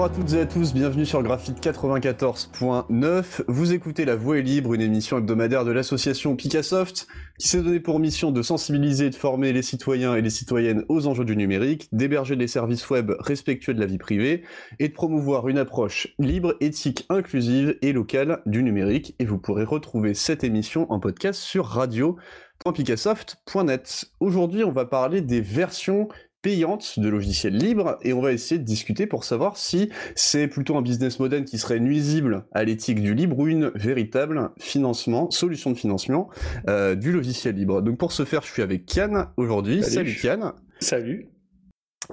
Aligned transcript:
Bonjour 0.00 0.14
à 0.14 0.16
toutes 0.16 0.32
et 0.32 0.40
à 0.40 0.46
tous, 0.46 0.72
bienvenue 0.72 1.04
sur 1.04 1.22
Graphite 1.22 1.62
94.9. 1.62 3.42
Vous 3.48 3.74
écoutez 3.74 4.06
La 4.06 4.16
Voix 4.16 4.38
est 4.38 4.42
libre, 4.42 4.72
une 4.72 4.80
émission 4.80 5.18
hebdomadaire 5.18 5.66
de 5.66 5.72
l'association 5.72 6.36
Picassoft 6.36 7.06
qui 7.38 7.48
s'est 7.48 7.60
donné 7.60 7.80
pour 7.80 8.00
mission 8.00 8.30
de 8.30 8.40
sensibiliser 8.40 9.08
et 9.08 9.10
de 9.10 9.14
former 9.14 9.52
les 9.52 9.60
citoyens 9.60 10.14
et 10.14 10.22
les 10.22 10.30
citoyennes 10.30 10.86
aux 10.88 11.06
enjeux 11.06 11.26
du 11.26 11.36
numérique, 11.36 11.86
d'héberger 11.92 12.34
des 12.34 12.46
services 12.46 12.88
web 12.88 13.12
respectueux 13.18 13.74
de 13.74 13.80
la 13.80 13.84
vie 13.84 13.98
privée 13.98 14.42
et 14.78 14.88
de 14.88 14.94
promouvoir 14.94 15.48
une 15.48 15.58
approche 15.58 16.08
libre, 16.18 16.56
éthique, 16.60 17.04
inclusive 17.10 17.76
et 17.82 17.92
locale 17.92 18.40
du 18.46 18.62
numérique. 18.62 19.14
Et 19.18 19.26
vous 19.26 19.36
pourrez 19.36 19.64
retrouver 19.64 20.14
cette 20.14 20.44
émission 20.44 20.90
en 20.90 20.98
podcast 20.98 21.38
sur 21.38 21.66
radio.picassoft.net. 21.66 24.06
Aujourd'hui, 24.20 24.64
on 24.64 24.72
va 24.72 24.86
parler 24.86 25.20
des 25.20 25.42
versions 25.42 26.08
payante 26.42 26.98
de 26.98 27.08
logiciels 27.08 27.56
libres 27.56 27.98
et 28.02 28.12
on 28.12 28.20
va 28.20 28.32
essayer 28.32 28.58
de 28.58 28.64
discuter 28.64 29.06
pour 29.06 29.24
savoir 29.24 29.56
si 29.56 29.90
c'est 30.14 30.48
plutôt 30.48 30.76
un 30.76 30.82
business 30.82 31.18
model 31.18 31.44
qui 31.44 31.58
serait 31.58 31.80
nuisible 31.80 32.44
à 32.52 32.64
l'éthique 32.64 33.02
du 33.02 33.14
libre 33.14 33.38
ou 33.38 33.46
une 33.46 33.70
véritable 33.74 34.50
financement, 34.58 35.30
solution 35.30 35.70
de 35.70 35.76
financement 35.76 36.30
euh, 36.68 36.94
du 36.94 37.12
logiciel 37.12 37.54
libre. 37.54 37.82
Donc 37.82 37.98
pour 37.98 38.12
ce 38.12 38.24
faire, 38.24 38.42
je 38.42 38.52
suis 38.52 38.62
avec 38.62 38.86
Kian 38.86 39.26
aujourd'hui. 39.36 39.82
Salut, 39.82 40.14
Salut 40.14 40.38
Kian. 40.38 40.52
Salut. 40.80 41.28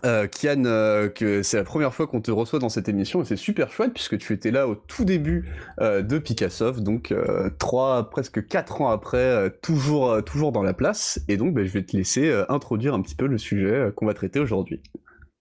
Euh, 0.05 0.27
Kian, 0.27 0.65
euh, 0.65 1.09
que 1.09 1.43
c'est 1.43 1.57
la 1.57 1.63
première 1.63 1.93
fois 1.93 2.07
qu'on 2.07 2.21
te 2.21 2.31
reçoit 2.31 2.59
dans 2.59 2.69
cette 2.69 2.89
émission 2.89 3.21
et 3.21 3.25
c'est 3.25 3.35
super 3.35 3.71
chouette 3.71 3.93
puisque 3.93 4.17
tu 4.17 4.33
étais 4.33 4.51
là 4.51 4.67
au 4.67 4.75
tout 4.75 5.05
début 5.05 5.49
euh, 5.81 6.01
de 6.01 6.17
Picassoft, 6.17 6.81
donc 6.81 7.13
trois, 7.59 8.09
presque 8.09 8.47
quatre 8.47 8.81
ans 8.81 8.89
après, 8.89 9.51
toujours, 9.61 10.23
toujours 10.23 10.51
dans 10.51 10.63
la 10.63 10.73
place. 10.73 11.19
Et 11.27 11.37
donc, 11.37 11.53
ben, 11.53 11.65
je 11.65 11.71
vais 11.71 11.83
te 11.83 11.95
laisser 11.95 12.33
introduire 12.49 12.93
un 12.93 13.01
petit 13.01 13.15
peu 13.15 13.27
le 13.27 13.37
sujet 13.37 13.91
qu'on 13.95 14.05
va 14.05 14.13
traiter 14.13 14.39
aujourd'hui. 14.39 14.81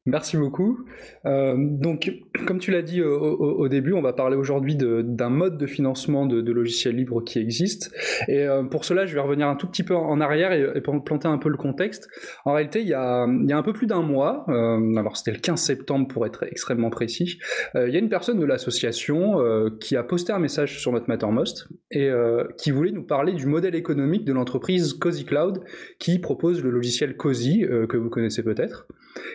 Merci 0.06 0.36
beaucoup. 0.36 0.86
Euh, 1.26 1.54
donc, 1.58 2.12
comme 2.46 2.58
tu 2.58 2.70
l'as 2.70 2.82
dit 2.82 3.02
au, 3.02 3.16
au, 3.18 3.64
au, 3.64 3.68
début, 3.68 3.92
on 3.92 4.02
va 4.02 4.12
parler 4.12 4.36
aujourd'hui 4.36 4.76
d'un 4.76 5.30
mode 5.30 5.58
de 5.58 5.66
financement 5.66 6.26
de, 6.26 6.40
de, 6.40 6.52
logiciels 6.52 6.96
libres 6.96 7.22
qui 7.22 7.38
existe. 7.38 7.92
Et 8.28 8.46
euh, 8.46 8.62
pour 8.62 8.84
cela, 8.84 9.06
je 9.06 9.14
vais 9.14 9.20
revenir 9.20 9.48
un 9.48 9.56
tout 9.56 9.66
petit 9.66 9.82
peu 9.82 9.94
en 9.96 10.20
arrière 10.20 10.52
et, 10.52 10.78
et 10.78 10.80
planter 10.80 11.28
un 11.28 11.38
peu 11.38 11.48
le 11.48 11.56
contexte. 11.56 12.08
En 12.44 12.52
réalité, 12.52 12.80
il 12.80 12.88
y 12.88 12.94
a, 12.94 13.26
il 13.26 13.48
y 13.48 13.52
a 13.52 13.58
un 13.58 13.62
peu 13.62 13.72
plus 13.72 13.86
d'un 13.86 14.02
mois, 14.02 14.44
euh, 14.48 14.96
alors 14.96 15.16
c'était 15.16 15.32
le 15.32 15.38
15 15.38 15.60
septembre 15.60 16.08
pour 16.08 16.24
être 16.24 16.44
extrêmement 16.44 16.90
précis, 16.90 17.38
euh, 17.74 17.88
il 17.88 17.94
y 17.94 17.96
a 17.96 18.00
une 18.00 18.08
personne 18.08 18.38
de 18.38 18.44
l'association 18.44 19.40
euh, 19.40 19.70
qui 19.80 19.96
a 19.96 20.02
posté 20.02 20.32
un 20.32 20.38
message 20.38 20.80
sur 20.80 20.92
notre 20.92 21.08
Mattermost 21.08 21.68
et 21.90 22.08
euh, 22.08 22.44
qui 22.58 22.70
voulait 22.70 22.92
nous 22.92 23.04
parler 23.04 23.32
du 23.32 23.46
modèle 23.46 23.74
économique 23.74 24.24
de 24.24 24.32
l'entreprise 24.32 24.94
Cozy 24.94 25.24
Cloud 25.24 25.62
qui 25.98 26.18
propose 26.18 26.62
le 26.62 26.70
logiciel 26.70 27.16
Cozy 27.16 27.64
que 27.88 27.96
vous 27.96 28.10
connaissez 28.10 28.42
peut-être. 28.42 28.86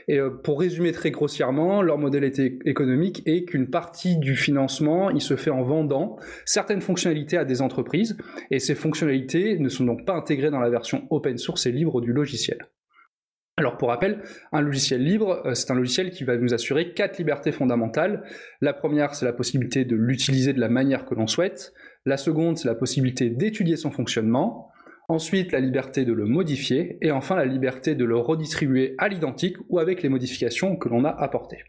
Et 0.08 0.20
pour 0.44 0.60
résumer 0.60 0.92
très 0.92 1.12
grossièrement, 1.12 1.82
leur 1.82 1.98
modèle 1.98 2.32
économique 2.66 3.24
est 3.26 3.46
qu'une 3.46 3.70
partie 3.70 4.18
du 4.18 4.36
financement, 4.36 5.10
il 5.10 5.22
se 5.22 5.36
fait 5.36 5.52
en 5.52 5.64
vendant 5.64 6.18
certaines 6.46 6.82
fonctionnalités 6.82 7.38
à 7.38 7.46
des 7.46 7.62
entreprises, 7.62 8.18
et 8.50 8.60
ces 8.60 8.76
fonctionnalités 8.76 9.58
ne 9.60 9.70
sont 9.70 9.86
donc 9.86 10.06
pas 10.06 10.14
intégrées 10.14 10.52
dans 10.52 10.60
la 10.60 10.70
version 10.70 11.08
open 11.10 11.38
source 11.38 11.66
et 11.66 11.72
libre 11.72 12.02
du 12.02 12.14
logiciel. 12.14 12.60
Alors 13.58 13.78
pour 13.78 13.90
rappel, 13.90 14.24
un 14.54 14.62
logiciel 14.62 15.04
libre, 15.04 15.44
c'est 15.54 15.70
un 15.72 15.76
logiciel 15.76 16.10
qui 16.12 16.24
va 16.24 16.38
nous 16.38 16.54
assurer 16.54 16.94
quatre 16.94 17.18
libertés 17.18 17.52
fondamentales. 17.52 18.24
La 18.62 18.74
première, 18.74 19.14
c'est 19.14 19.26
la 19.26 19.34
possibilité 19.34 19.86
de 19.86 19.96
l'utiliser 19.96 20.54
de 20.54 20.60
la 20.60 20.70
manière 20.70 21.06
que 21.06 21.14
l'on 21.14 21.28
souhaite. 21.28 21.74
La 22.06 22.18
seconde, 22.18 22.58
c'est 22.58 22.68
la 22.68 22.76
possibilité 22.76 23.30
d'étudier 23.30 23.76
son 23.76 23.92
fonctionnement 23.92 24.71
ensuite 25.12 25.52
la 25.52 25.60
liberté 25.60 26.06
de 26.06 26.14
le 26.14 26.26
modifier, 26.26 26.98
et 27.02 27.12
enfin 27.12 27.36
la 27.36 27.46
liberté 27.46 27.94
de 27.94 28.06
le 28.06 28.18
redistribuer 28.18 28.96
à 28.98 29.08
l'identique 29.08 29.58
ou 29.70 29.80
avec 29.80 30.02
les 30.02 30.10
modifications 30.10 30.76
que 30.76 30.90
l'on 30.90 31.06
a 31.06 31.10
apportées. 31.10 31.64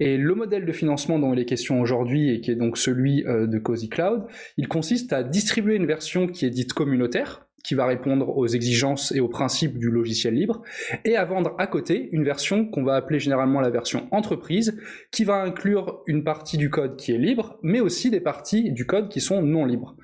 Et 0.00 0.16
le 0.16 0.34
modèle 0.34 0.64
de 0.64 0.72
financement 0.72 1.18
dont 1.18 1.34
il 1.34 1.40
est 1.40 1.44
question 1.44 1.80
aujourd'hui, 1.80 2.30
et 2.30 2.40
qui 2.40 2.52
est 2.52 2.56
donc 2.56 2.78
celui 2.78 3.24
de 3.24 3.58
Cozy 3.58 3.88
Cloud, 3.88 4.26
il 4.56 4.68
consiste 4.68 5.12
à 5.12 5.24
distribuer 5.24 5.74
une 5.74 5.86
version 5.86 6.28
qui 6.28 6.46
est 6.46 6.50
dite 6.50 6.72
communautaire, 6.72 7.47
qui 7.64 7.74
va 7.74 7.86
répondre 7.86 8.36
aux 8.36 8.46
exigences 8.46 9.12
et 9.12 9.20
aux 9.20 9.28
principes 9.28 9.78
du 9.78 9.90
logiciel 9.90 10.34
libre, 10.34 10.62
et 11.04 11.16
à 11.16 11.24
vendre 11.24 11.54
à 11.58 11.66
côté 11.66 12.08
une 12.12 12.24
version 12.24 12.66
qu'on 12.66 12.82
va 12.82 12.94
appeler 12.94 13.18
généralement 13.18 13.60
la 13.60 13.70
version 13.70 14.08
entreprise, 14.10 14.78
qui 15.10 15.24
va 15.24 15.42
inclure 15.42 16.02
une 16.06 16.24
partie 16.24 16.56
du 16.56 16.70
code 16.70 16.96
qui 16.96 17.12
est 17.12 17.18
libre, 17.18 17.58
mais 17.62 17.80
aussi 17.80 18.10
des 18.10 18.20
parties 18.20 18.72
du 18.72 18.86
code 18.86 19.08
qui 19.08 19.20
sont 19.20 19.42
non 19.42 19.64
libres. 19.64 19.96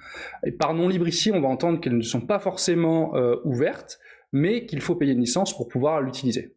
Et 0.44 0.53
par 0.53 0.75
non 0.75 0.88
libre 0.88 1.09
ici, 1.09 1.31
on 1.32 1.41
va 1.41 1.48
entendre 1.48 1.81
qu'elles 1.81 1.97
ne 1.97 2.03
sont 2.03 2.20
pas 2.20 2.38
forcément 2.38 3.16
euh, 3.16 3.37
ouvertes, 3.44 3.98
mais 4.32 4.66
qu'il 4.66 4.81
faut 4.81 4.97
payer 4.97 5.12
une 5.12 5.20
licence 5.20 5.56
pour 5.56 5.69
pouvoir 5.69 6.00
l'utiliser. 6.00 6.54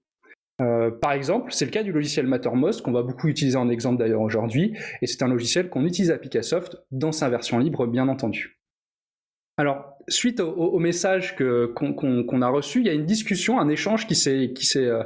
Euh, 0.59 0.89
par 0.89 1.11
exemple, 1.11 1.51
c'est 1.51 1.65
le 1.65 1.71
cas 1.71 1.83
du 1.83 1.91
logiciel 1.91 2.25
Mattermost 2.25 2.81
qu'on 2.81 2.91
va 2.91 3.03
beaucoup 3.03 3.27
utiliser 3.27 3.57
en 3.57 3.69
exemple 3.69 3.99
d'ailleurs 3.99 4.21
aujourd'hui, 4.21 4.75
et 5.01 5.07
c'est 5.07 5.21
un 5.21 5.27
logiciel 5.27 5.69
qu'on 5.69 5.85
utilise 5.85 6.09
à 6.09 6.17
Picassoft 6.17 6.77
dans 6.91 7.11
sa 7.11 7.29
version 7.29 7.59
libre 7.59 7.85
bien 7.85 8.07
entendu. 8.07 8.59
Alors, 9.57 9.96
suite 10.07 10.39
au, 10.39 10.51
au 10.51 10.79
message 10.79 11.35
qu'on 11.35 11.93
qu 11.93 12.25
qu 12.25 12.41
a 12.41 12.47
reçu, 12.47 12.79
il 12.79 12.85
y 12.85 12.89
a 12.89 12.93
une 12.93 13.05
discussion, 13.05 13.59
un 13.59 13.69
échange 13.69 14.07
qui 14.07 14.15
s'est 14.15 14.53
euh, 14.77 15.03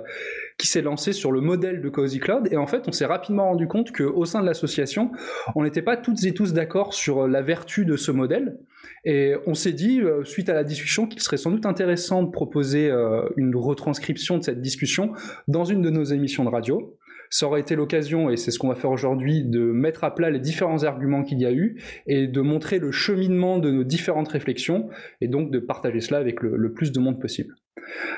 qui 0.58 0.68
s'est 0.68 0.82
lancé 0.82 1.12
sur 1.12 1.32
le 1.32 1.42
modèle 1.42 1.82
de 1.82 1.90
Cozy 1.90 2.20
Cloud. 2.20 2.48
Et 2.52 2.58
en 2.58 2.68
fait 2.68 2.88
on 2.88 2.92
s'est 2.92 3.06
rapidement 3.06 3.46
rendu 3.46 3.68
compte 3.68 3.92
qu'au 3.92 4.26
sein 4.26 4.42
de 4.42 4.46
l'association 4.46 5.12
on 5.56 5.64
n'était 5.64 5.82
pas 5.82 5.98
toutes 5.98 6.24
et 6.24 6.34
tous 6.34 6.54
d'accord 6.54 6.94
sur 6.94 7.28
la 7.28 7.42
vertu 7.42 7.86
de 7.86 7.98
ce 7.98 8.12
modèle. 8.12 8.58
Et 9.04 9.34
on 9.48 9.56
s'est 9.56 9.74
dit 9.74 10.00
euh, 10.00 10.24
suite 10.24 10.50
à 10.50 10.54
la 10.54 10.64
discussion 10.64 11.08
qu'il 11.08 11.22
serait 11.22 11.38
sans 11.38 11.50
doute 11.50 11.66
intéressant 11.66 12.24
de 12.24 12.30
proposer 12.30 12.90
euh, 12.92 13.28
une 13.36 13.56
retranscription 13.56 14.38
de 14.38 14.44
cette 14.44 14.62
discussion 14.62 15.14
dans 15.48 15.66
une 15.66 15.82
de 15.82 15.90
nos 15.90 16.04
émissions 16.04 16.44
de 16.44 16.50
radio 16.50 16.96
ça 17.32 17.48
aurait 17.48 17.62
été 17.62 17.76
l'occasion, 17.76 18.30
et 18.30 18.36
c'est 18.36 18.52
ce 18.52 18.60
qu'on 18.60 18.68
va 18.68 18.76
faire 18.76 18.92
aujourd'hui, 18.92 19.44
de 19.44 19.62
mettre 19.62 20.04
à 20.04 20.14
plat 20.14 20.30
les 20.30 20.40
différents 20.40 20.84
arguments 20.84 21.24
qu'il 21.24 21.40
y 21.40 21.46
a 21.46 21.52
eu 21.52 21.82
et 22.06 22.28
de 22.28 22.42
montrer 22.42 22.78
le 22.78 22.92
cheminement 22.92 23.58
de 23.58 23.72
nos 23.72 23.86
différentes 23.86 24.28
réflexions 24.28 24.90
et 25.22 25.30
donc 25.30 25.50
de 25.50 25.58
partager 25.60 26.02
cela 26.02 26.20
avec 26.20 26.42
le, 26.42 26.74
plus 26.74 26.92
de 26.92 27.00
monde 27.00 27.22
possible. 27.22 27.56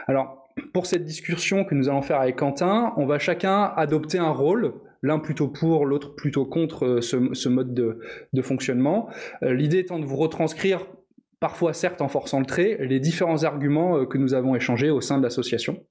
Alors, 0.07 0.49
pour 0.73 0.87
cette 0.87 1.05
discussion 1.05 1.63
que 1.63 1.75
nous 1.75 1.89
allons 1.89 2.01
faire 2.01 2.19
avec 2.19 2.37
Quentin, 2.37 2.91
on 2.97 3.05
va 3.05 3.19
chacun 3.19 3.71
adopter 3.75 4.17
un 4.17 4.31
rôle, 4.31 4.73
l'un 5.03 5.19
plutôt 5.19 5.47
pour, 5.47 5.85
l'autre 5.85 6.15
plutôt 6.15 6.45
contre 6.45 6.99
ce, 7.01 7.33
ce 7.33 7.49
mode 7.49 7.73
de, 7.75 8.41
fonctionnement. 8.41 9.09
Euh, 9.43 9.53
L'idée 9.53 9.77
étant 9.77 9.99
de 9.99 10.05
vous 10.05 10.17
retranscrire 10.17 10.87
parfois 11.39 11.73
certes 11.73 12.01
en 12.01 12.07
forçant 12.07 12.39
le 12.39 12.45
trait, 12.45 12.77
les 12.79 12.99
différents 12.99 13.43
arguments 13.43 14.05
que 14.07 14.17
nous 14.17 14.33
avons 14.33 14.55
échangés 14.55 14.89
au 14.89 15.01
sein 15.01 15.19
de 15.19 15.23
l'association. 15.23 15.85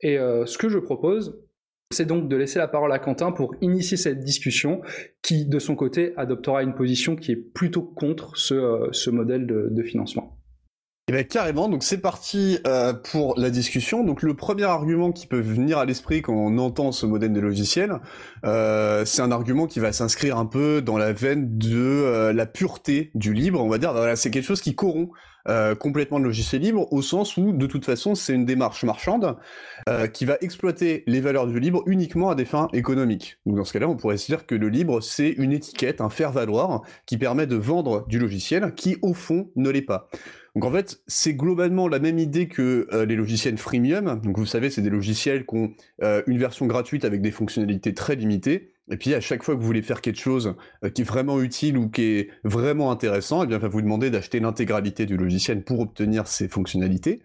Et 0.00 0.18
euh, 0.18 0.46
ce 0.46 0.56
que 0.56 0.68
je 0.68 0.78
propose, 0.78 1.40
c'est 1.90 2.06
donc 2.06 2.28
de 2.28 2.36
laisser 2.36 2.58
la 2.58 2.68
parole 2.68 2.92
à 2.92 2.98
Quentin 2.98 3.32
pour 3.32 3.54
initier 3.60 3.96
cette 3.96 4.20
discussion 4.20 4.80
qui, 5.22 5.46
de 5.46 5.58
son 5.58 5.76
côté, 5.76 6.12
adoptera 6.16 6.62
une 6.62 6.74
position 6.74 7.16
qui 7.16 7.32
est 7.32 7.36
plutôt 7.36 7.82
contre 7.82 8.36
ce, 8.36 8.54
euh, 8.54 9.12
modèle 9.12 9.46
de, 9.46 9.82
financement. 9.82 10.38
Eh 11.08 11.12
bien 11.12 11.22
carrément, 11.22 11.68
donc 11.68 11.82
c'est 11.82 12.00
parti 12.00 12.58
euh, 12.66 12.94
pour 12.94 13.38
la 13.38 13.50
discussion. 13.50 14.04
Donc 14.04 14.22
le 14.22 14.34
premier 14.34 14.64
argument 14.64 15.12
qui 15.12 15.26
peut 15.26 15.40
venir 15.40 15.76
à 15.76 15.84
l'esprit 15.84 16.22
quand 16.22 16.32
on 16.32 16.56
entend 16.56 16.92
ce 16.92 17.04
modèle 17.04 17.34
de 17.34 17.40
logiciel, 17.40 18.00
euh, 18.46 19.04
c'est 19.04 19.20
un 19.20 19.30
argument 19.30 19.66
qui 19.66 19.80
va 19.80 19.92
s'inscrire 19.92 20.38
un 20.38 20.46
peu 20.46 20.80
dans 20.80 20.96
la 20.96 21.12
veine 21.12 21.58
de 21.58 22.32
la 22.34 22.46
pureté 22.46 23.10
du 23.14 23.34
libre. 23.34 23.62
On 23.62 23.68
va 23.68 23.76
dire, 23.76 23.92
c'est 24.16 24.30
quelque 24.30 24.46
chose 24.46 24.62
qui 24.62 24.74
corrompt 24.74 25.12
euh, 25.48 25.74
complètement 25.74 26.18
le 26.18 26.24
logiciel 26.24 26.62
libre, 26.62 26.92
au 26.92 27.02
sens 27.02 27.36
où, 27.36 27.52
de 27.52 27.66
toute 27.66 27.84
façon, 27.84 28.14
c'est 28.14 28.34
une 28.34 28.44
démarche 28.44 28.84
marchande 28.84 29.36
euh, 29.88 30.06
qui 30.06 30.24
va 30.24 30.36
exploiter 30.40 31.04
les 31.06 31.20
valeurs 31.20 31.46
du 31.46 31.58
libre 31.60 31.82
uniquement 31.86 32.30
à 32.30 32.34
des 32.34 32.44
fins 32.44 32.68
économiques. 32.72 33.38
Donc 33.46 33.56
dans 33.56 33.64
ce 33.64 33.72
cas-là, 33.72 33.88
on 33.88 33.96
pourrait 33.96 34.16
se 34.16 34.26
dire 34.26 34.46
que 34.46 34.54
le 34.54 34.68
libre, 34.68 35.00
c'est 35.00 35.30
une 35.30 35.52
étiquette, 35.52 36.00
un 36.00 36.10
faire-valoir, 36.10 36.82
qui 37.06 37.18
permet 37.18 37.46
de 37.46 37.56
vendre 37.56 38.06
du 38.08 38.18
logiciel 38.18 38.74
qui, 38.74 38.96
au 39.02 39.14
fond, 39.14 39.50
ne 39.56 39.70
l'est 39.70 39.82
pas. 39.82 40.08
Donc 40.54 40.64
en 40.64 40.70
fait, 40.70 41.00
c'est 41.06 41.34
globalement 41.34 41.88
la 41.88 41.98
même 41.98 42.18
idée 42.18 42.46
que 42.46 42.86
euh, 42.92 43.04
les 43.04 43.16
logiciels 43.16 43.58
freemium. 43.58 44.20
Donc 44.22 44.38
vous 44.38 44.46
savez, 44.46 44.70
c'est 44.70 44.82
des 44.82 44.90
logiciels 44.90 45.46
qui 45.46 45.56
ont 45.56 45.72
euh, 46.02 46.22
une 46.26 46.38
version 46.38 46.66
gratuite 46.66 47.04
avec 47.04 47.20
des 47.22 47.32
fonctionnalités 47.32 47.92
très 47.92 48.14
limitées. 48.14 48.73
Et 48.90 48.96
puis 48.96 49.14
à 49.14 49.20
chaque 49.20 49.42
fois 49.42 49.54
que 49.54 49.60
vous 49.60 49.66
voulez 49.66 49.82
faire 49.82 50.00
quelque 50.00 50.20
chose 50.20 50.54
euh, 50.84 50.90
qui 50.90 51.02
est 51.02 51.04
vraiment 51.04 51.40
utile 51.40 51.78
ou 51.78 51.88
qui 51.88 52.02
est 52.02 52.30
vraiment 52.44 52.90
intéressant, 52.90 53.42
eh 53.44 53.46
bien 53.46 53.58
va 53.58 53.68
vous 53.68 53.82
demander 53.82 54.10
d'acheter 54.10 54.40
l'intégralité 54.40 55.06
du 55.06 55.16
logiciel 55.16 55.64
pour 55.64 55.80
obtenir 55.80 56.26
ces 56.26 56.48
fonctionnalités. 56.48 57.22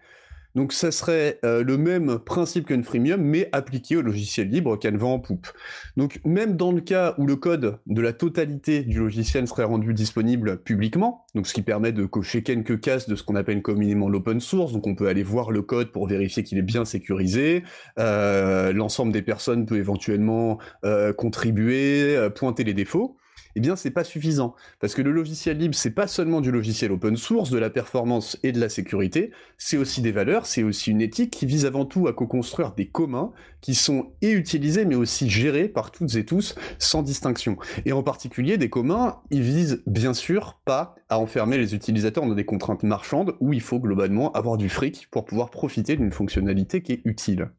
Donc 0.54 0.72
ça 0.72 0.90
serait 0.90 1.38
euh, 1.44 1.62
le 1.62 1.76
même 1.76 2.18
principe 2.18 2.66
qu'un 2.66 2.82
freemium, 2.82 3.20
mais 3.20 3.48
appliqué 3.52 3.96
au 3.96 4.02
logiciel 4.02 4.48
libre 4.48 4.76
qu'elle 4.78 4.96
vend 4.96 5.14
en 5.14 5.18
poupe. 5.18 5.48
Donc 5.96 6.20
même 6.24 6.56
dans 6.56 6.72
le 6.72 6.80
cas 6.80 7.14
où 7.18 7.26
le 7.26 7.36
code 7.36 7.78
de 7.86 8.00
la 8.00 8.12
totalité 8.12 8.82
du 8.82 8.98
logiciel 8.98 9.46
serait 9.46 9.64
rendu 9.64 9.94
disponible 9.94 10.58
publiquement, 10.58 11.26
donc 11.34 11.46
ce 11.46 11.54
qui 11.54 11.62
permet 11.62 11.92
de 11.92 12.04
cocher 12.04 12.42
quelques 12.42 12.80
cases 12.80 13.08
de 13.08 13.14
ce 13.14 13.22
qu'on 13.22 13.36
appelle 13.36 13.62
communément 13.62 14.08
l'open 14.08 14.40
source, 14.40 14.72
donc 14.72 14.86
on 14.86 14.94
peut 14.94 15.08
aller 15.08 15.22
voir 15.22 15.50
le 15.50 15.62
code 15.62 15.92
pour 15.92 16.06
vérifier 16.06 16.42
qu'il 16.42 16.58
est 16.58 16.62
bien 16.62 16.84
sécurisé, 16.84 17.62
euh, 17.98 18.72
l'ensemble 18.72 19.12
des 19.12 19.22
personnes 19.22 19.66
peut 19.66 19.76
éventuellement 19.76 20.58
euh, 20.84 21.12
contribuer, 21.12 22.28
pointer 22.34 22.64
les 22.64 22.74
défauts, 22.74 23.16
eh 23.56 23.60
bien 23.60 23.76
c'est 23.76 23.90
pas 23.90 24.04
suffisant 24.04 24.54
parce 24.80 24.94
que 24.94 25.02
le 25.02 25.12
logiciel 25.12 25.58
libre 25.58 25.74
c'est 25.74 25.90
pas 25.90 26.06
seulement 26.06 26.40
du 26.40 26.50
logiciel 26.50 26.92
open 26.92 27.16
source, 27.16 27.50
de 27.50 27.58
la 27.58 27.70
performance 27.70 28.38
et 28.42 28.52
de 28.52 28.60
la 28.60 28.68
sécurité, 28.68 29.30
c'est 29.58 29.76
aussi 29.76 30.02
des 30.02 30.12
valeurs, 30.12 30.46
c'est 30.46 30.62
aussi 30.62 30.90
une 30.90 31.00
éthique 31.00 31.30
qui 31.30 31.46
vise 31.46 31.66
avant 31.66 31.84
tout 31.84 32.08
à 32.08 32.12
co-construire 32.12 32.72
des 32.72 32.86
communs 32.86 33.32
qui 33.60 33.74
sont 33.74 34.12
et 34.22 34.30
utilisés 34.30 34.84
mais 34.84 34.94
aussi 34.94 35.28
gérés 35.28 35.68
par 35.68 35.90
toutes 35.90 36.14
et 36.14 36.24
tous 36.24 36.54
sans 36.78 37.02
distinction. 37.02 37.56
Et 37.84 37.92
en 37.92 38.02
particulier 38.02 38.58
des 38.58 38.70
communs, 38.70 39.20
ils 39.30 39.42
visent 39.42 39.82
bien 39.86 40.14
sûr 40.14 40.60
pas 40.64 40.94
à 41.08 41.18
enfermer 41.18 41.58
les 41.58 41.74
utilisateurs 41.74 42.26
dans 42.26 42.34
des 42.34 42.44
contraintes 42.44 42.82
marchandes 42.82 43.36
où 43.40 43.52
il 43.52 43.60
faut 43.60 43.80
globalement 43.80 44.32
avoir 44.32 44.56
du 44.56 44.68
fric 44.68 45.08
pour 45.10 45.24
pouvoir 45.24 45.50
profiter 45.50 45.96
d'une 45.96 46.12
fonctionnalité 46.12 46.82
qui 46.82 46.92
est 46.92 47.02
utile. 47.04 47.50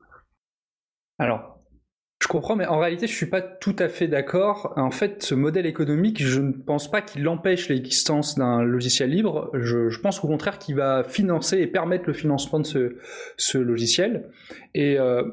Alors, 1.19 1.60
je 2.21 2.27
comprends, 2.27 2.55
mais 2.55 2.67
en 2.67 2.77
réalité, 2.77 3.07
je 3.07 3.15
suis 3.15 3.25
pas 3.25 3.41
tout 3.41 3.75
à 3.79 3.89
fait 3.89 4.07
d'accord. 4.07 4.73
En 4.75 4.91
fait, 4.91 5.23
ce 5.23 5.33
modèle 5.33 5.65
économique, 5.65 6.23
je 6.23 6.39
ne 6.39 6.51
pense 6.51 6.89
pas 6.89 7.01
qu'il 7.01 7.27
empêche 7.27 7.67
l'existence 7.67 8.35
d'un 8.35 8.61
logiciel 8.61 9.09
libre. 9.09 9.49
Je, 9.55 9.99
pense 9.99 10.23
au 10.23 10.27
contraire 10.27 10.59
qu'il 10.59 10.75
va 10.75 11.03
financer 11.03 11.57
et 11.57 11.65
permettre 11.65 12.03
le 12.05 12.13
financement 12.13 12.59
de 12.59 12.67
ce, 12.67 12.95
ce 13.37 13.57
logiciel. 13.57 14.29
Et 14.75 14.99
euh, 14.99 15.23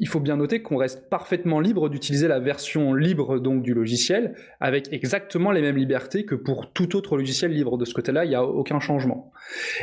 il 0.00 0.06
faut 0.06 0.20
bien 0.20 0.36
noter 0.36 0.62
qu'on 0.62 0.76
reste 0.76 1.08
parfaitement 1.10 1.58
libre 1.60 1.88
d'utiliser 1.88 2.28
la 2.28 2.38
version 2.38 2.94
libre 2.94 3.40
donc 3.40 3.62
du 3.62 3.74
logiciel 3.74 4.34
avec 4.60 4.92
exactement 4.92 5.50
les 5.50 5.60
mêmes 5.60 5.76
libertés 5.76 6.24
que 6.24 6.36
pour 6.36 6.72
tout 6.72 6.94
autre 6.96 7.16
logiciel 7.16 7.52
libre. 7.52 7.76
De 7.78 7.84
ce 7.84 7.94
côté-là, 7.94 8.24
il 8.24 8.28
n'y 8.28 8.36
a 8.36 8.44
aucun 8.44 8.78
changement. 8.78 9.32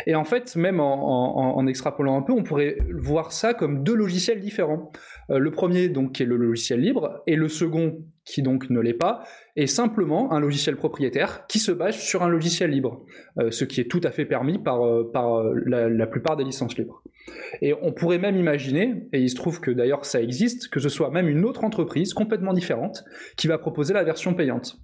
Et 0.07 0.15
en 0.15 0.23
fait, 0.23 0.55
même 0.55 0.79
en, 0.79 1.57
en, 1.57 1.67
extrapolant 1.67 2.17
un 2.17 2.21
peu, 2.21 2.31
on 2.31 2.43
pourrait 2.43 2.77
voir 2.93 3.33
ça 3.33 3.53
comme 3.53 3.83
deux 3.83 3.95
logiciels 3.95 4.39
différents. 4.39 4.91
Euh, 5.29 5.39
le 5.39 5.51
premier, 5.51 5.89
donc, 5.89 6.13
qui 6.13 6.23
est 6.23 6.25
le 6.25 6.37
logiciel 6.37 6.79
libre, 6.79 7.21
et 7.27 7.35
le 7.35 7.47
second, 7.47 8.03
qui 8.25 8.41
donc 8.41 8.69
ne 8.69 8.79
l'est 8.79 8.93
pas, 8.93 9.23
est 9.55 9.67
simplement 9.67 10.31
un 10.31 10.39
logiciel 10.39 10.75
propriétaire 10.75 11.45
qui 11.47 11.59
se 11.59 11.71
base 11.71 11.95
sur 11.95 12.23
un 12.23 12.29
logiciel 12.29 12.71
libre, 12.71 13.05
euh, 13.39 13.51
ce 13.51 13.65
qui 13.65 13.81
est 13.81 13.89
tout 13.89 14.01
à 14.03 14.11
fait 14.11 14.25
permis 14.25 14.57
par, 14.57 14.83
euh, 14.83 15.09
par 15.11 15.43
la, 15.65 15.89
la, 15.89 16.07
plupart 16.07 16.35
des 16.35 16.43
licences 16.43 16.77
libres. 16.77 17.03
Et 17.61 17.73
on 17.81 17.91
pourrait 17.91 18.19
même 18.19 18.37
imaginer, 18.37 19.07
et 19.13 19.21
il 19.21 19.29
se 19.29 19.35
trouve 19.35 19.59
que 19.59 19.71
d'ailleurs 19.71 20.05
ça 20.05 20.21
existe, 20.21 20.69
que 20.69 20.79
ce 20.79 20.89
soit 20.89 21.09
même 21.11 21.27
une 21.27 21.45
autre 21.45 21.63
entreprise 21.63 22.13
complètement 22.13 22.53
différente 22.53 23.03
qui 23.35 23.47
va 23.47 23.57
proposer 23.57 23.93
la 23.93 24.03
version 24.03 24.33
payante. 24.33 24.79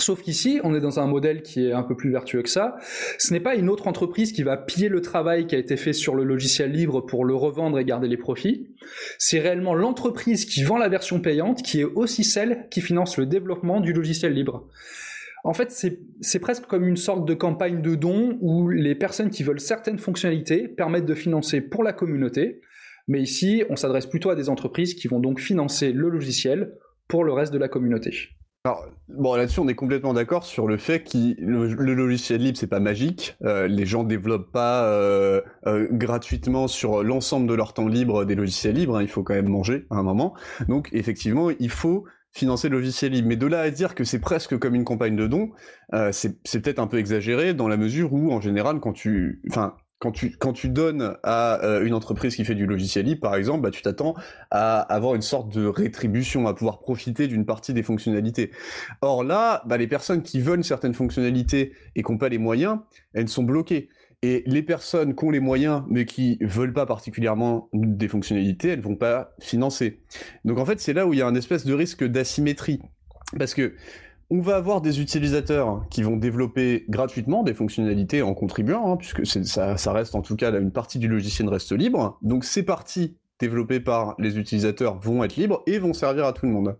Sauf 0.00 0.22
qu'ici, 0.22 0.60
on 0.64 0.74
est 0.74 0.80
dans 0.80 0.98
un 0.98 1.06
modèle 1.06 1.42
qui 1.42 1.66
est 1.66 1.72
un 1.72 1.82
peu 1.82 1.94
plus 1.94 2.10
vertueux 2.10 2.42
que 2.42 2.48
ça. 2.48 2.76
Ce 3.18 3.32
n'est 3.32 3.40
pas 3.40 3.54
une 3.54 3.68
autre 3.68 3.86
entreprise 3.86 4.32
qui 4.32 4.42
va 4.42 4.56
piller 4.56 4.88
le 4.88 5.00
travail 5.00 5.46
qui 5.46 5.54
a 5.54 5.58
été 5.58 5.76
fait 5.76 5.92
sur 5.92 6.14
le 6.14 6.24
logiciel 6.24 6.72
libre 6.72 7.00
pour 7.00 7.24
le 7.24 7.34
revendre 7.34 7.78
et 7.78 7.84
garder 7.84 8.08
les 8.08 8.16
profits. 8.16 8.68
C'est 9.18 9.40
réellement 9.40 9.74
l'entreprise 9.74 10.46
qui 10.46 10.62
vend 10.62 10.78
la 10.78 10.88
version 10.88 11.20
payante 11.20 11.62
qui 11.62 11.80
est 11.80 11.84
aussi 11.84 12.24
celle 12.24 12.66
qui 12.70 12.80
finance 12.80 13.18
le 13.18 13.26
développement 13.26 13.80
du 13.80 13.92
logiciel 13.92 14.32
libre. 14.32 14.68
En 15.44 15.54
fait, 15.54 15.70
c'est 16.20 16.38
presque 16.38 16.66
comme 16.66 16.86
une 16.86 16.96
sorte 16.96 17.26
de 17.26 17.34
campagne 17.34 17.80
de 17.80 17.94
dons 17.94 18.38
où 18.40 18.68
les 18.68 18.94
personnes 18.94 19.30
qui 19.30 19.42
veulent 19.42 19.60
certaines 19.60 19.98
fonctionnalités 19.98 20.68
permettent 20.68 21.06
de 21.06 21.14
financer 21.14 21.60
pour 21.60 21.82
la 21.82 21.92
communauté. 21.92 22.60
Mais 23.08 23.22
ici, 23.22 23.64
on 23.70 23.76
s'adresse 23.76 24.06
plutôt 24.06 24.30
à 24.30 24.36
des 24.36 24.48
entreprises 24.48 24.94
qui 24.94 25.08
vont 25.08 25.18
donc 25.20 25.40
financer 25.40 25.92
le 25.92 26.08
logiciel 26.08 26.72
pour 27.08 27.24
le 27.24 27.32
reste 27.32 27.52
de 27.52 27.58
la 27.58 27.68
communauté. 27.68 28.12
Alors, 28.66 28.84
bon, 29.08 29.36
là-dessus, 29.36 29.60
on 29.60 29.68
est 29.68 29.74
complètement 29.74 30.12
d'accord 30.12 30.44
sur 30.44 30.66
le 30.66 30.76
fait 30.76 31.02
que 31.02 31.16
le, 31.40 31.94
logiciel 31.94 32.42
libre, 32.42 32.58
c'est 32.58 32.66
pas 32.66 32.78
magique. 32.78 33.38
Euh, 33.42 33.66
les 33.66 33.86
gens 33.86 34.04
développent 34.04 34.52
pas 34.52 34.84
euh, 34.84 35.40
euh, 35.66 35.88
gratuitement 35.90 36.68
sur 36.68 37.02
l'ensemble 37.02 37.46
de 37.46 37.54
leur 37.54 37.72
temps 37.72 37.88
libre 37.88 38.26
des 38.26 38.34
logiciels 38.34 38.74
libres. 38.74 38.98
Hein. 38.98 39.02
il 39.02 39.08
faut 39.08 39.22
quand 39.22 39.32
même 39.32 39.48
manger 39.48 39.86
à 39.88 39.96
un 39.96 40.02
moment. 40.02 40.34
Donc, 40.68 40.90
effectivement, 40.92 41.48
il 41.48 41.70
faut 41.70 42.04
financer 42.32 42.68
le 42.68 42.76
logiciel 42.76 43.12
libre. 43.12 43.28
Mais 43.28 43.36
de 43.36 43.46
là 43.46 43.60
à 43.62 43.70
dire 43.70 43.94
que 43.94 44.04
c'est 44.04 44.20
presque 44.20 44.58
comme 44.58 44.74
une 44.74 44.84
campagne 44.84 45.16
de 45.16 45.26
dons, 45.26 45.52
c'est 46.12 46.60
peut-être 46.60 46.80
un 46.80 46.86
peu 46.86 46.98
exagéré 46.98 47.54
dans 47.54 47.66
la 47.66 47.78
mesure 47.78 48.12
où, 48.12 48.30
en 48.30 48.42
général, 48.42 48.78
quand 48.80 48.92
tu, 48.92 49.40
enfin, 49.48 49.74
quand 50.00 50.52
tu, 50.54 50.68
donnes 50.70 51.16
à 51.22 51.62
euh, 51.62 51.84
une 51.84 51.92
entreprise 51.92 52.34
qui 52.34 52.44
fait 52.46 52.54
du 52.54 52.64
logiciel 52.64 53.04
libre, 53.04 53.20
par 53.20 53.34
exemple, 53.34 53.60
bah, 53.60 53.70
tu 53.70 53.82
t'attends 53.82 54.14
à 54.50 54.80
avoir 54.80 55.14
une 55.14 55.20
sorte 55.20 55.54
de 55.54 55.66
rétribution, 55.66 56.46
à 56.46 56.54
pouvoir 56.54 56.78
profiter 56.78 57.28
d'une 57.28 57.44
partie 57.44 57.74
des 57.74 57.82
fonctionnalités. 57.82 58.50
Or 59.02 59.22
là, 59.22 59.62
bah, 59.66 59.76
les 59.76 59.86
personnes 59.86 60.22
qui 60.22 60.40
veulent 60.40 60.64
certaines 60.64 60.94
fonctionnalités 60.94 61.74
et 61.96 62.02
qui 62.02 62.10
n'ont 62.10 62.16
pas 62.16 62.30
les 62.30 62.38
moyens, 62.38 62.78
elles 63.12 63.28
sont 63.28 63.42
bloquées. 63.42 63.90
Et 64.22 64.42
les 64.46 64.62
personnes 64.62 65.14
qui 65.14 65.24
ont 65.24 65.30
les 65.30 65.40
moyens, 65.40 65.82
mais 65.88 66.06
qui 66.06 66.38
veulent 66.40 66.72
pas 66.72 66.86
particulièrement 66.86 67.68
des 67.74 68.08
fonctionnalités, 68.08 68.68
elles 68.68 68.80
vont 68.80 68.96
pas 68.96 69.34
financer. 69.38 70.00
Donc 70.46 70.58
en 70.58 70.64
fait, 70.64 70.80
c'est 70.80 70.94
là 70.94 71.06
où 71.06 71.12
il 71.12 71.18
y 71.18 71.22
a 71.22 71.26
un 71.26 71.34
espèce 71.34 71.66
de 71.66 71.74
risque 71.74 72.04
d'asymétrie. 72.04 72.80
Parce 73.38 73.54
que 73.54 73.74
on 74.30 74.40
va 74.40 74.56
avoir 74.56 74.80
des 74.80 75.00
utilisateurs 75.00 75.84
qui 75.90 76.02
vont 76.02 76.16
développer 76.16 76.84
gratuitement 76.88 77.42
des 77.42 77.54
fonctionnalités 77.54 78.22
en 78.22 78.32
contribuant, 78.32 78.92
hein, 78.92 78.96
puisque 78.96 79.26
ça, 79.26 79.76
ça, 79.76 79.92
reste 79.92 80.14
en 80.14 80.22
tout 80.22 80.36
cas 80.36 80.50
là, 80.50 80.58
une 80.58 80.70
partie 80.70 80.98
du 80.98 81.08
logiciel 81.08 81.48
reste 81.48 81.72
libre. 81.72 82.18
Donc 82.22 82.44
ces 82.44 82.62
parties 82.62 83.16
développées 83.40 83.80
par 83.80 84.14
les 84.18 84.38
utilisateurs 84.38 84.98
vont 84.98 85.24
être 85.24 85.36
libres 85.36 85.62
et 85.66 85.78
vont 85.78 85.94
servir 85.94 86.26
à 86.26 86.32
tout 86.32 86.46
le 86.46 86.52
monde. 86.52 86.76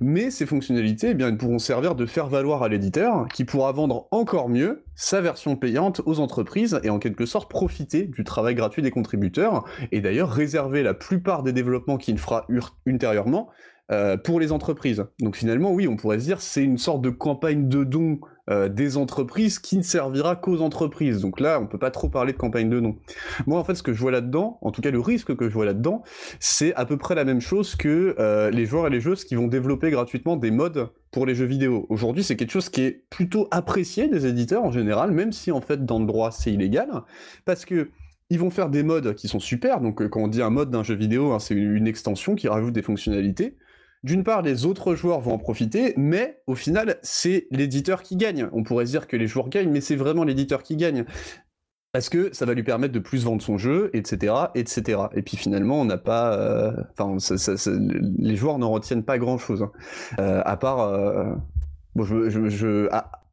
Mais 0.00 0.30
ces 0.30 0.46
fonctionnalités, 0.46 1.10
eh 1.10 1.14
bien, 1.14 1.28
elles 1.28 1.38
pourront 1.38 1.60
servir 1.60 1.94
de 1.94 2.04
faire 2.06 2.26
valoir 2.26 2.62
à 2.62 2.68
l'éditeur 2.68 3.28
qui 3.32 3.44
pourra 3.44 3.72
vendre 3.72 4.08
encore 4.10 4.48
mieux 4.48 4.84
sa 4.94 5.20
version 5.20 5.56
payante 5.56 6.02
aux 6.04 6.18
entreprises 6.20 6.80
et 6.82 6.90
en 6.90 6.98
quelque 6.98 7.24
sorte 7.24 7.48
profiter 7.48 8.02
du 8.02 8.24
travail 8.24 8.54
gratuit 8.54 8.82
des 8.82 8.90
contributeurs 8.90 9.64
et 9.92 10.00
d'ailleurs 10.00 10.30
réserver 10.30 10.82
la 10.82 10.92
plupart 10.92 11.42
des 11.42 11.52
développements 11.52 11.96
qu'il 11.96 12.18
fera 12.18 12.46
ultérieurement 12.84 13.48
euh, 13.90 14.16
pour 14.16 14.38
les 14.38 14.52
entreprises. 14.52 15.04
Donc 15.18 15.36
finalement, 15.36 15.72
oui, 15.72 15.88
on 15.88 15.96
pourrait 15.96 16.20
se 16.20 16.24
dire 16.24 16.40
c'est 16.40 16.62
une 16.62 16.78
sorte 16.78 17.02
de 17.02 17.10
campagne 17.10 17.68
de 17.68 17.84
dons 17.84 18.20
euh, 18.48 18.68
des 18.68 18.96
entreprises 18.96 19.58
qui 19.58 19.76
ne 19.76 19.82
servira 19.82 20.36
qu'aux 20.36 20.62
entreprises. 20.62 21.20
Donc 21.20 21.40
là, 21.40 21.60
on 21.60 21.66
peut 21.66 21.78
pas 21.78 21.90
trop 21.90 22.08
parler 22.08 22.32
de 22.32 22.38
campagne 22.38 22.70
de 22.70 22.80
dons. 22.80 22.96
Moi, 23.46 23.58
en 23.58 23.64
fait, 23.64 23.74
ce 23.74 23.82
que 23.82 23.92
je 23.92 24.00
vois 24.00 24.12
là-dedans, 24.12 24.58
en 24.62 24.70
tout 24.70 24.82
cas 24.82 24.90
le 24.90 25.00
risque 25.00 25.36
que 25.36 25.48
je 25.48 25.54
vois 25.54 25.64
là-dedans, 25.64 26.02
c'est 26.40 26.74
à 26.74 26.84
peu 26.84 26.96
près 26.96 27.14
la 27.14 27.24
même 27.24 27.40
chose 27.40 27.76
que 27.76 28.14
euh, 28.18 28.50
les 28.50 28.66
joueurs 28.66 28.86
et 28.86 28.90
les 28.90 29.00
joueuses 29.00 29.24
qui 29.24 29.34
vont 29.34 29.48
développer 29.48 29.90
gratuitement 29.90 30.36
des 30.36 30.50
modes 30.50 30.88
pour 31.10 31.26
les 31.26 31.34
jeux 31.34 31.44
vidéo. 31.44 31.86
Aujourd'hui, 31.88 32.24
c'est 32.24 32.36
quelque 32.36 32.52
chose 32.52 32.68
qui 32.68 32.82
est 32.82 33.04
plutôt 33.10 33.48
apprécié 33.50 34.08
des 34.08 34.26
éditeurs 34.26 34.64
en 34.64 34.72
général, 34.72 35.10
même 35.10 35.32
si 35.32 35.52
en 35.52 35.60
fait 35.60 35.84
dans 35.84 35.98
le 35.98 36.06
droit 36.06 36.30
c'est 36.30 36.52
illégal, 36.52 36.88
parce 37.44 37.64
que 37.64 37.90
ils 38.30 38.38
vont 38.38 38.50
faire 38.50 38.70
des 38.70 38.82
modes 38.82 39.14
qui 39.14 39.28
sont 39.28 39.40
super. 39.40 39.80
Donc, 39.80 40.08
quand 40.08 40.20
on 40.20 40.28
dit 40.28 40.40
un 40.40 40.48
mode 40.48 40.70
d'un 40.70 40.82
jeu 40.82 40.94
vidéo, 40.94 41.32
hein, 41.32 41.38
c'est 41.38 41.54
une 41.54 41.86
extension 41.86 42.34
qui 42.34 42.48
rajoute 42.48 42.72
des 42.72 42.80
fonctionnalités. 42.80 43.58
D'une 44.04 44.24
part, 44.24 44.42
les 44.42 44.66
autres 44.66 44.94
joueurs 44.96 45.20
vont 45.20 45.34
en 45.34 45.38
profiter, 45.38 45.94
mais 45.96 46.42
au 46.48 46.56
final, 46.56 46.98
c'est 47.02 47.46
l'éditeur 47.50 48.02
qui 48.02 48.16
gagne. 48.16 48.48
On 48.52 48.64
pourrait 48.64 48.86
se 48.86 48.90
dire 48.90 49.06
que 49.06 49.16
les 49.16 49.28
joueurs 49.28 49.48
gagnent, 49.48 49.70
mais 49.70 49.80
c'est 49.80 49.94
vraiment 49.94 50.24
l'éditeur 50.24 50.64
qui 50.64 50.76
gagne. 50.76 51.04
Parce 51.92 52.08
que 52.08 52.34
ça 52.34 52.46
va 52.46 52.54
lui 52.54 52.62
permettre 52.62 52.94
de 52.94 52.98
plus 52.98 53.24
vendre 53.24 53.42
son 53.42 53.58
jeu, 53.58 53.90
etc., 53.92 54.34
etc. 54.54 55.02
Et 55.14 55.22
puis 55.22 55.36
finalement, 55.36 55.80
on 55.80 55.84
n'a 55.84 55.98
pas, 55.98 56.34
euh, 56.34 56.72
enfin, 56.98 57.16
les 58.18 58.34
joueurs 58.34 58.58
n'en 58.58 58.70
retiennent 58.70 59.04
pas 59.04 59.18
grand-chose, 59.18 59.62
hein. 59.62 59.72
euh, 60.18 60.42
à 60.44 60.56
part, 60.56 60.80
euh, 60.80 61.34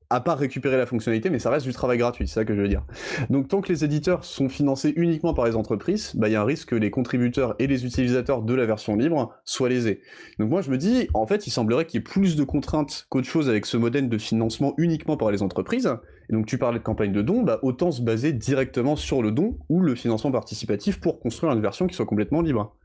à 0.10 0.22
part 0.22 0.40
récupérer 0.40 0.78
la 0.78 0.86
fonctionnalité, 0.86 1.30
mais 1.30 1.40
ça 1.40 1.50
reste 1.50 1.66
du 1.66 1.74
travail 1.74 1.98
gratuit, 1.98 2.28
c'est 2.28 2.36
ça 2.36 2.46
que 2.46 2.56
je 2.56 2.62
veux 2.62 2.68
dire. 2.68 2.84
Donc 3.30 3.48
tant 3.48 3.62
que 3.62 3.72
les 3.72 3.84
éditeurs 3.84 4.26
sont 4.26 4.50
financés 4.50 4.94
uniquement 4.96 5.34
par 5.34 5.46
les 5.46 5.56
entreprises, 5.56 6.14
bah, 6.16 6.30
il 6.30 6.32
y 6.32 6.36
a 6.36 6.42
un 6.42 6.46
risque 6.46 6.70
que 6.70 6.76
les 6.76 6.90
contributeurs 6.90 7.56
et 7.60 7.68
les 7.68 7.86
utilisateurs 7.86 8.42
de 8.42 8.54
la 8.54 8.66
version 8.66 8.96
libre 8.96 9.34
soient 9.46 9.70
lésés. 9.70 10.02
Donc 10.40 10.50
moi 10.50 10.62
je 10.62 10.72
me 10.72 10.78
dis, 10.78 11.08
en 11.14 11.28
fait, 11.28 11.48
il 11.48 11.52
semblerait 11.52 11.86
qu'il 11.86 12.00
y 12.00 12.02
ait 12.02 12.04
plus 12.04 12.36
de 12.36 12.44
contraintes 12.44 13.06
qu'autre 13.10 13.28
chose 13.28 13.50
avec 13.50 13.66
ce 13.66 13.78
modèle 13.78 14.10
de 14.10 14.18
financement 14.18 14.74
uniquement 14.78 15.18
par 15.18 15.32
les 15.32 15.44
entreprises. 15.44 15.90
Et 16.30 16.34
donc 16.34 16.46
tu 16.46 16.58
parlais 16.58 16.80
de 16.80 16.84
campagne 16.84 17.12
de 17.12 17.22
dons, 17.22 17.44
bah, 17.44 17.60
autant 17.62 17.92
se 17.92 18.02
baser 18.02 18.34
directement 18.34 18.96
sur 18.96 19.22
le 19.22 19.32
don 19.32 19.58
ou 19.70 19.82
le 19.82 19.96
financement 19.96 20.32
participatif 20.32 21.00
pour 21.00 21.20
construire 21.20 21.54
une 21.54 21.62
version 21.62 21.88
qui 21.88 21.96
soit 21.96 22.06
complètement 22.06 22.42
libre. 22.42 22.76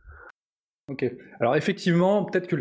Ok. 0.86 1.10
Alors 1.40 1.56
effectivement, 1.56 2.26
peut-être 2.26 2.46
que 2.46 2.56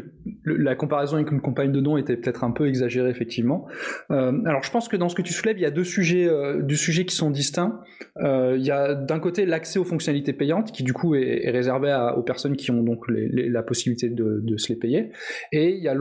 la 0.46 0.76
comparaison 0.76 1.18
avec 1.18 1.30
une 1.30 1.42
campagne 1.42 1.74
de 1.74 1.82
dons 1.82 1.98
était 1.98 2.16
peut-être 2.16 2.46
un 2.46 2.52
peu 2.52 2.70
exagérée 2.70 3.10
effectivement. 3.10 3.68
Euh, 4.12 4.32
alors 4.46 4.64
je 4.64 4.72
pense 4.72 4.88
que 4.88 4.96
dans 4.96 5.10
ce 5.10 5.16
que 5.16 5.22
tu 5.22 5.34
soulèves, 5.34 5.58
il 5.58 5.62
y 5.62 5.66
a 5.66 5.72
deux 5.72 5.84
sujets, 5.84 6.26
euh, 6.26 6.62
deux 6.62 6.78
sujets 6.78 7.04
qui 7.04 7.18
sont 7.18 7.30
distincts. 7.30 7.82
Euh, 8.24 8.56
il 8.58 8.64
y 8.66 8.72
a 8.72 8.94
d'un 8.94 9.20
côté 9.20 9.46
l'accès 9.46 9.78
aux 9.78 9.84
fonctionnalités 9.84 10.32
payantes, 10.32 10.72
qui 10.72 10.84
du 10.84 10.94
coup 10.94 11.16
est, 11.16 11.50
réservé 11.50 11.94
aux 12.16 12.24
personnes 12.24 12.56
qui 12.56 12.72
ont 12.72 12.82
donc 12.82 13.04
la 13.10 13.62
possibilité 13.62 14.08
de, 14.08 14.40
de, 14.42 14.58
se 14.58 14.70
les 14.70 14.80
payer, 14.80 15.12
et 15.52 15.72
il 15.72 15.84
y 15.84 15.90
a 15.90 15.94
de 15.94 15.98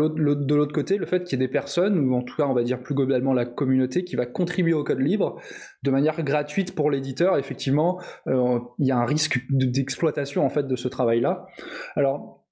l'autre 0.54 0.72
côté 0.72 0.98
le 0.98 1.06
fait 1.06 1.24
qu'il 1.24 1.40
y 1.40 1.42
ait 1.42 1.46
des 1.46 1.52
personnes, 1.52 1.98
ou 1.98 2.14
en 2.14 2.22
tout 2.22 2.36
cas 2.36 2.44
on 2.44 2.54
va 2.54 2.62
dire 2.62 2.80
plus 2.80 2.94
globalement 2.94 3.32
la 3.32 3.46
communauté, 3.46 4.04
qui 4.04 4.14
va 4.14 4.26
contribuer 4.26 4.74
au 4.74 4.84
code 4.84 5.00
libre 5.00 5.40
de 5.82 5.90
manière 5.90 6.22
gratuite 6.22 6.74
pour 6.74 6.90
l'éditeur. 6.90 7.36
Effectivement, 7.38 8.00
euh, 8.26 8.58
il 8.78 8.86
y 8.86 8.92
a 8.92 8.96
un 8.96 9.04
risque 9.04 9.40
d'exploitation 9.50 10.44
en 10.44 10.50
fait 10.50 10.66
de 10.66 10.76
ce 10.76 10.88
travail-là. 10.88 11.46
Alors 11.96 12.44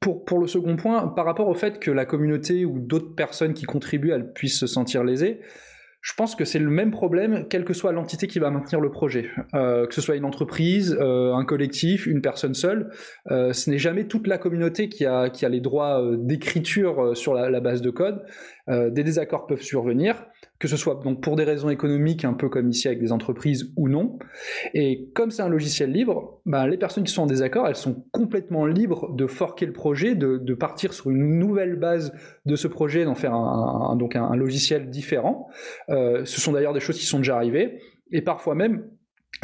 pour, 0.00 0.24
pour, 0.24 0.38
le 0.38 0.46
second 0.46 0.76
point, 0.76 1.08
par 1.08 1.24
rapport 1.24 1.48
au 1.48 1.54
fait 1.54 1.78
que 1.78 1.90
la 1.90 2.04
communauté 2.04 2.66
ou 2.66 2.78
d'autres 2.78 3.14
personnes 3.14 3.54
qui 3.54 3.64
contribuent, 3.64 4.10
elles 4.10 4.32
puissent 4.32 4.58
se 4.58 4.66
sentir 4.66 5.02
lésées, 5.02 5.40
je 6.02 6.12
pense 6.12 6.34
que 6.34 6.44
c'est 6.44 6.58
le 6.58 6.68
même 6.68 6.90
problème, 6.90 7.46
quelle 7.48 7.64
que 7.64 7.72
soit 7.72 7.92
l'entité 7.92 8.26
qui 8.26 8.38
va 8.38 8.50
maintenir 8.50 8.78
le 8.82 8.90
projet. 8.90 9.30
Euh, 9.54 9.86
que 9.86 9.94
ce 9.94 10.02
soit 10.02 10.16
une 10.16 10.26
entreprise, 10.26 10.94
euh, 11.00 11.32
un 11.32 11.46
collectif, 11.46 12.04
une 12.04 12.20
personne 12.20 12.52
seule, 12.52 12.90
ce 13.30 13.70
n'est 13.70 13.78
jamais 13.78 14.06
toute 14.06 14.26
la 14.26 14.36
communauté 14.36 14.90
qui 14.90 15.06
a, 15.06 15.30
qui 15.30 15.46
a 15.46 15.48
les 15.48 15.62
droits 15.62 16.06
d'écriture 16.18 17.16
sur 17.16 17.32
la, 17.32 17.60
base 17.60 17.80
de 17.80 17.88
code. 17.88 18.22
des 18.68 19.02
désaccords 19.02 19.46
peuvent 19.46 19.62
survenir, 19.62 20.26
que 20.64 20.70
ce 20.70 20.78
soit 20.78 20.98
donc 21.04 21.20
pour 21.20 21.36
des 21.36 21.44
raisons 21.44 21.68
économiques, 21.68 22.24
un 22.24 22.32
peu 22.32 22.48
comme 22.48 22.70
ici 22.70 22.88
avec 22.88 22.98
des 22.98 23.12
entreprises 23.12 23.70
ou 23.76 23.90
non. 23.90 24.18
Et 24.72 25.10
comme 25.12 25.30
c'est 25.30 25.42
un 25.42 25.50
logiciel 25.50 25.92
libre, 25.92 26.40
ben, 26.46 26.66
les 26.66 26.78
personnes 26.78 27.04
qui 27.04 27.12
sont 27.12 27.24
en 27.24 27.26
désaccord, 27.26 27.68
elles 27.68 27.76
sont 27.76 28.06
complètement 28.12 28.64
libres 28.64 29.12
de 29.12 29.26
forquer 29.26 29.66
le 29.66 29.74
projet, 29.74 30.14
de, 30.14 30.54
partir 30.54 30.94
sur 30.94 31.10
une 31.10 31.38
nouvelle 31.38 31.76
base 31.76 32.14
de 32.46 32.56
ce 32.56 32.66
projet, 32.66 33.04
d'en 33.04 33.14
faire 33.14 33.34
un, 33.34 33.94
donc 33.96 34.16
un, 34.16 34.34
logiciel 34.34 34.88
différent. 34.88 35.50
Euh, 35.90 36.24
ce 36.24 36.40
sont 36.40 36.52
d'ailleurs 36.52 36.72
des 36.72 36.80
choses 36.80 36.98
qui 36.98 37.04
sont 37.04 37.18
déjà 37.18 37.36
arrivées. 37.36 37.78
Et 38.10 38.22
parfois 38.22 38.54
même, 38.54 38.84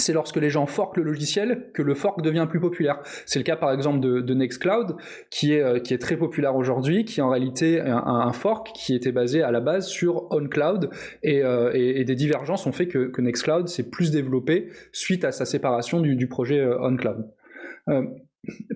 c'est 0.01 0.13
lorsque 0.13 0.37
les 0.37 0.51
gens 0.51 0.67
forquent 0.67 0.97
le 0.97 1.03
logiciel 1.03 1.71
que 1.75 1.83
le 1.83 1.95
fork 1.95 2.23
devient 2.23 2.47
plus 2.49 2.61
populaire. 2.61 3.01
C'est 3.27 3.39
le 3.39 3.45
cas 3.45 3.57
par 3.57 3.73
exemple 3.73 4.01
de, 4.01 4.35
Nextcloud, 4.35 4.97
qui 5.31 5.53
est, 5.53 5.63
euh, 5.63 5.79
qui 5.79 5.95
est 5.95 5.99
très 5.99 6.17
populaire 6.17 6.57
aujourd'hui, 6.57 7.05
qui 7.05 7.21
en 7.21 7.29
réalité 7.29 7.81
un, 7.81 8.33
fork 8.33 8.73
qui 8.75 8.95
était 8.95 9.13
basé 9.13 9.43
à 9.43 9.51
la 9.51 9.61
base 9.61 9.89
sur 9.89 10.31
OnCloud, 10.33 10.91
et, 11.23 11.43
euh, 11.43 11.71
et, 11.75 12.05
des 12.05 12.15
divergences 12.15 12.67
ont 12.67 12.73
fait 12.73 12.87
que, 12.87 13.21
Nextcloud 13.21 13.69
s'est 13.69 13.91
plus 13.91 14.11
développé 14.11 14.69
suite 14.93 15.25
à 15.25 15.33
sa 15.33 15.45
séparation 15.45 16.01
du, 16.01 16.27
projet 16.27 16.65
OnCloud 16.65 17.27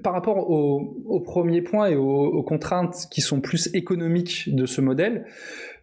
par 0.02 0.12
rapport 0.12 0.50
au, 0.50 1.20
premier 1.20 1.62
point 1.62 1.88
et 1.88 1.96
aux, 1.96 2.42
contraintes 2.42 3.06
qui 3.10 3.20
sont 3.20 3.40
plus 3.40 3.70
économiques 3.74 4.54
de 4.54 4.66
ce 4.66 4.80
modèle, 4.80 5.26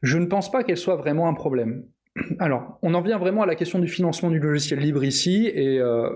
je 0.01 0.17
ne 0.17 0.25
pense 0.25 0.51
pas 0.51 0.63
qu'elles 0.63 0.77
soient 0.77 0.95
vraiment 0.95 1.27
un 1.27 1.33
problème. 1.33 1.85
Alors, 2.39 2.77
on 2.81 2.93
en 2.93 3.01
vient 3.01 3.17
vraiment 3.17 3.43
à 3.43 3.45
la 3.45 3.55
question 3.55 3.79
du 3.79 3.87
financement 3.87 4.29
du 4.29 4.39
logiciel 4.39 4.79
libre 4.79 5.03
ici, 5.03 5.49
et 5.53 5.79
euh, 5.79 6.09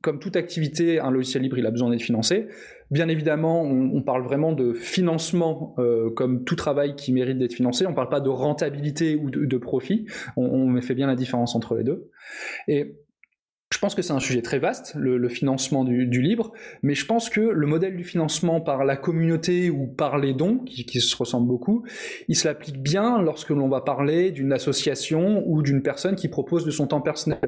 comme 0.00 0.18
toute 0.18 0.36
activité, 0.36 0.98
un 0.98 1.10
logiciel 1.10 1.42
libre, 1.42 1.58
il 1.58 1.66
a 1.66 1.70
besoin 1.70 1.90
d'être 1.90 2.02
financé. 2.02 2.48
Bien 2.90 3.08
évidemment, 3.08 3.62
on, 3.62 4.02
parle 4.02 4.22
vraiment 4.22 4.52
de 4.52 4.74
financement 4.74 5.74
euh, 5.78 6.10
comme 6.10 6.44
tout 6.44 6.56
travail 6.56 6.94
qui 6.94 7.12
mérite 7.12 7.38
d'être 7.38 7.54
financé. 7.54 7.86
On 7.86 7.90
ne 7.90 7.94
parle 7.94 8.10
pas 8.10 8.20
de 8.20 8.28
rentabilité 8.28 9.16
ou 9.16 9.30
de, 9.30 9.56
profit. 9.56 10.06
On, 10.36 10.44
on, 10.44 10.80
fait 10.82 10.94
bien 10.94 11.06
la 11.06 11.14
différence 11.14 11.54
entre 11.54 11.74
les 11.74 11.84
deux. 11.84 12.10
Et 12.68 12.96
je 13.72 13.78
pense 13.78 13.94
que 13.94 14.02
c'est 14.02 14.12
un 14.12 14.20
sujet 14.20 14.42
très 14.42 14.58
vaste, 14.58 14.92
le, 14.96 15.28
financement 15.28 15.84
du, 15.84 16.20
libre, 16.20 16.52
mais 16.82 16.94
je 16.94 17.06
pense 17.06 17.30
que 17.30 17.40
le 17.40 17.66
modèle 17.66 17.96
du 17.96 18.04
financement 18.04 18.60
par 18.60 18.84
la 18.84 18.96
communauté 18.96 19.70
ou 19.70 19.86
par 19.86 20.18
les 20.18 20.34
dons, 20.34 20.58
qui, 20.58 21.00
se 21.00 21.16
ressemblent 21.16 21.48
beaucoup, 21.48 21.84
il 22.28 22.36
se 22.36 22.46
l'applique 22.46 22.82
bien 22.82 23.20
lorsque 23.22 23.50
l'on 23.50 23.68
va 23.68 23.80
parler 23.80 24.30
d'une 24.30 24.52
association 24.52 25.42
ou 25.46 25.62
d'une 25.62 25.82
personne 25.82 26.16
qui 26.16 26.28
propose 26.28 26.64
de 26.64 26.70
son 26.70 26.86
temps 26.86 27.00
personnel. 27.00 27.40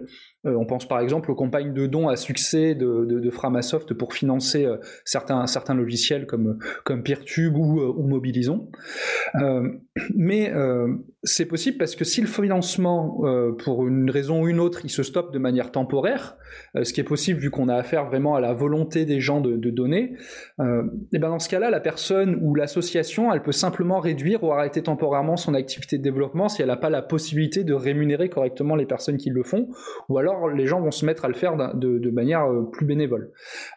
Euh, 0.47 0.57
on 0.57 0.67
pense 0.67 0.87
par 0.87 1.01
exemple 1.01 1.31
aux 1.31 1.35
campagnes 1.35 1.73
de 1.73 1.87
dons 1.87 2.09
à 2.09 2.17
succès 2.17 2.75
de, 2.75 3.31
Framasoft 3.31 3.95
pour 3.95 4.15
financer 4.15 4.65
euh, 4.65 4.77
certains, 5.05 5.47
certains 5.47 5.75
logiciels 5.75 6.27
comme, 6.27 6.59
comme 6.85 7.03
Peertube 7.03 7.57
ou, 7.57 7.81
euh, 7.81 7.95
Mobilisons. 8.05 8.69
mais 10.15 10.53
c'est 11.23 11.47
possible 11.47 11.79
parce 11.79 11.97
que 11.97 12.05
si 12.05 12.21
le 12.21 12.27
financement, 12.27 13.23
pour 13.65 13.87
une 13.87 14.11
raison 14.11 14.43
ou 14.43 14.49
une 14.49 14.61
autre, 14.61 14.81
il 14.85 14.91
se 14.91 15.03
stoppe 15.03 15.33
de 15.33 15.39
manière 15.39 15.73
temporaire, 15.73 16.37
ce 16.81 16.93
qui 16.93 17.01
est 17.01 17.05
possible 17.05 17.41
vu 17.41 17.51
qu'on 17.51 17.69
a 17.69 17.75
affaire 17.75 18.05
vraiment 18.05 18.35
à 18.35 18.41
la 18.41 18.53
volonté 18.53 19.07
des 19.07 19.21
gens 19.21 19.41
de, 19.41 19.71
donner, 19.71 20.13
et 20.61 21.19
ben 21.19 21.31
dans 21.31 21.39
ce 21.39 21.49
cas-là, 21.49 21.71
la 21.71 21.81
personne 21.81 22.39
ou 22.43 22.55
l'association, 22.55 23.33
elle 23.33 23.43
peut 23.43 23.53
simplement 23.53 24.01
réduire 24.01 24.45
ou 24.45 24.53
arrêter 24.53 24.83
temporairement 24.83 25.37
son 25.37 25.55
activité 25.55 25.97
de 25.97 26.03
développement 26.03 26.49
si 26.49 26.61
elle 26.61 26.69
n'a 26.69 26.77
pas 26.77 26.91
la 26.91 27.03
possibilité 27.03 27.65
de 27.65 27.73
rémunérer 27.73 28.29
correctement 28.29 28.77
les 28.77 28.87
personnes 28.87 29.17
qui 29.17 29.31
le 29.31 29.43
font, 29.43 29.69
ou 30.09 30.19
alors 30.19 30.34
les 30.55 30.67
gens 30.67 30.81
vont 30.81 30.91
se 30.91 31.05
mettre 31.05 31.25
à 31.25 31.29
le 31.29 31.35
faire 31.35 31.57
de, 31.75 32.11
manière 32.11 32.45
euh, 32.45 32.69
plus 32.71 32.87
bénévole. 32.87 33.31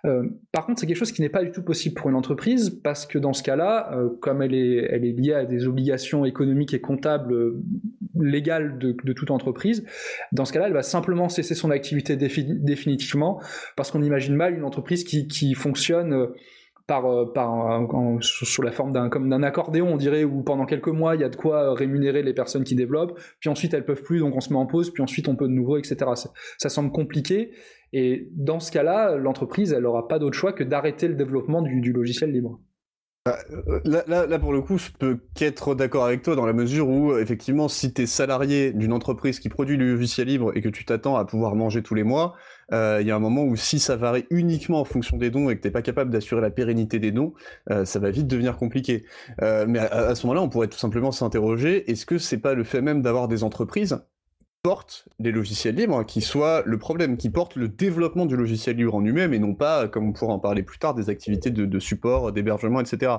Euh, 0.05 0.23
par 0.51 0.65
contre, 0.65 0.79
c'est 0.79 0.87
quelque 0.87 0.97
chose 0.97 1.11
qui 1.11 1.21
n'est 1.21 1.29
pas 1.29 1.43
du 1.43 1.51
tout 1.51 1.63
possible 1.63 1.95
pour 1.95 2.09
une 2.09 2.15
entreprise 2.15 2.69
parce 2.83 3.05
que 3.05 3.17
dans 3.17 3.33
ce 3.33 3.43
cas-là, 3.43 3.91
euh, 3.93 4.09
comme 4.21 4.41
elle 4.41 4.53
est, 4.53 4.87
elle 4.89 5.05
est 5.05 5.13
liée 5.13 5.33
à 5.33 5.45
des 5.45 5.67
obligations 5.67 6.25
économiques 6.25 6.73
et 6.73 6.81
comptables 6.81 7.53
légales 8.19 8.77
de, 8.77 9.13
toute 9.13 9.31
entreprise, 9.31 9.85
dans 10.31 10.45
ce 10.45 10.53
cas-là, 10.53 10.67
elle 10.67 10.73
va 10.73 10.83
simplement 10.83 11.29
cesser 11.29 11.55
son 11.55 11.71
activité 11.71 12.15
définitivement 12.15 13.41
parce 13.75 13.91
qu'on 13.91 14.01
imagine 14.01 14.35
mal 14.35 14.55
une 14.55 14.63
entreprise 14.63 15.03
qui 15.03 15.53
fonctionne 15.53 16.27
par, 16.87 17.05
euh, 17.05 17.25
par 17.25 17.87
sous 18.21 18.61
la 18.61 18.71
forme 18.71 18.93
d'un 18.93 19.09
comme 19.09 19.29
d'un 19.29 19.43
accordéon, 19.43 19.93
on 19.93 19.97
dirait, 19.97 20.23
où 20.23 20.41
pendant 20.41 20.65
quelques 20.65 20.87
mois 20.87 21.15
il 21.15 21.21
y 21.21 21.23
a 21.23 21.29
de 21.29 21.35
quoi 21.35 21.73
rémunérer 21.73 22.23
les 22.23 22.33
personnes 22.33 22.63
qui 22.63 22.75
développent, 22.75 23.19
puis 23.39 23.49
ensuite 23.49 23.73
elles 23.73 23.85
peuvent 23.85 24.03
plus, 24.03 24.19
donc 24.19 24.35
on 24.35 24.41
se 24.41 24.51
met 24.51 24.59
en 24.59 24.65
pause, 24.65 24.91
puis 24.91 25.03
ensuite 25.03 25.27
on 25.27 25.35
peut 25.35 25.47
de 25.47 25.53
nouveau, 25.53 25.77
etc. 25.77 25.97
Ça, 26.57 26.69
semble 26.69 26.91
compliqué. 26.91 27.51
Et 27.93 28.29
dans 28.33 28.59
ce 28.59 28.71
cas-là, 28.71 29.15
l'entreprise, 29.15 29.71
elle 29.71 29.83
n'aura 29.83 30.07
pas 30.07 30.19
d'autre 30.19 30.37
choix 30.37 30.53
que 30.53 30.63
d'arrêter 30.63 31.07
le 31.07 31.15
développement 31.15 31.61
du 31.61 31.93
logiciel 31.93 32.31
libre. 32.31 32.59
Bah, 33.27 33.39
euh, 33.51 34.25
là, 34.27 34.39
pour 34.39 34.53
le 34.53 34.61
coup, 34.61 34.77
je 34.77 34.89
peux 34.97 35.19
qu'être 35.33 35.75
d'accord 35.75 36.05
avec 36.05 36.21
toi 36.21 36.35
dans 36.35 36.45
la 36.45 36.53
mesure 36.53 36.87
où, 36.87 37.11
euh, 37.11 37.21
effectivement, 37.21 37.67
si 37.67 37.91
tu 37.91 38.03
es 38.03 38.05
salarié 38.05 38.71
d'une 38.71 38.93
entreprise 38.93 39.41
qui 39.41 39.49
produit 39.49 39.77
du 39.77 39.91
logiciel 39.91 40.27
libre 40.27 40.53
et 40.55 40.61
que 40.61 40.69
tu 40.69 40.85
t'attends 40.85 41.17
à 41.17 41.25
pouvoir 41.25 41.55
manger 41.55 41.83
tous 41.83 41.93
les 41.93 42.03
mois, 42.03 42.35
euh, 42.71 42.99
il 43.01 43.07
y 43.07 43.11
a 43.11 43.15
un 43.17 43.19
moment 43.19 43.43
où 43.43 43.57
si 43.57 43.79
ça 43.79 43.97
varie 43.97 44.25
uniquement 44.29 44.79
en 44.79 44.85
fonction 44.85 45.17
des 45.17 45.29
dons 45.29 45.49
et 45.49 45.57
que 45.57 45.61
t'es 45.61 45.71
pas 45.71 45.81
capable 45.81 46.09
d'assurer 46.09 46.39
la 46.39 46.51
pérennité 46.51 46.99
des 46.99 47.11
dons, 47.11 47.33
ça 47.83 47.99
va 47.99 48.11
vite 48.11 48.27
devenir 48.27 48.57
compliqué. 48.57 49.05
mais 49.41 49.79
à, 49.79 50.07
à 50.07 50.15
ce 50.15 50.25
moment-là, 50.25 50.41
on 50.41 50.49
pourrait 50.49 50.67
tout 50.67 50.77
simplement 50.77 51.11
s'interroger, 51.11 51.89
est-ce 51.91 52.05
que 52.05 52.17
c'est 52.17 52.37
pas 52.37 52.53
le 52.53 52.63
fait 52.63 52.81
même 52.81 53.01
d'avoir 53.01 53.27
des 53.27 53.43
entreprises 53.43 53.99
portent 54.67 55.07
les 55.19 55.31
logiciels 55.31 55.75
libres, 55.75 56.05
qui 56.05 56.19
soit 56.19 56.61
le 56.65 56.77
problème, 56.77 57.15
qui 57.15 57.29
porte 57.29 57.55
le 57.55 57.69
développement 57.69 58.25
du 58.25 58.35
logiciel 58.35 58.75
libre 58.75 58.95
en 58.95 58.99
lui-même 58.99 59.33
et 59.33 59.39
non 59.39 59.53
pas, 59.53 59.87
comme 59.87 60.09
on 60.09 60.11
pourra 60.11 60.33
en 60.33 60.39
parler 60.39 60.61
plus 60.61 60.77
tard, 60.77 60.93
des 60.93 61.09
activités 61.09 61.51
de, 61.51 61.63
de 61.63 61.79
support, 61.79 62.33
d'hébergement, 62.33 62.81
etc. 62.81 63.13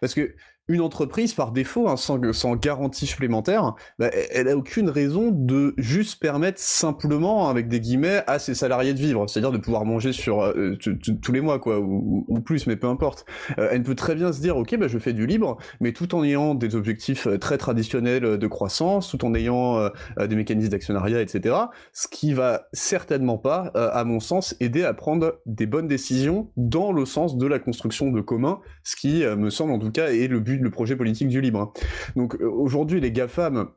Parce 0.00 0.14
que 0.14 0.32
une 0.72 0.80
entreprise, 0.80 1.34
par 1.34 1.52
défaut, 1.52 1.88
hein, 1.88 1.96
sans, 1.96 2.18
garantie 2.56 3.06
supplémentaire, 3.06 3.74
bah, 3.98 4.10
elle 4.30 4.48
a 4.48 4.56
aucune 4.56 4.88
raison 4.88 5.30
de 5.30 5.74
juste 5.76 6.20
permettre 6.20 6.58
simplement, 6.60 7.48
avec 7.48 7.68
des 7.68 7.80
guillemets, 7.80 8.22
à 8.26 8.38
ses 8.38 8.54
salariés 8.54 8.94
de 8.94 8.98
vivre, 8.98 9.28
c'est-à-dire 9.28 9.52
de 9.52 9.58
pouvoir 9.58 9.84
manger 9.84 10.12
sur 10.12 10.42
euh, 10.42 10.76
tous 10.76 11.32
les 11.32 11.40
mois, 11.40 11.58
quoi, 11.58 11.78
ou, 11.80 12.40
plus, 12.40 12.66
mais 12.66 12.76
peu 12.76 12.86
importe. 12.86 13.26
Euh, 13.58 13.68
elle 13.70 13.82
peut 13.82 13.94
très 13.94 14.14
bien 14.14 14.32
se 14.32 14.40
dire, 14.40 14.56
ok, 14.56 14.76
bah, 14.76 14.88
je 14.88 14.98
fais 14.98 15.12
du 15.12 15.26
libre, 15.26 15.58
mais 15.80 15.92
tout 15.92 16.14
en 16.14 16.24
ayant 16.24 16.54
des 16.54 16.74
objectifs 16.74 17.26
euh, 17.26 17.38
très 17.38 17.58
traditionnels 17.58 18.38
de 18.38 18.46
croissance, 18.46 19.10
tout 19.10 19.24
en 19.24 19.34
ayant 19.34 19.90
des 20.18 20.36
mécanismes 20.36 20.70
d'actionnariat, 20.70 21.20
etc. 21.20 21.54
Ce 21.92 22.08
qui 22.08 22.32
va 22.32 22.68
certainement 22.72 23.38
pas, 23.38 23.70
à 23.74 24.04
mon 24.04 24.20
sens, 24.20 24.54
aider 24.60 24.84
à 24.84 24.94
prendre 24.94 25.40
des 25.46 25.66
bonnes 25.66 25.88
décisions 25.88 26.50
dans 26.56 26.92
le 26.92 27.04
sens 27.04 27.36
de 27.36 27.46
la 27.46 27.58
construction 27.58 28.10
de 28.10 28.20
commun, 28.20 28.60
ce 28.84 28.96
qui 28.96 29.24
me 29.24 29.50
semble 29.50 29.72
en 29.72 29.78
tout 29.78 29.90
cas 29.90 30.08
est 30.08 30.28
le 30.28 30.40
but 30.40 30.61
le 30.62 30.70
projet 30.70 30.96
politique 30.96 31.28
du 31.28 31.40
libre. 31.40 31.60
Hein. 31.60 31.72
Donc 32.16 32.36
euh, 32.36 32.48
aujourd'hui, 32.48 33.00
les 33.00 33.12
GAFAM, 33.12 33.68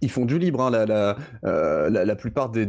ils 0.00 0.10
font 0.10 0.24
du 0.24 0.38
libre. 0.38 0.62
Hein. 0.62 1.16
Euh, 1.44 1.90
la, 1.90 2.16
plupart 2.16 2.50
des, 2.50 2.66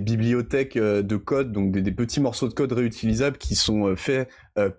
bibliothèques 0.00 0.76
euh, 0.76 1.02
de 1.02 1.16
code, 1.16 1.52
donc 1.52 1.72
des, 1.72 1.92
petits 1.92 2.20
morceaux 2.20 2.48
de 2.48 2.54
code 2.54 2.72
réutilisables 2.72 3.38
qui 3.38 3.54
sont 3.54 3.94
faits 3.96 4.28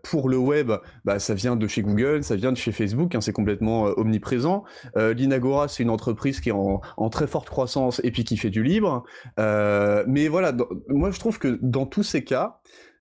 pour 0.02 0.28
le 0.28 0.38
web, 0.38 0.72
bah, 1.06 1.20
ça 1.20 1.36
vient 1.36 1.56
de 1.56 1.68
chez 1.68 1.84
Google, 1.84 2.24
ça 2.24 2.36
vient 2.36 2.52
de 2.52 2.58
chez 2.58 2.72
Facebook, 2.72 3.14
hein, 3.14 3.22
c'est 3.22 3.32
complètement 3.32 3.84
omniprésent. 3.96 4.64
L'Inagora, 4.96 5.68
c'est 5.68 5.84
une 5.84 5.92
entreprise 5.92 6.40
qui 6.40 6.50
est 6.50 6.54
en, 6.54 6.82
très 7.12 7.28
forte 7.28 7.48
croissance 7.48 8.02
et 8.04 8.10
puis 8.10 8.24
qui 8.24 8.38
fait 8.38 8.50
du 8.50 8.64
libre. 8.64 9.04
mais 9.38 10.28
voilà, 10.28 10.52
moi 10.90 11.12
je 11.12 11.20
trouve 11.20 11.38
que 11.38 11.60
dans 11.62 11.86
tous 11.86 12.02
ces 12.02 12.24
cas, 12.24 12.60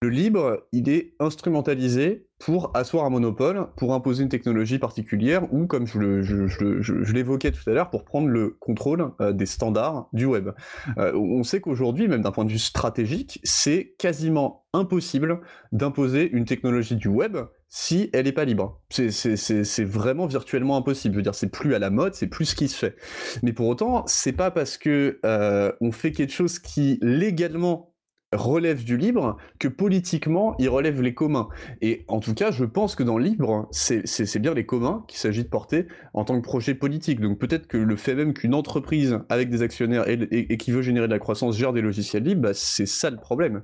libre, 0.08 0.66
il 0.72 0.88
est 0.88 1.14
instrumentalisé 1.20 2.26
pour 2.38 2.70
asseoir 2.74 3.06
un 3.06 3.10
monopole, 3.10 3.68
pour 3.76 3.94
imposer 3.94 4.22
une 4.22 4.28
technologie 4.28 4.78
particulière, 4.78 5.52
ou 5.52 5.66
comme 5.66 5.86
je, 5.86 7.12
l'évoquais 7.12 7.50
tout 7.50 7.68
à 7.68 7.72
l'heure, 7.72 7.90
pour 7.90 8.04
prendre 8.04 8.28
le 8.28 8.56
contrôle 8.60 9.12
euh, 9.20 9.32
des 9.32 9.46
standards 9.46 10.08
du 10.12 10.26
web. 10.26 10.50
Euh, 10.98 11.14
on 11.14 11.42
sait 11.42 11.60
qu'aujourd'hui, 11.60 12.08
même 12.08 12.20
d'un 12.20 12.32
point 12.32 12.44
de 12.44 12.50
vue 12.50 12.58
stratégique, 12.58 13.40
c'est 13.42 13.94
quasiment 13.98 14.66
impossible 14.74 15.40
d'imposer 15.72 16.30
une 16.30 16.44
technologie 16.44 16.96
du 16.96 17.08
web 17.08 17.38
si 17.68 18.10
elle 18.12 18.26
n'est 18.26 18.32
pas 18.32 18.44
libre. 18.44 18.80
C'est 18.90 19.84
vraiment 19.84 20.26
virtuellement 20.26 20.76
impossible. 20.76 21.14
Je 21.14 21.18
veux 21.18 21.22
dire, 21.22 21.34
c'est 21.34 21.50
plus 21.50 21.74
à 21.74 21.78
la 21.78 21.90
mode, 21.90 22.14
c'est 22.14 22.26
plus 22.26 22.46
ce 22.46 22.54
qui 22.54 22.68
se 22.68 22.76
fait. 22.76 22.96
Mais 23.42 23.52
pour 23.52 23.66
autant, 23.66 24.04
c'est 24.06 24.32
pas 24.32 24.50
parce 24.50 24.76
que 24.78 25.18
euh, 25.24 25.72
on 25.80 25.90
fait 25.92 26.12
quelque 26.12 26.32
chose 26.32 26.58
qui 26.58 26.98
légalement 27.02 27.95
relève 28.32 28.84
du 28.84 28.96
libre 28.96 29.36
que 29.58 29.68
politiquement 29.68 30.56
il 30.58 30.68
relève 30.68 31.00
les 31.00 31.14
communs. 31.14 31.48
Et 31.80 32.04
en 32.08 32.20
tout 32.20 32.34
cas, 32.34 32.50
je 32.50 32.64
pense 32.64 32.94
que 32.94 33.02
dans 33.02 33.18
libre, 33.18 33.68
c'est 33.70 34.38
bien 34.38 34.54
les 34.54 34.66
communs 34.66 35.04
qu'il 35.08 35.18
s'agit 35.18 35.44
de 35.44 35.48
porter 35.48 35.86
en 36.12 36.24
tant 36.24 36.40
que 36.40 36.44
projet 36.44 36.74
politique. 36.74 37.20
Donc 37.20 37.38
peut-être 37.38 37.66
que 37.66 37.76
le 37.76 37.96
fait 37.96 38.14
même 38.14 38.34
qu'une 38.34 38.54
entreprise 38.54 39.20
avec 39.28 39.50
des 39.50 39.62
actionnaires 39.62 40.04
et, 40.08 40.56
qui 40.56 40.70
veut 40.70 40.82
générer 40.82 41.06
de 41.06 41.12
la 41.12 41.18
croissance 41.18 41.56
gère 41.56 41.72
des 41.72 41.82
logiciels 41.82 42.24
libres, 42.24 42.42
bah, 42.42 42.54
c'est 42.54 42.86
ça 42.86 43.10
le 43.10 43.16
problème. 43.16 43.62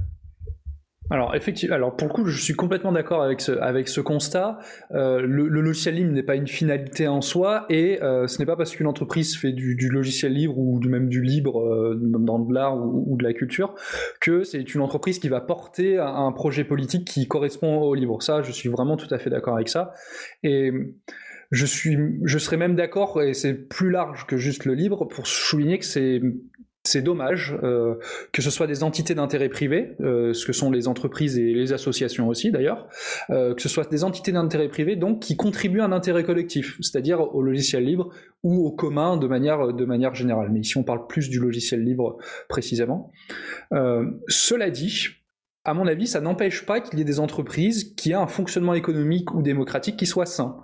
Alors 1.12 1.34
effectivement, 1.34 1.76
alors 1.76 1.94
pour 1.94 2.08
le 2.08 2.14
coup, 2.14 2.24
je 2.24 2.40
suis 2.40 2.54
complètement 2.54 2.90
d'accord 2.90 3.22
avec 3.22 3.42
ce, 3.42 4.00
constat. 4.00 4.58
Euh, 4.92 5.20
le, 5.20 5.46
logiciel 5.46 5.96
libre 5.96 6.10
n'est 6.10 6.22
pas 6.22 6.36
une 6.36 6.46
finalité 6.46 7.06
en 7.06 7.20
soi, 7.20 7.66
et 7.68 8.02
euh, 8.02 8.26
ce 8.28 8.38
n'est 8.38 8.46
pas 8.46 8.56
parce 8.56 8.74
qu'une 8.74 8.86
entreprise 8.86 9.36
fait 9.36 9.52
du, 9.52 9.90
logiciel 9.90 10.32
libre 10.32 10.58
ou 10.58 10.80
du 10.80 10.88
même 10.88 11.10
du 11.10 11.20
libre 11.20 11.60
euh, 11.60 12.00
dans 12.00 12.38
de 12.38 12.54
l'art 12.54 12.78
ou, 12.78 13.14
de 13.18 13.24
la 13.24 13.34
culture 13.34 13.74
que 14.22 14.42
c'est 14.42 14.74
une 14.74 14.80
entreprise 14.80 15.18
qui 15.18 15.28
va 15.28 15.42
porter 15.42 15.98
un 15.98 16.32
projet 16.32 16.64
politique 16.64 17.06
qui 17.06 17.28
correspond 17.28 17.82
au 17.82 17.94
libre. 17.94 18.22
Ça, 18.22 18.40
je 18.40 18.50
suis 18.50 18.70
vraiment 18.70 18.96
tout 18.96 19.12
à 19.14 19.18
fait 19.18 19.28
d'accord 19.28 19.56
avec 19.56 19.68
ça. 19.68 19.92
Et 20.42 20.72
je 21.50 21.66
suis, 21.66 21.98
je 22.24 22.38
serais 22.38 22.56
même 22.56 22.74
d'accord, 22.74 23.20
et 23.20 23.34
c'est 23.34 23.52
plus 23.52 23.90
large 23.90 24.26
que 24.26 24.38
juste 24.38 24.64
le 24.64 24.72
libre, 24.72 25.04
pour 25.04 25.26
souligner 25.26 25.78
que 25.78 25.84
c'est 25.84 26.22
c'est 26.84 27.02
dommage 27.02 27.56
euh, 27.62 27.94
que 28.32 28.42
ce 28.42 28.50
soit 28.50 28.66
des 28.66 28.82
entités 28.82 29.14
d'intérêt 29.14 29.48
privé, 29.48 29.94
euh, 30.00 30.32
ce 30.32 30.44
que 30.46 30.52
sont 30.52 30.70
les 30.70 30.88
entreprises 30.88 31.38
et 31.38 31.54
les 31.54 31.72
associations 31.72 32.28
aussi 32.28 32.50
d'ailleurs, 32.50 32.88
euh, 33.30 33.54
que 33.54 33.62
ce 33.62 33.68
soit 33.68 33.88
des 33.88 34.02
entités 34.02 34.32
d'intérêt 34.32 34.68
privé 34.68 34.96
donc 34.96 35.20
qui 35.20 35.36
contribuent 35.36 35.80
à 35.80 35.84
un 35.84 35.92
intérêt 35.92 36.24
collectif, 36.24 36.76
c'est-à-dire 36.80 37.34
au 37.34 37.42
logiciel 37.42 37.84
libre 37.84 38.10
ou 38.42 38.66
au 38.66 38.72
commun 38.72 39.16
de 39.16 39.28
manière, 39.28 39.72
de 39.72 39.84
manière 39.84 40.14
générale. 40.14 40.50
Mais 40.52 40.60
ici 40.60 40.76
on 40.76 40.82
parle 40.82 41.06
plus 41.06 41.28
du 41.28 41.38
logiciel 41.38 41.84
libre 41.84 42.18
précisément. 42.48 43.12
cela 44.28 44.70
dit, 44.70 45.21
à 45.64 45.74
mon 45.74 45.86
avis, 45.86 46.08
ça 46.08 46.20
n'empêche 46.20 46.66
pas 46.66 46.80
qu'il 46.80 46.98
y 46.98 47.02
ait 47.02 47.04
des 47.04 47.20
entreprises 47.20 47.94
qui 47.94 48.10
aient 48.10 48.14
un 48.14 48.26
fonctionnement 48.26 48.74
économique 48.74 49.32
ou 49.32 49.42
démocratique 49.42 49.96
qui 49.96 50.06
soit 50.06 50.26
sain. 50.26 50.56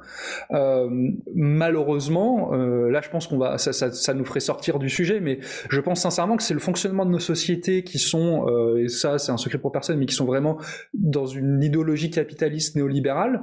Euh, 0.51 0.89
malheureusement, 1.37 2.53
euh, 2.53 2.91
là 2.91 3.01
je 3.01 3.09
pense 3.09 3.29
qu'on 3.29 3.39
va, 3.39 3.59
ça, 3.59 3.73
ça, 3.73 3.93
ça, 3.93 4.13
nous 4.13 4.25
ferait 4.25 4.41
sortir 4.41 4.81
du 4.81 4.91
sujet, 4.91 5.21
mais 5.21 5.39
je 5.71 5.81
pense 5.81 6.01
sincèrement 6.01 6.37
que 6.37 6.43
c'est 6.43 6.55
le 6.55 6.59
fonctionnement 6.59 7.07
de 7.07 7.11
nos 7.11 7.21
sociétés 7.21 7.85
qui 7.85 8.01
sont, 8.01 8.49
euh, 8.49 8.83
et 8.83 8.89
ça 8.89 9.19
c'est 9.19 9.31
un 9.31 9.37
secret 9.37 9.59
pour 9.59 9.71
personne, 9.71 9.99
mais 9.99 10.07
qui 10.07 10.17
sont 10.17 10.25
vraiment 10.25 10.59
dans 10.95 11.27
une 11.27 11.63
idéologie 11.63 12.11
capitaliste 12.11 12.75
néolibérale. 12.75 13.43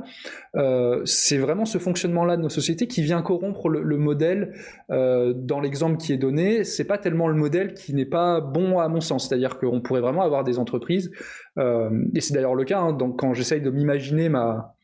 Euh, 0.58 1.02
c'est 1.06 1.38
vraiment 1.38 1.66
ce 1.66 1.78
fonctionnement-là 1.78 2.36
de 2.36 2.42
nos 2.42 2.50
sociétés 2.50 2.88
qui 2.88 3.02
vient 3.02 3.22
corrompre 3.22 3.70
le, 3.70 3.82
le 3.82 3.98
modèle. 3.98 4.54
Euh, 4.90 5.34
dans 5.34 5.62
l'exemple 5.62 5.98
qui 5.98 6.12
est 6.12 6.18
donné, 6.18 6.66
c'est 6.66 6.84
pas 6.84 6.98
tellement 6.98 7.30
le 7.30 7.36
modèle 7.36 7.74
qui 7.74 7.94
n'est 7.94 8.06
pas 8.06 8.42
bon 8.42 8.80
à 8.80 8.90
mon 8.90 9.00
sens, 9.00 9.30
c'est-à-dire 9.30 9.58
qu'on 9.58 9.80
pourrait 9.80 10.02
vraiment 10.02 10.22
avoir 10.22 10.44
des 10.44 10.60
entreprises 10.60 11.12
et 11.58 12.22
c'est 12.22 12.34
d'ailleurs 12.34 12.56
le 12.56 12.66
cas, 12.66 12.80
hein, 12.80 12.94
donc 12.94 13.20
quand 13.20 13.34
j'essaye 13.34 13.62
de 13.62 13.70
m'imaginer 13.70 14.30
ma, 14.30 14.76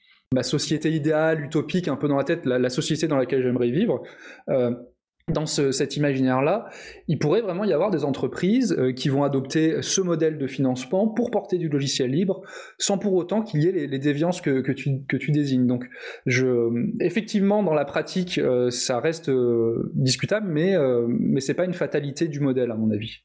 société 0.41 0.89
idéale, 0.91 1.41
utopique, 1.41 1.87
un 1.87 1.97
peu 1.97 2.07
dans 2.07 2.17
la 2.17 2.23
tête, 2.23 2.45
la, 2.45 2.69
société 2.69 3.07
dans 3.07 3.17
laquelle 3.17 3.43
j'aimerais 3.43 3.69
vivre, 3.69 4.01
euh, 4.49 4.71
dans 5.27 5.45
ce, 5.45 5.71
cet 5.71 5.97
imaginaire-là, 5.97 6.69
il 7.07 7.19
pourrait 7.19 7.41
vraiment 7.41 7.63
y 7.63 7.73
avoir 7.73 7.91
des 7.91 8.03
entreprises 8.03 8.75
euh, 8.77 8.91
qui 8.91 9.09
vont 9.09 9.23
adopter 9.23 9.81
ce 9.81 10.01
modèle 10.01 10.37
de 10.37 10.47
financement 10.47 11.07
pour 11.07 11.31
porter 11.31 11.57
du 11.57 11.69
logiciel 11.69 12.11
libre, 12.11 12.41
sans 12.77 12.97
pour 12.97 13.13
autant 13.13 13.41
qu'il 13.41 13.61
y 13.63 13.67
ait 13.67 13.71
les, 13.71 13.87
les 13.87 13.99
déviances 13.99 14.41
que, 14.41 14.71
tu, 14.71 15.31
désignes. 15.31 15.67
Donc, 15.67 15.85
je, 16.25 16.69
effectivement, 16.99 17.63
dans 17.63 17.73
la 17.73 17.85
pratique, 17.85 18.37
euh, 18.37 18.69
ça 18.69 18.99
reste 18.99 19.29
euh, 19.29 19.91
discutable, 19.93 20.47
mais, 20.49 20.75
mais 21.07 21.39
c'est 21.39 21.53
pas 21.53 21.65
une 21.65 21.73
fatalité 21.73 22.27
du 22.27 22.39
modèle, 22.39 22.71
à 22.71 22.75
mon 22.75 22.91
avis. 22.91 23.21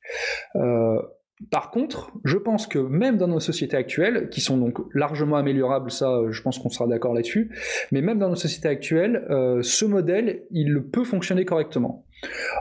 Par 1.51 1.71
contre, 1.71 2.13
je 2.25 2.39
pense 2.39 2.67
que 2.67 2.79
même 2.79 3.19
dans 3.19 3.29
nos 3.29 3.41
sociétés 3.41 3.77
actuelles, 3.77 4.31
qui 4.31 4.41
sont 4.41 4.57
donc 4.57 4.79
largement 4.95 5.37
améliorables, 5.37 5.91
ça 5.91 6.23
je 6.31 6.41
pense 6.41 6.59
qu'on 6.59 6.71
sera 6.71 6.87
d'accord 6.87 7.13
là-dessus, 7.13 7.51
mais 7.93 8.01
même 8.01 8.19
dans 8.19 8.31
nos 8.31 8.37
sociétés 8.37 8.69
actuelles, 8.69 9.27
euh, 9.29 9.61
ce 9.63 9.85
modèle, 9.85 10.45
il 10.51 10.83
peut 10.91 11.05
fonctionner 11.05 11.45
correctement. 11.45 12.07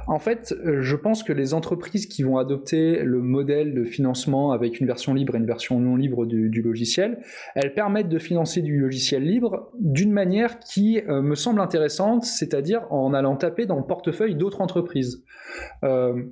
En 0.08 0.20
fait, 0.20 0.54
je 0.64 0.96
pense 0.98 1.24
que 1.24 1.32
les 1.32 1.54
entreprises 1.54 2.08
qui 2.08 2.24
vont 2.24 2.38
adopter 2.38 3.02
le 3.04 3.22
modèle 3.22 3.74
de 3.74 3.86
financement 3.86 4.52
avec 4.52 4.82
une 4.82 4.88
version 4.88 5.14
libre 5.14 5.36
et 5.36 5.38
une 5.38 5.46
version 5.46 5.80
non 5.80 5.96
libre 5.96 6.26
du, 6.26 6.62
logiciel, 6.62 7.20
elles 7.56 7.74
permettent 7.74 8.10
de 8.10 8.20
financer 8.20 8.62
du 8.62 8.78
logiciel 8.78 9.24
libre 9.24 9.72
d'une 9.80 10.12
manière 10.12 10.60
qui 10.60 11.00
euh, 11.08 11.22
me 11.22 11.36
semble 11.36 11.62
intéressante, 11.62 12.26
c'est-à-dire 12.26 12.86
en 12.92 13.14
allant 13.14 13.38
taper 13.38 13.66
dans 13.66 13.78
le 13.78 13.86
portefeuille 13.86 14.36
d'autres 14.36 14.62
entreprises. 14.62 15.24
Euh, 15.84 16.26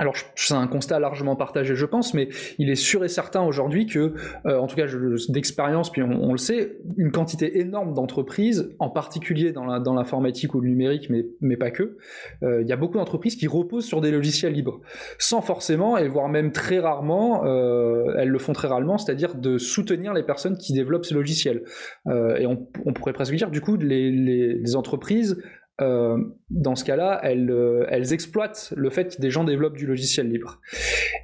alors 0.00 0.14
c'est 0.34 0.54
un 0.54 0.66
constat 0.66 0.98
largement 0.98 1.36
partagé, 1.36 1.76
je 1.76 1.84
pense, 1.84 2.14
mais 2.14 2.30
il 2.58 2.70
est 2.70 2.74
sûr 2.74 3.04
et 3.04 3.08
certain 3.08 3.42
aujourd'hui 3.42 3.84
que, 3.84 4.14
euh, 4.46 4.58
en 4.58 4.66
tout 4.66 4.74
cas 4.74 4.86
d'expérience, 5.28 5.92
puis 5.92 6.02
on, 6.02 6.32
le 6.32 6.38
sait, 6.38 6.78
une 6.96 7.12
quantité 7.12 7.60
énorme 7.60 7.92
d'entreprises, 7.92 8.74
en 8.78 8.88
particulier 8.88 9.52
dans 9.52 9.92
l'informatique 9.92 10.54
ou 10.54 10.60
le 10.60 10.70
numérique, 10.70 11.10
mais, 11.10 11.26
mais 11.42 11.58
pas 11.58 11.70
que, 11.70 11.98
euh, 12.42 12.62
il 12.62 12.68
y 12.68 12.72
a 12.72 12.76
beaucoup 12.76 12.96
d'entreprises 12.96 13.36
qui 13.36 13.46
reposent 13.46 13.84
sur 13.84 14.00
des 14.00 14.10
logiciels 14.10 14.54
libres, 14.54 14.80
sans 15.18 15.42
forcément, 15.42 15.98
et 15.98 16.08
voire 16.08 16.30
même 16.30 16.50
très 16.50 16.78
rarement, 16.78 17.44
euh, 17.44 18.14
elles 18.16 18.30
le 18.30 18.38
font 18.38 18.54
très 18.54 18.68
rarement, 18.68 18.96
c'est-à-dire 18.96 19.34
de 19.34 19.58
soutenir 19.58 20.14
les 20.14 20.22
personnes 20.22 20.56
qui 20.56 20.72
développent 20.72 21.04
ces 21.04 21.14
logiciels. 21.14 21.64
et 22.06 22.46
on, 22.46 22.56
pourrait 22.94 23.12
presque 23.12 23.34
dire, 23.34 23.50
du 23.50 23.60
coup, 23.60 23.76
les, 23.76 24.10
les 24.10 24.76
entreprises 24.76 25.36
euh, 25.80 26.18
dans 26.50 26.74
ce 26.74 26.84
cas-là, 26.84 27.20
elles, 27.22 27.50
euh, 27.50 27.86
elles, 27.88 28.12
exploitent 28.12 28.72
le 28.76 28.90
fait 28.90 29.16
que 29.16 29.20
des 29.20 29.30
gens 29.30 29.44
développent 29.44 29.76
du 29.76 29.86
logiciel 29.86 30.28
libre. 30.28 30.60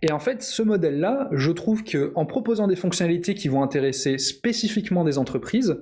Et 0.03 0.12
en 0.12 0.19
fait, 0.19 0.42
ce 0.42 0.62
modèle-là, 0.62 1.29
je 1.33 1.51
trouve 1.51 1.85
qu'en 1.85 2.27
proposant 2.27 2.66
des 2.66 2.77
fonctionnalités 2.77 3.35
qui 3.35 3.49
vont 3.49 3.62
intéresser 3.62 4.19
spécifiquement 4.19 5.05
des 5.05 5.19
entreprises, 5.19 5.79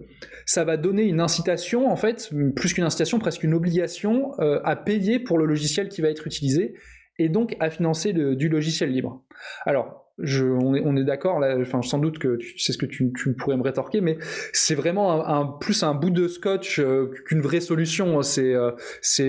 ça 0.47 0.65
va 0.65 0.77
donner 0.77 1.05
une 1.05 1.21
incitation, 1.21 1.91
en 1.91 1.97
fait, 1.97 2.31
plus 2.57 2.75
qu'une 2.75 2.85
incitation, 2.85 3.19
presque 3.19 3.45
une 3.45 3.55
obligation 3.55 4.33
euh, 4.41 4.61
à 4.65 4.77
payer 4.77 5.19
pour 5.19 5.39
le 5.39 5.47
logiciel 5.47 5.89
qui 5.89 6.01
va 6.01 6.09
être 6.09 6.27
utilisé 6.27 6.75
et 7.19 7.29
donc 7.29 7.57
à 7.61 7.71
financer 7.71 8.13
du 8.13 8.49
logiciel 8.49 8.91
libre. 8.91 9.23
Alors, 9.67 10.04
on 10.19 10.75
est, 10.75 10.83
on 10.85 10.97
est 10.97 11.05
d'accord, 11.05 11.43
enfin, 11.61 11.83
sans 11.83 11.99
doute 11.99 12.19
que 12.19 12.39
c'est 12.57 12.73
ce 12.73 12.79
que 12.79 12.87
tu, 12.87 13.13
tu, 13.13 13.35
pourrais 13.35 13.57
me 13.57 13.63
rétorquer, 13.63 14.01
mais 14.01 14.17
c'est 14.53 14.75
vraiment 14.75 15.49
plus 15.59 15.83
un 15.83 15.95
bout 15.95 16.11
de 16.11 16.29
scotch 16.29 16.79
euh, 16.79 17.11
qu'une 17.27 17.41
vraie 17.41 17.61
solution. 17.61 18.23
C'est 18.23 18.55
euh, 18.55 18.71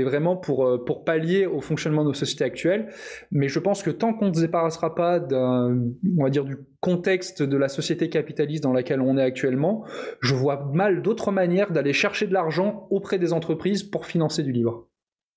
vraiment 0.04 0.38
pour, 0.38 0.68
euh, 0.68 0.84
pour 0.84 1.04
pallier 1.04 1.48
au 1.48 1.60
fonctionnement 1.62 2.04
de 2.04 2.10
nos 2.10 2.14
sociétés 2.14 2.44
actuelles. 2.44 2.90
Mais 3.32 3.48
je 3.48 3.60
pense 3.60 3.82
que 3.82 3.90
tant 3.90 4.14
qu'on 4.14 4.30
ne 4.30 4.34
se 4.34 4.42
débarrassera 4.42 4.94
pas 4.94 5.20
on 5.20 6.24
va 6.24 6.30
dire, 6.30 6.46
du 6.46 6.58
contexte 6.82 7.42
de 7.42 7.58
la 7.58 7.68
société 7.68 8.10
capitaliste 8.10 8.64
dans 8.64 8.74
laquelle 8.74 9.02
on 9.02 9.18
est 9.18 9.24
actuellement, 9.24 9.86
je 10.22 10.36
vois 10.36 10.70
mal 10.74 11.02
d'autres 11.02 11.32
manières 11.32 11.72
d'aller 11.72 11.94
chercher 11.94 12.28
de 12.28 12.34
l'argent 12.34 12.88
auprès 12.92 13.18
des 13.18 13.34
entreprises 13.34 13.84
pour 13.84 14.06
financer 14.06 14.44
du 14.44 14.52
livre. 14.52 14.88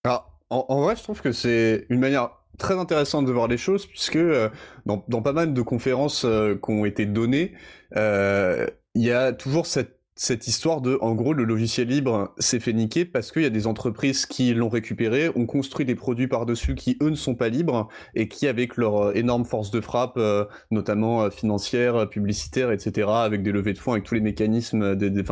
Alors, 0.04 0.38
en, 0.50 0.66
en 0.68 0.82
vrai, 0.82 0.96
je 0.96 1.02
trouve 1.02 1.22
que 1.22 1.32
c'est 1.32 1.86
une 1.88 2.00
manière 2.00 2.38
très 2.58 2.74
intéressant 2.74 3.22
de 3.22 3.32
voir 3.32 3.48
les 3.48 3.56
choses 3.56 3.86
puisque 3.86 4.16
euh, 4.16 4.48
dans, 4.86 4.98
pas 4.98 5.32
mal 5.32 5.54
de 5.54 5.62
conférences 5.62 6.24
euh, 6.24 6.54
qui 6.54 6.70
ont 6.70 6.84
été 6.84 7.06
données, 7.06 7.52
euh, 7.96 8.66
il 8.94 9.02
y 9.02 9.12
a 9.12 9.32
toujours 9.32 9.66
cette 9.66 10.46
histoire 10.48 10.80
de, 10.80 10.98
en 11.00 11.14
gros, 11.14 11.32
le 11.32 11.44
logiciel 11.44 11.86
libre 11.86 12.34
s'est 12.38 12.58
fait 12.58 12.72
niquer 12.72 13.04
parce 13.04 13.30
qu'il 13.30 13.42
y 13.42 13.46
a 13.46 13.50
des 13.50 13.68
entreprises 13.68 14.26
qui 14.26 14.52
l'ont 14.52 14.68
récupéré, 14.68 15.30
ont 15.36 15.46
construit 15.46 15.86
des 15.86 15.94
produits 15.94 16.26
par-dessus 16.26 16.74
qui, 16.74 16.96
eux, 17.00 17.10
ne 17.10 17.14
sont 17.14 17.36
pas 17.36 17.48
libres 17.48 17.88
et 18.16 18.26
qui, 18.26 18.48
avec 18.48 18.76
leur 18.76 19.16
énorme 19.16 19.44
force 19.44 19.70
de 19.70 19.80
frappe, 19.80 20.18
notamment 20.72 21.30
financière, 21.30 22.08
publicitaire, 22.08 22.72
etc., 22.72 23.06
avec 23.08 23.44
des 23.44 23.52
levées 23.52 23.74
de 23.74 23.78
fonds, 23.78 23.92
avec 23.92 24.02
tous 24.02 24.14
les 24.14 24.20
mécanismes 24.20 24.96
des, 24.96 25.22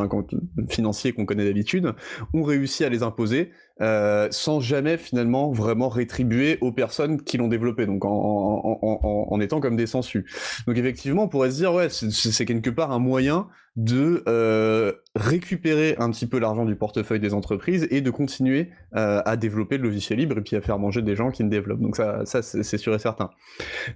financiers 0.68 1.12
qu'on 1.12 1.26
connaît 1.26 1.46
d'habitude, 1.46 1.92
ont 2.32 2.44
réussi 2.44 2.84
à 2.84 2.88
les 2.88 3.02
imposer 3.02 3.50
euh, 3.80 4.28
sans 4.30 4.60
jamais 4.60 4.96
finalement 4.96 5.50
vraiment 5.52 5.88
rétribuer 5.88 6.58
aux 6.60 6.72
personnes 6.72 7.22
qui 7.22 7.36
l'ont 7.36 7.48
développé, 7.48 7.86
donc 7.86 8.04
en, 8.04 8.10
en, 8.10 8.78
en, 8.82 9.26
en, 9.30 9.40
étant 9.40 9.60
comme 9.60 9.76
des 9.76 9.86
sensus. 9.86 10.24
Donc 10.66 10.76
effectivement, 10.78 11.24
on 11.24 11.28
pourrait 11.28 11.50
se 11.50 11.56
dire, 11.56 11.74
ouais, 11.74 11.88
c'est 11.90 12.46
quelque 12.46 12.70
part 12.70 12.92
un 12.92 12.98
moyen 12.98 13.48
de 13.76 14.24
euh, 14.26 14.92
récupérer 15.14 15.96
un 15.98 16.10
petit 16.10 16.26
peu 16.26 16.38
l'argent 16.38 16.64
du 16.64 16.76
portefeuille 16.76 17.20
des 17.20 17.34
entreprises 17.34 17.86
et 17.90 18.00
de 18.00 18.10
continuer 18.10 18.70
euh, 18.96 19.20
à 19.26 19.36
développer 19.36 19.76
le 19.76 19.84
logiciel 19.84 20.18
libre 20.18 20.38
et 20.38 20.40
puis 20.40 20.56
à 20.56 20.62
faire 20.62 20.78
manger 20.78 21.02
des 21.02 21.14
gens 21.14 21.30
qui 21.30 21.44
ne 21.44 21.50
développent. 21.50 21.80
Donc 21.80 21.94
ça, 21.94 22.24
ça 22.24 22.40
c'est 22.40 22.78
sûr 22.78 22.94
et 22.94 22.98
certain. 22.98 23.30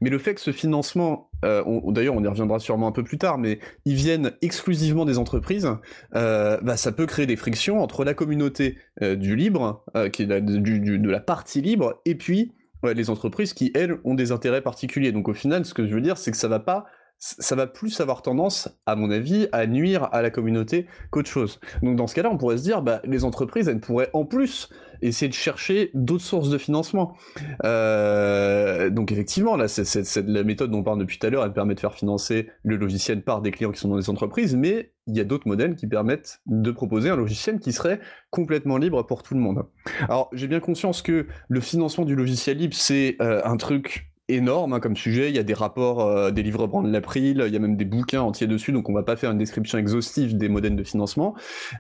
Mais 0.03 0.11
le 0.11 0.19
fait 0.19 0.35
que 0.35 0.41
ce 0.41 0.53
financement, 0.53 1.31
euh, 1.47 1.63
d'ailleurs 1.89 2.15
on 2.15 2.23
y 2.23 2.29
reviendra 2.29 2.59
sûrement 2.59 2.89
un 2.89 2.93
peu 2.93 3.03
plus 3.03 3.17
tard, 3.17 3.39
mais 3.39 3.59
ils 3.87 3.95
viennent 3.95 4.33
exclusivement 4.43 5.07
des 5.07 5.17
entreprises, 5.17 5.69
bah, 6.13 6.77
ça 6.77 6.93
peut 6.93 7.07
créer 7.07 7.27
des 7.27 7.37
frictions 7.37 7.83
entre 7.83 8.05
la 8.05 8.13
communauté 8.13 8.77
du 9.01 9.35
libre, 9.35 9.85
qui 10.13 10.23
est 10.23 10.27
de 10.27 11.11
la 11.11 11.21
partie 11.21 11.63
libre, 11.63 12.01
et 12.05 12.15
puis 12.15 12.53
les 12.83 13.11
entreprises 13.11 13.53
qui, 13.55 13.71
elles, 13.75 13.99
ont 14.05 14.15
des 14.15 14.33
intérêts 14.33 14.63
particuliers. 14.63 15.13
Donc 15.13 15.29
au 15.29 15.35
final, 15.35 15.65
ce 15.65 15.75
que 15.75 15.87
je 15.87 15.95
veux 15.95 16.01
dire, 16.01 16.19
c'est 16.19 16.31
que 16.31 16.37
ça 16.37 16.49
va 16.49 16.61
pas 16.61 16.87
ça 17.21 17.55
va 17.55 17.67
plus 17.67 18.01
avoir 18.01 18.23
tendance, 18.23 18.69
à 18.87 18.97
mon 18.97 19.11
avis, 19.11 19.47
à 19.53 19.67
nuire 19.67 20.09
à 20.11 20.23
la 20.23 20.31
communauté 20.31 20.87
qu'autre 21.11 21.29
chose. 21.29 21.61
Donc 21.83 21.97
dans 21.97 22.07
ce 22.07 22.15
cas-là, 22.15 22.31
on 22.33 22.39
pourrait 22.39 22.57
se 22.57 22.63
dire, 22.63 22.81
bah, 22.81 23.03
les 23.05 23.25
entreprises, 23.25 23.69
elles 23.69 23.81
pourraient 23.81 24.09
en 24.15 24.25
plus 24.25 24.71
essayer 25.03 25.29
de 25.29 25.35
chercher 25.35 25.91
d'autres 25.95 26.25
sources 26.25 26.51
de 26.51 26.59
financement. 26.59 27.17
Euh, 27.65 28.91
donc 28.91 29.13
effectivement, 29.13 29.57
là, 29.57 29.69
c'est 29.69 30.17
la 30.27 30.43
méthode 30.43 30.71
dont 30.71 30.79
on 30.79 30.83
parle 30.83 30.99
depuis 30.99 31.19
tout 31.19 31.27
à 31.27 31.31
l'heure, 31.31 31.45
elle 31.45 31.53
permet 31.53 31.75
de 31.75 31.81
faire 31.81 31.95
financer 31.95 32.49
le 32.63 32.77
logiciel 32.77 33.23
par 33.23 33.43
des 33.43 33.51
clients 33.51 33.71
qui 33.71 33.81
sont 33.81 33.89
dans 33.89 33.99
des 33.99 34.11
entreprises, 34.11 34.57
mais 34.57 34.93
il 35.07 35.17
y 35.17 35.21
a 35.21 35.25
d'autres 35.25 35.49
modèles 35.49 35.77
qui 35.77 35.87
permettent 35.87 36.41
de 36.47 36.71
proposer 36.71 37.11
un 37.11 37.17
logiciel 37.17 37.59
qui 37.59 37.73
serait 37.73 38.01
complètement 38.31 38.79
libre 38.79 39.05
pour 39.05 39.23
tout 39.23 39.35
le 39.35 39.41
monde. 39.41 39.65
Alors 40.03 40.29
j'ai 40.33 40.47
bien 40.47 40.61
conscience 40.61 41.03
que 41.03 41.27
le 41.49 41.61
financement 41.61 42.05
du 42.05 42.15
logiciel 42.15 42.59
libre, 42.59 42.75
c'est 42.77 43.17
euh, 43.21 43.41
un 43.45 43.57
truc 43.57 44.10
énorme 44.35 44.73
hein, 44.73 44.81
comme 44.81 44.97
sujet. 44.97 45.29
Il 45.29 45.37
y 45.37 45.39
a 45.39 45.43
des 45.43 45.55
rapports 45.55 46.01
euh, 46.01 46.31
des 46.31 46.43
livres 46.43 46.61
de 46.83 46.91
l'April, 46.91 47.45
il 47.47 47.53
y 47.53 47.57
a 47.57 47.59
même 47.59 47.77
des 47.77 47.85
bouquins 47.85 48.23
entiers 48.23 48.47
dessus, 48.47 48.73
donc 48.73 48.89
on 48.89 48.93
va 48.93 49.03
pas 49.03 49.17
faire 49.17 49.31
une 49.31 49.39
description 49.39 49.79
exhaustive 49.79 50.37
des 50.37 50.49
modèles 50.49 50.77
de 50.77 50.85
financement, 50.85 51.35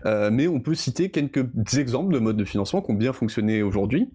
euh, 0.07 0.31
mais 0.33 0.49
on 0.49 0.61
peut 0.61 0.75
citer 0.75 1.11
quelques 1.11 1.47
exemples 1.77 2.15
de 2.15 2.19
modes 2.19 2.37
de 2.37 2.45
financement 2.45 2.83
qui 2.83 2.91
ont 2.91 2.95
bien 2.95 3.13
fonctionné 3.13 3.63
aujourd'hui. 3.63 4.11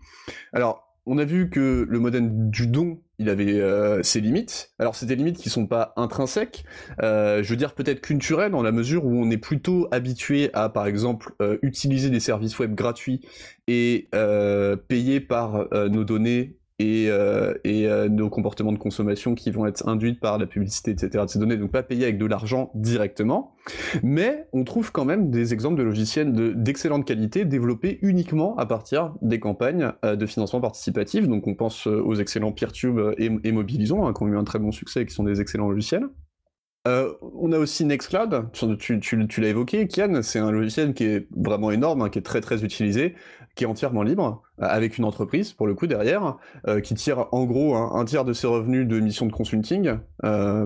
Alors, 0.53 0.81
on 1.07 1.19
a 1.19 1.25
vu 1.25 1.51
que 1.51 1.85
le 1.87 1.99
modèle 1.99 2.49
du 2.49 2.65
don, 2.65 2.99
il 3.19 3.29
avait 3.29 3.61
euh, 3.61 4.01
ses 4.01 4.21
limites. 4.21 4.73
Alors 4.79 4.95
c'est 4.95 5.05
des 5.05 5.15
limites 5.15 5.37
qui 5.37 5.51
sont 5.51 5.67
pas 5.67 5.93
intrinsèques, 5.97 6.65
je 6.99 7.47
veux 7.47 7.55
dire 7.55 7.75
peut-être 7.75 8.01
culturelles 8.01 8.51
dans 8.51 8.63
la 8.63 8.71
mesure 8.71 9.05
où 9.05 9.15
on 9.15 9.29
est 9.29 9.37
plutôt 9.37 9.87
habitué 9.91 10.49
à 10.53 10.69
par 10.69 10.87
exemple 10.87 11.33
utiliser 11.61 12.09
des 12.09 12.19
services 12.19 12.57
web 12.57 12.73
gratuits 12.73 13.21
et 13.67 14.09
payer 14.87 15.19
par 15.19 15.67
nos 15.71 16.03
données 16.03 16.57
et, 16.79 17.07
euh, 17.09 17.53
euh, 17.65 18.09
nos 18.09 18.29
comportements 18.29 18.73
de 18.73 18.77
consommation 18.77 19.33
qui 19.33 19.49
vont 19.51 19.65
être 19.65 19.87
induits 19.87 20.15
par 20.15 20.37
la 20.37 20.45
publicité, 20.45 20.91
etc. 20.91 21.23
de 21.23 21.29
ces 21.29 21.39
données, 21.39 21.57
donc 21.57 21.71
pas 21.71 21.83
payés 21.83 22.03
avec 22.03 22.17
de 22.17 22.25
l'argent 22.25 22.71
directement. 22.75 23.55
Mais 24.03 24.47
on 24.51 24.63
trouve 24.63 24.91
quand 24.91 25.05
même 25.05 25.29
des 25.29 25.53
exemples 25.53 25.77
de 25.77 25.83
logiciels 25.83 26.33
d'excellente 26.61 27.05
qualité 27.05 27.45
développés 27.45 27.99
uniquement 28.01 28.57
à 28.57 28.65
partir 28.65 29.13
des 29.21 29.39
campagnes 29.39 29.91
euh, 30.03 30.15
de 30.15 30.25
financement 30.25 30.59
participatif. 30.59 31.27
Donc 31.27 31.47
on 31.47 31.55
pense 31.55 31.87
aux 31.87 32.15
excellents 32.15 32.51
PeerTube 32.51 32.99
et, 33.17 33.51
Mobilisons, 33.51 34.05
hein, 34.05 34.13
qui 34.13 34.23
ont 34.23 34.27
eu 34.27 34.37
un 34.37 34.43
très 34.43 34.59
bon 34.59 34.71
succès 34.71 35.01
et 35.01 35.05
qui 35.05 35.13
sont 35.13 35.23
des 35.23 35.39
excellents 35.39 35.69
logiciels. 35.69 36.07
On 36.87 37.51
a 37.51 37.57
aussi 37.57 37.83
Nextcloud, 37.83 38.51
tu, 38.77 38.99
tu, 38.99 39.41
l'as 39.41 39.47
évoqué, 39.47 39.87
Kian, 39.87 40.21
c'est 40.21 40.37
un 40.37 40.51
logiciel 40.51 40.93
qui 40.93 41.05
est 41.05 41.27
vraiment 41.35 41.71
énorme, 41.71 42.03
hein, 42.03 42.09
qui 42.09 42.19
est 42.19 42.21
très 42.21 42.41
très 42.41 42.63
utilisé, 42.63 43.15
qui 43.55 43.63
est 43.63 43.67
entièrement 43.67 44.03
libre, 44.03 44.43
euh, 44.61 44.65
avec 44.67 44.97
une 44.97 45.05
entreprise 45.05 45.53
pour 45.53 45.67
le 45.67 45.73
coup 45.73 45.87
derrière, 45.87 46.37
euh, 46.67 46.81
qui 46.81 46.93
tire 46.93 47.27
en 47.31 47.45
gros 47.45 47.75
un 47.75 48.05
tiers 48.05 48.25
de 48.25 48.33
ses 48.33 48.47
revenus 48.47 48.87
de 48.87 48.99
missions 48.99 49.25
de 49.25 49.31
consulting 49.31 49.97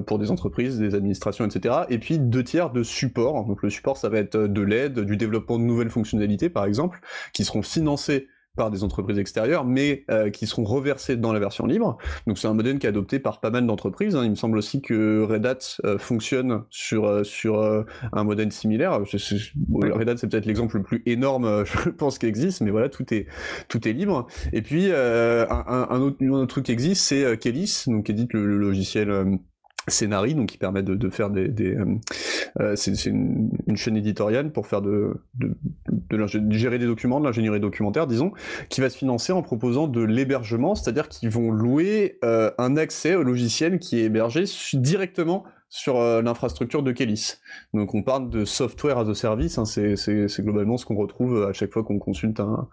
pour 0.05 0.19
des 0.19 0.31
entreprises, 0.31 0.79
des 0.79 0.95
administrations, 0.95 1.45
etc. 1.45 1.75
Et 1.89 1.97
puis 1.97 2.17
deux 2.17 2.43
tiers 2.43 2.71
de 2.71 2.83
support. 2.83 3.45
Donc 3.45 3.61
le 3.61 3.69
support, 3.69 3.97
ça 3.97 4.09
va 4.09 4.19
être 4.19 4.37
de 4.37 4.61
l'aide, 4.61 4.99
du 5.01 5.17
développement 5.17 5.59
de 5.59 5.63
nouvelles 5.63 5.89
fonctionnalités 5.89 6.49
par 6.49 6.65
exemple, 6.65 7.01
qui 7.33 7.43
seront 7.43 7.61
financées 7.61 8.27
par 8.59 8.69
des 8.69 8.83
entreprises 8.83 9.17
extérieures, 9.17 9.63
mais 9.63 10.03
euh, 10.11 10.29
qui 10.29 10.45
seront 10.45 10.65
reversées 10.65 11.15
dans 11.15 11.31
la 11.31 11.39
version 11.39 11.65
libre. 11.65 11.97
Donc 12.27 12.37
c'est 12.37 12.49
un 12.49 12.53
modèle 12.53 12.77
qui 12.77 12.87
est 12.87 12.89
adopté 12.89 13.17
par 13.17 13.39
pas 13.39 13.51
mal 13.51 13.65
d'entreprises. 13.65 14.17
Hein. 14.17 14.25
Il 14.25 14.31
me 14.31 14.35
semble 14.35 14.57
aussi 14.57 14.81
que 14.81 15.23
Red 15.23 15.45
Hat 15.45 15.59
euh, 15.85 15.97
fonctionne 15.97 16.63
sur, 16.69 17.05
euh, 17.05 17.23
sur 17.23 17.85
un 18.11 18.23
modèle 18.25 18.51
similaire. 18.51 18.99
Red 18.99 20.09
Hat 20.09 20.17
c'est 20.17 20.29
peut-être 20.29 20.45
l'exemple 20.45 20.75
le 20.75 20.83
plus 20.83 21.01
énorme, 21.05 21.63
je 21.85 21.89
pense, 21.89 22.19
qui 22.19 22.25
existe, 22.25 22.59
mais 22.59 22.69
voilà, 22.69 22.89
tout 22.89 23.13
est, 23.13 23.27
tout 23.69 23.87
est 23.87 23.93
libre. 23.93 24.27
Et 24.51 24.61
puis 24.61 24.91
un, 24.91 26.01
autre, 26.01 26.17
un, 26.19 26.29
autre, 26.31 26.47
truc 26.47 26.65
qui 26.65 26.73
existe, 26.73 27.03
c'est 27.03 27.39
Kelis, 27.39 27.85
donc 27.87 28.09
édite 28.09 28.33
le 28.33 28.57
logiciel 28.57 29.39
Scénarii, 29.89 30.35
donc 30.35 30.49
qui 30.49 30.57
permet 30.57 30.83
de, 30.83 31.09
faire 31.09 31.29
des, 31.29 31.49
euh, 31.75 31.85
euh, 32.59 32.75
c'est 32.75 33.05
une, 33.05 33.49
chaîne 33.75 33.97
éditoriale 33.97 34.51
pour 34.51 34.67
faire 34.67 34.81
de, 34.81 35.13
de, 35.35 36.25
gérer 36.51 36.79
des 36.79 36.85
documents, 36.85 37.19
de 37.19 37.25
l'ingénierie 37.25 37.59
documentaire, 37.59 38.07
disons, 38.07 38.31
qui 38.69 38.81
va 38.81 38.89
se 38.89 38.97
financer 38.97 39.31
en 39.31 39.41
proposant 39.41 39.87
de 39.87 40.01
l'hébergement, 40.01 40.75
c'est-à-dire 40.75 41.07
qu'ils 41.07 41.29
vont 41.29 41.51
louer 41.51 42.19
euh, 42.23 42.51
un 42.57 42.77
accès 42.77 43.15
au 43.15 43.23
logiciel 43.23 43.79
qui 43.79 43.99
est 43.99 44.05
hébergé 44.05 44.43
directement 44.73 45.43
sur 45.69 45.97
euh, 45.97 46.21
l'infrastructure 46.21 46.83
de 46.83 46.91
Kelis. 46.91 47.35
Donc 47.73 47.93
on 47.93 48.01
parle 48.01 48.29
de 48.29 48.43
software 48.43 48.97
as 48.97 49.07
a 49.07 49.13
service, 49.13 49.57
hein, 49.57 49.65
c'est 49.65 50.41
globalement 50.41 50.77
ce 50.77 50.85
qu'on 50.85 50.95
retrouve 50.95 51.43
à 51.43 51.53
chaque 51.53 51.71
fois 51.71 51.83
qu'on 51.83 51.99
consulte 51.99 52.39
un, 52.39 52.67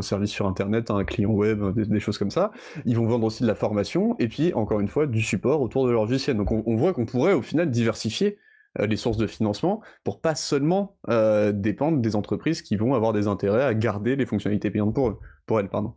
service 0.00 0.30
sur 0.30 0.46
Internet, 0.46 0.90
un 0.90 1.04
client 1.04 1.30
web, 1.30 1.62
des, 1.76 2.00
choses 2.00 2.18
comme 2.18 2.30
ça. 2.30 2.50
Ils 2.84 2.96
vont 2.96 3.06
vendre 3.06 3.26
aussi 3.26 3.42
de 3.42 3.48
la 3.48 3.54
formation, 3.54 4.16
et 4.18 4.28
puis 4.28 4.52
encore 4.54 4.80
une 4.80 4.88
fois 4.88 5.06
du 5.06 5.20
support 5.20 5.60
autour 5.60 5.86
de 5.86 5.92
leur 5.92 6.02
logiciel. 6.06 6.36
Donc 6.36 6.50
on, 6.50 6.76
voit 6.76 6.92
qu'on 6.92 7.06
pourrait 7.06 7.34
au 7.34 7.42
final 7.42 7.70
diversifier 7.70 8.38
euh, 8.80 8.86
les 8.86 8.96
sources 8.96 9.18
de 9.18 9.26
financement 9.26 9.82
pour 10.02 10.20
pas 10.20 10.34
seulement 10.34 10.96
euh, 11.10 11.52
dépendre 11.52 11.98
des 11.98 12.16
entreprises 12.16 12.62
qui 12.62 12.76
vont 12.76 12.94
avoir 12.94 13.12
des 13.12 13.28
intérêts 13.28 13.62
à 13.62 13.74
garder 13.74 14.16
les 14.16 14.26
fonctionnalités 14.26 14.70
payantes 14.70 14.94
pour, 14.94 15.20
pour 15.46 15.60
elles. 15.60 15.68
Pardon. 15.68 15.94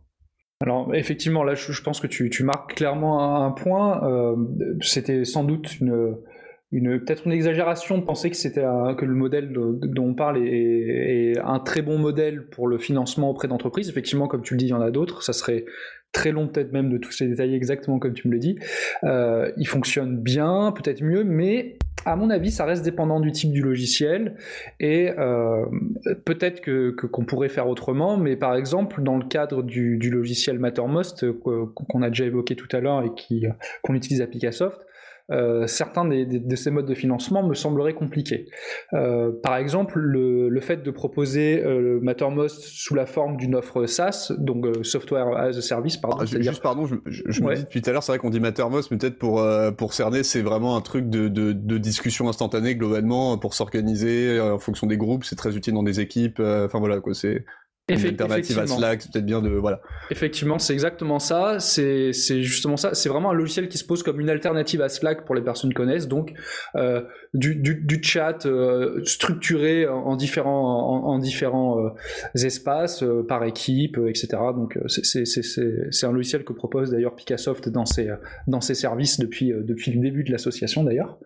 Alors 0.60 0.94
effectivement, 0.94 1.44
là 1.44 1.54
je, 1.54 1.82
pense 1.82 2.00
que 2.00 2.06
tu, 2.06 2.42
marques 2.42 2.74
clairement 2.74 3.44
un, 3.44 3.50
point. 3.50 4.02
Euh, 4.04 4.36
c'était 4.80 5.24
sans 5.24 5.44
doute 5.44 5.80
une, 5.80 6.16
une 6.72 6.98
peut-être 6.98 7.26
une 7.26 7.32
exagération 7.32 7.98
de 7.98 8.04
penser 8.04 8.30
que 8.30 8.36
c'était 8.36 8.64
que 8.96 9.04
le 9.04 9.14
modèle 9.14 9.52
dont 9.52 10.04
on 10.04 10.14
parle 10.14 10.38
est, 10.38 11.38
un 11.44 11.60
très 11.60 11.82
bon 11.82 11.98
modèle 11.98 12.48
pour 12.48 12.68
le 12.68 12.78
financement 12.78 13.30
auprès 13.30 13.48
d'entreprises. 13.48 13.88
Effectivement, 13.88 14.28
comme 14.28 14.42
tu 14.42 14.54
le 14.54 14.58
dis, 14.58 14.66
il 14.66 14.70
y 14.70 14.74
en 14.74 14.80
a 14.80 14.90
d'autres. 14.90 15.22
Ça 15.22 15.32
serait 15.32 15.64
très 16.12 16.32
long 16.32 16.48
peut-être 16.48 16.72
même 16.72 16.90
de 16.90 16.98
tous 16.98 17.20
les 17.20 17.28
détailler 17.28 17.54
exactement 17.54 17.98
comme 17.98 18.14
tu 18.14 18.26
me 18.28 18.32
le 18.32 18.38
dis. 18.38 18.58
Euh, 19.04 19.52
il 19.58 19.66
fonctionne 19.68 20.18
bien, 20.18 20.72
peut-être 20.72 21.02
mieux, 21.02 21.22
mais 21.22 21.78
à 22.06 22.14
mon 22.14 22.30
avis, 22.30 22.52
ça 22.52 22.64
reste 22.64 22.84
dépendant 22.84 23.18
du 23.18 23.32
type 23.32 23.52
du 23.52 23.60
logiciel 23.60 24.36
et 24.78 25.10
euh, 25.18 25.66
peut-être 26.24 26.60
que 26.60 26.90
qu'on 26.90 27.24
pourrait 27.24 27.48
faire 27.48 27.68
autrement. 27.68 28.16
Mais 28.16 28.36
par 28.36 28.54
exemple, 28.54 29.02
dans 29.02 29.18
le 29.18 29.24
cadre 29.24 29.62
du, 29.62 29.98
logiciel 30.08 30.60
Mattermost 30.60 31.24
euh, 31.24 31.32
qu'on 31.74 32.02
a 32.02 32.08
déjà 32.08 32.24
évoqué 32.24 32.54
tout 32.54 32.68
à 32.70 32.80
l'heure 32.80 33.02
et 33.02 33.12
qui 33.14 33.46
qu'on 33.82 33.94
utilise 33.94 34.22
à 34.22 34.28
Picassoft, 34.28 34.85
euh, 35.32 35.66
certains 35.66 36.04
de 36.04 36.56
ces 36.56 36.70
modes 36.70 36.86
de 36.86 36.94
financement 36.94 37.42
me 37.42 37.54
sembleraient 37.54 37.94
compliqués. 37.94 38.46
Euh, 38.92 39.32
par 39.42 39.56
exemple, 39.56 39.98
le, 39.98 40.60
fait 40.60 40.82
de 40.82 40.90
proposer 40.90 41.62
euh, 41.64 42.00
Mattermost 42.00 42.62
sous 42.62 42.94
la 42.94 43.06
forme 43.06 43.36
d'une 43.36 43.54
offre 43.54 43.86
SaaS, 43.86 44.32
donc 44.38 44.66
Software 44.82 45.36
as 45.36 45.56
a 45.56 45.60
Service, 45.60 45.96
pardon. 45.96 46.18
Ah, 46.20 46.24
juste, 46.24 46.62
pardon, 46.62 46.86
je, 46.86 46.94
me 46.94 47.54
dis 47.54 47.62
depuis 47.62 47.82
tout 47.82 47.90
à 47.90 47.92
l'heure, 47.92 48.02
c'est 48.02 48.12
vrai 48.12 48.18
qu'on 48.18 48.30
dit 48.30 48.40
Mattermost, 48.40 48.90
mais 48.90 48.98
peut-être 48.98 49.18
pour, 49.18 49.44
pour 49.76 49.94
cerner, 49.94 50.22
c'est 50.22 50.42
vraiment 50.42 50.76
un 50.76 50.80
truc 50.80 51.08
de, 51.08 51.28
de, 51.28 51.78
discussion 51.78 52.28
instantanée 52.28 52.74
globalement 52.74 53.36
pour 53.38 53.54
s'organiser 53.54 54.40
en 54.40 54.58
fonction 54.58 54.86
des 54.86 54.96
groupes, 54.96 55.24
c'est 55.24 55.36
très 55.36 55.56
utile 55.56 55.74
dans 55.74 55.82
des 55.82 56.00
équipes. 56.00 56.40
Enfin 56.40 56.78
voilà, 56.78 57.00
quoi, 57.00 57.14
c'est 57.14 57.44
une 57.88 58.04
alternative 58.04 58.58
à 58.58 58.66
Slack, 58.66 59.02
c'est 59.02 59.12
peut-être 59.12 59.26
bien 59.26 59.40
de 59.40 59.48
voilà. 59.48 59.80
Effectivement, 60.10 60.58
c'est 60.58 60.72
exactement 60.72 61.20
ça. 61.20 61.60
C'est 61.60 62.12
justement 62.12 62.76
ça. 62.76 62.94
C'est 62.94 63.08
vraiment 63.08 63.30
un 63.30 63.34
logiciel 63.34 63.68
qui 63.68 63.78
se 63.78 63.84
pose 63.84 64.02
comme 64.02 64.20
une 64.20 64.28
alternative 64.28 64.82
à 64.82 64.88
Slack 64.88 65.24
pour 65.24 65.36
les 65.36 65.42
personnes 65.42 65.70
qui 65.70 65.74
connaissent. 65.74 66.08
Donc 66.08 66.32
euh, 66.74 67.02
du, 67.32 67.54
du, 67.54 67.76
du, 67.76 68.02
chat 68.02 68.44
euh, 68.44 69.04
structuré 69.04 69.86
en 69.86 70.16
différents 70.16 71.04
en, 71.04 71.18
différents 71.20 71.78
euh, 71.78 71.90
espaces 72.34 73.04
euh, 73.04 73.24
par 73.26 73.44
équipe, 73.44 73.98
etc. 74.08 74.28
Donc 74.54 74.76
c'est 74.88 76.06
un 76.06 76.12
logiciel 76.12 76.42
que 76.42 76.52
propose 76.52 76.90
d'ailleurs 76.90 77.14
Picassoft 77.14 77.68
dans 77.68 77.86
ses 77.86 78.10
dans 78.48 78.60
ses 78.60 78.74
services 78.74 79.20
depuis 79.20 79.52
depuis 79.56 79.92
le 79.92 80.00
début 80.00 80.24
de 80.24 80.32
l'association 80.32 80.82
d'ailleurs. 80.82 81.18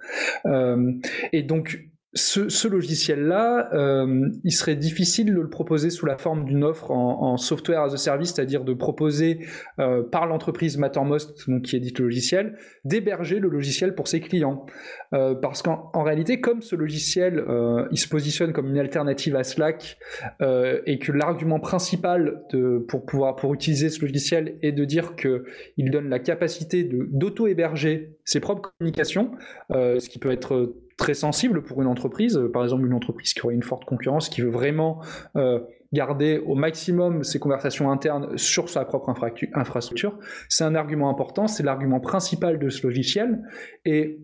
et 1.33 1.43
donc 1.43 1.87
ce, 2.13 2.67
logiciel-là, 2.67 3.71
euh, 3.73 4.29
il 4.43 4.51
serait 4.51 4.75
difficile 4.75 5.33
de 5.33 5.41
le 5.41 5.49
proposer 5.49 5.91
sous 5.91 6.07
la 6.07 6.17
forme 6.17 6.45
d'une 6.45 6.65
offre 6.65 6.91
en, 6.91 7.37
software 7.37 7.83
as 7.83 7.95
a 7.95 7.97
service, 7.97 8.35
c'est-à-dire 8.35 8.65
de 8.65 8.75
proposer 8.75 9.47
euh, 9.79 10.03
par 10.03 10.27
l'entreprise 10.27 10.77
Mattermost, 10.77 11.49
donc 11.49 11.63
qui 11.63 11.77
édite 11.77 12.01
le 12.01 12.07
logiciel, 12.07 12.59
d'héberger 12.85 13.39
le 13.39 13.49
logiciel 13.49 13.95
pour 13.95 14.09
ses 14.09 14.19
clients. 14.21 14.67
Euh, 15.13 15.35
parce 15.35 15.63
qu'en 15.63 16.03
réalité, 16.03 16.41
comme 16.41 16.63
ce 16.63 16.75
logiciel, 16.75 17.45
il 17.93 17.99
se 17.99 18.09
positionne 18.09 18.53
comme 18.53 18.69
une 18.69 18.79
alternative 18.79 19.37
à 19.37 19.45
Slack 19.45 19.99
et 20.41 20.99
que 20.99 21.13
l'argument 21.13 21.61
principal 21.61 22.43
pour 22.89 23.05
pouvoir 23.05 23.37
pour 23.37 23.55
utiliser 23.55 23.89
ce 23.89 24.01
logiciel 24.01 24.59
est 24.63 24.73
de 24.73 24.85
dire 24.85 25.15
qu'il 25.15 25.91
donne 25.91 26.09
la 26.09 26.19
capacité 26.19 26.85
d'auto-héberger 26.85 28.17
ses 28.25 28.41
propres 28.41 28.73
communications, 28.79 29.33
ce 29.71 30.09
qui 30.09 30.19
peut 30.19 30.31
être 30.31 30.75
très 31.01 31.15
sensible 31.15 31.63
pour 31.63 31.81
une 31.81 31.89
entreprise, 31.89 32.37
euh, 32.37 32.53
par 32.53 32.63
exemple 32.63 32.85
une 32.87 32.93
entreprise 32.93 33.33
qui 33.33 33.43
aurait 33.45 33.55
une 33.55 33.63
forte 33.63 33.87
concurrence, 33.87 34.29
qui 34.29 34.43
veut 34.43 34.51
vraiment 34.51 35.01
euh, 35.35 35.59
garder 35.93 36.39
au 36.47 36.55
maximum 36.55 37.25
ses 37.25 37.41
conversations 37.41 37.91
internes 37.91 38.37
sur 38.37 38.69
sa 38.69 38.85
propre 38.85 39.09
infrastructure, 39.55 40.19
c'est 40.49 40.63
un 40.63 40.75
argument 40.75 41.09
important, 41.09 41.49
c'est 41.49 41.63
l'argument 41.63 42.01
principal 42.01 42.59
de 42.59 42.69
ce 42.69 42.87
logiciel, 42.87 43.43
et 43.85 44.21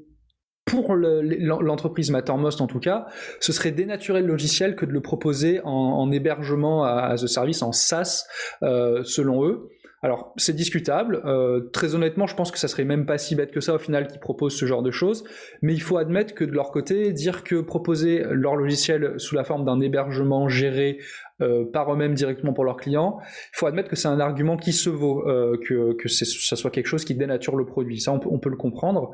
pour 0.66 0.96
l'entreprise 0.96 2.10
Mattermost 2.10 2.60
en 2.60 2.66
tout 2.66 2.80
cas, 2.80 3.06
ce 3.38 3.52
serait 3.52 3.70
dénaturer 3.70 4.20
le 4.20 4.26
logiciel 4.26 4.74
que 4.74 4.84
de 4.84 4.90
le 4.90 5.00
proposer 5.00 5.60
en, 5.62 6.10
hébergement 6.10 6.84
à, 6.84 7.12
as 7.12 7.22
a 7.22 7.28
service, 7.28 7.62
en 7.62 7.70
SaaS, 7.70 8.26
euh, 8.62 9.04
selon 9.04 9.46
eux. 9.46 9.68
Alors, 10.06 10.32
c'est 10.36 10.54
discutable. 10.54 11.20
Euh, 11.24 11.68
très 11.72 11.96
honnêtement, 11.96 12.28
je 12.28 12.36
pense 12.36 12.52
que 12.52 12.60
ça 12.60 12.68
serait 12.68 12.84
même 12.84 13.06
pas 13.06 13.18
si 13.18 13.34
bête 13.34 13.50
que 13.50 13.60
ça 13.60 13.74
au 13.74 13.78
final 13.80 14.06
qu'ils 14.06 14.20
proposent 14.20 14.56
ce 14.56 14.64
genre 14.64 14.84
de 14.84 14.92
choses. 14.92 15.24
Mais 15.62 15.74
il 15.74 15.82
faut 15.82 15.96
admettre 15.96 16.32
que 16.32 16.44
de 16.44 16.52
leur 16.52 16.70
côté, 16.70 17.12
dire 17.12 17.42
que 17.42 17.56
proposer 17.60 18.22
leur 18.30 18.54
logiciel 18.54 19.14
sous 19.16 19.34
la 19.34 19.42
forme 19.42 19.64
d'un 19.64 19.80
hébergement 19.80 20.48
géré 20.48 21.00
euh, 21.42 21.64
par 21.64 21.92
eux-mêmes 21.92 22.14
directement 22.14 22.52
pour 22.52 22.62
leurs 22.62 22.76
clients, 22.76 23.18
il 23.20 23.56
faut 23.58 23.66
admettre 23.66 23.88
que 23.88 23.96
c'est 23.96 24.06
un 24.06 24.20
argument 24.20 24.56
qui 24.56 24.72
se 24.72 24.90
vaut, 24.90 25.28
euh, 25.28 25.56
que, 25.66 25.94
que 25.94 26.08
ça 26.08 26.54
soit 26.54 26.70
quelque 26.70 26.86
chose 26.86 27.04
qui 27.04 27.16
dénature 27.16 27.56
le 27.56 27.66
produit. 27.66 27.98
Ça, 27.98 28.12
on 28.12 28.38
peut, 28.38 28.48
le 28.48 28.56
comprendre. 28.56 29.10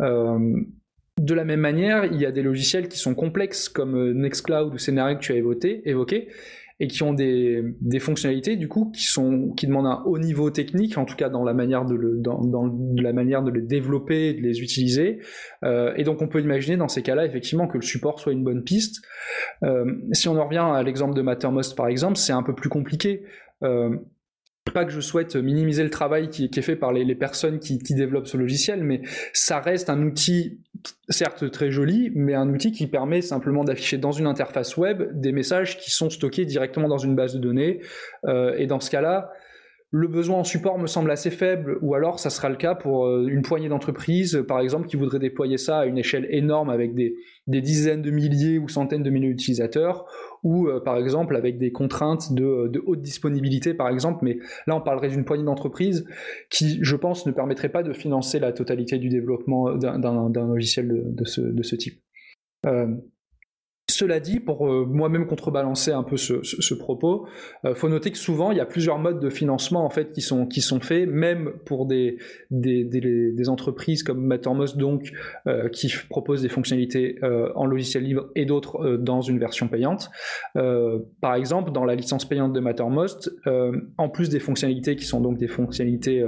de 0.00 1.34
la 1.34 1.44
même 1.44 1.60
manière, 1.60 2.04
il 2.04 2.20
y 2.20 2.26
a 2.26 2.32
des 2.32 2.42
logiciels 2.42 2.88
qui 2.88 2.98
sont 2.98 3.14
complexes 3.14 3.68
comme 3.68 4.10
Nextcloud 4.10 4.74
ou 4.74 4.78
Scenario 4.78 5.18
que 5.18 5.22
tu 5.22 5.30
as 5.30 5.36
évoqué 5.36 6.30
et 6.82 6.88
qui 6.88 7.04
ont 7.04 7.12
des, 7.12 7.62
des, 7.80 8.00
fonctionnalités 8.00 8.56
du 8.56 8.66
coup 8.66 8.90
qui 8.90 9.04
sont 9.04 9.50
qui 9.50 9.68
demandent 9.68 9.86
un 9.86 10.02
haut 10.04 10.18
niveau 10.18 10.50
technique, 10.50 10.98
en 10.98 11.04
tout 11.04 11.14
cas 11.14 11.28
dans 11.28 11.44
la 11.44 11.54
manière 11.54 11.84
de 11.84 11.94
le, 11.94 12.18
dans, 12.18 12.42
dans 12.42 12.68
la 12.96 13.12
manière 13.12 13.44
de 13.44 13.52
les 13.52 13.62
développer, 13.62 14.34
de 14.34 14.40
les 14.40 14.60
utiliser. 14.60 15.20
Euh, 15.62 15.94
et 15.96 16.02
donc 16.02 16.20
on 16.22 16.26
peut 16.26 16.40
imaginer 16.40 16.76
dans 16.76 16.88
ces 16.88 17.02
cas-là 17.02 17.24
effectivement 17.24 17.68
que 17.68 17.78
le 17.78 17.84
support 17.84 18.18
soit 18.18 18.32
une 18.32 18.42
bonne 18.42 18.64
piste. 18.64 19.00
Euh, 19.62 19.94
si 20.10 20.28
on 20.28 20.36
en 20.36 20.44
revient 20.44 20.58
à 20.58 20.82
l'exemple 20.82 21.14
de 21.14 21.22
Mattermost 21.22 21.76
par 21.76 21.86
exemple, 21.86 22.16
c'est 22.16 22.32
un 22.32 22.42
peu 22.42 22.52
plus 22.52 22.68
compliqué. 22.68 23.22
Euh, 23.62 23.96
pas 24.70 24.84
que 24.84 24.92
je 24.92 25.00
souhaite 25.00 25.36
minimiser 25.36 25.82
le 25.82 25.90
travail 25.90 26.28
qui, 26.28 26.44
est 26.44 26.62
fait 26.62 26.76
par 26.76 26.92
les, 26.92 27.14
personnes 27.14 27.58
qui, 27.58 27.78
développent 27.78 28.28
ce 28.28 28.36
logiciel, 28.36 28.84
mais 28.84 29.02
ça 29.32 29.60
reste 29.60 29.90
un 29.90 30.02
outil, 30.02 30.60
certes 31.08 31.50
très 31.50 31.70
joli, 31.70 32.10
mais 32.14 32.34
un 32.34 32.48
outil 32.48 32.72
qui 32.72 32.86
permet 32.86 33.22
simplement 33.22 33.64
d'afficher 33.64 33.98
dans 33.98 34.12
une 34.12 34.26
interface 34.26 34.76
web 34.76 35.02
des 35.12 35.32
messages 35.32 35.78
qui 35.78 35.90
sont 35.90 36.10
stockés 36.10 36.44
directement 36.44 36.88
dans 36.88 36.98
une 36.98 37.16
base 37.16 37.34
de 37.34 37.40
données. 37.40 37.80
Euh, 38.24 38.54
et 38.56 38.66
dans 38.66 38.80
ce 38.80 38.90
cas-là, 38.90 39.32
le 39.94 40.08
besoin 40.08 40.38
en 40.38 40.44
support 40.44 40.78
me 40.78 40.86
semble 40.86 41.10
assez 41.10 41.30
faible, 41.30 41.76
ou 41.82 41.94
alors 41.94 42.18
ça 42.18 42.30
sera 42.30 42.48
le 42.48 42.56
cas 42.56 42.74
pour 42.74 43.04
euh, 43.04 43.26
une 43.28 43.42
poignée 43.42 43.68
d'entreprises, 43.68 44.42
par 44.48 44.58
exemple, 44.60 44.88
qui 44.88 44.96
voudraient 44.96 45.18
déployer 45.18 45.58
ça 45.58 45.80
à 45.80 45.86
une 45.86 45.98
échelle 45.98 46.26
énorme 46.30 46.70
avec 46.70 46.94
des, 46.94 47.14
dizaines 47.46 48.00
de 48.00 48.10
milliers 48.10 48.58
ou 48.58 48.68
centaines 48.68 49.02
de 49.02 49.10
milliers 49.10 49.28
d'utilisateurs, 49.28 50.06
ou 50.42 50.66
euh, 50.66 50.80
par 50.80 50.96
exemple 50.96 51.36
avec 51.36 51.58
des 51.58 51.72
contraintes 51.72 52.32
de, 52.32 52.82
haute 52.86 53.02
disponibilité, 53.02 53.74
par 53.74 53.90
exemple. 53.90 54.20
Mais 54.24 54.38
là, 54.66 54.76
on 54.76 54.80
parlerait 54.80 55.10
d'une 55.10 55.26
poignée 55.26 55.44
d'entreprises 55.44 56.06
qui, 56.48 56.78
je 56.80 56.96
pense, 56.96 57.26
ne 57.26 57.32
permettrait 57.32 57.68
pas 57.68 57.82
de 57.82 57.92
financer 57.92 58.38
la 58.38 58.52
totalité 58.52 58.96
du 58.96 59.10
développement 59.10 59.74
d'un 59.74 60.46
logiciel 60.46 60.88
de, 60.88 61.24
ce, 61.24 61.76
type. 61.76 62.00
Euh, 62.64 62.86
cela 63.90 64.20
dit, 64.20 64.40
pour 64.40 64.66
euh, 64.66 64.86
moi-même 64.86 65.26
contrebalancer 65.26 65.90
un 65.90 66.02
peu 66.02 66.16
ce, 66.16 66.74
propos, 66.74 67.26
euh, 67.64 67.74
faut 67.74 67.88
noter 67.88 68.10
que 68.10 68.18
souvent 68.18 68.52
il 68.52 68.58
y 68.58 68.60
a 68.60 68.64
plusieurs 68.64 68.98
modes 68.98 69.20
de 69.20 69.28
financement 69.28 69.84
en 69.84 69.90
fait 69.90 70.10
qui 70.10 70.20
sont 70.20 70.46
qui 70.46 70.60
sont 70.60 70.80
faits, 70.80 71.08
même 71.08 71.52
pour 71.64 71.86
des 71.86 72.16
des, 72.50 73.48
entreprises 73.48 74.04
comme 74.04 74.24
Mattermost 74.24 74.76
donc 74.76 75.10
euh, 75.46 75.68
qui 75.68 75.92
proposent 76.08 76.42
des 76.42 76.48
fonctionnalités 76.48 77.18
en 77.54 77.66
logiciel 77.66 78.04
libre 78.04 78.28
et 78.36 78.44
d'autres 78.44 78.96
dans 78.96 79.20
une 79.20 79.38
version 79.38 79.66
payante. 79.68 80.10
par 80.54 81.34
exemple, 81.34 81.72
dans 81.72 81.84
la 81.84 81.94
licence 81.96 82.24
payante 82.24 82.52
de 82.52 82.60
Mattermost, 82.60 83.34
en 83.98 84.08
plus 84.08 84.28
des 84.28 84.38
fonctionnalités 84.38 84.94
qui 84.96 85.04
sont 85.04 85.20
donc 85.20 85.38
des 85.38 85.48
fonctionnalités 85.48 86.24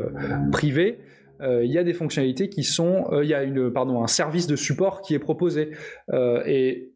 privées, 0.51 0.99
il 1.41 1.71
y 1.71 1.79
a 1.79 1.85
des 1.85 1.95
fonctionnalités 1.95 2.49
qui 2.49 2.65
sont, 2.65 3.07
il 3.23 3.29
y 3.29 3.35
a 3.35 3.45
une, 3.45 3.73
pardon, 3.73 4.03
un 4.03 4.09
service 4.09 4.47
de 4.47 4.57
support 4.57 5.01
qui 5.03 5.15
est 5.15 5.21
proposé. 5.21 5.71
et 6.13 6.94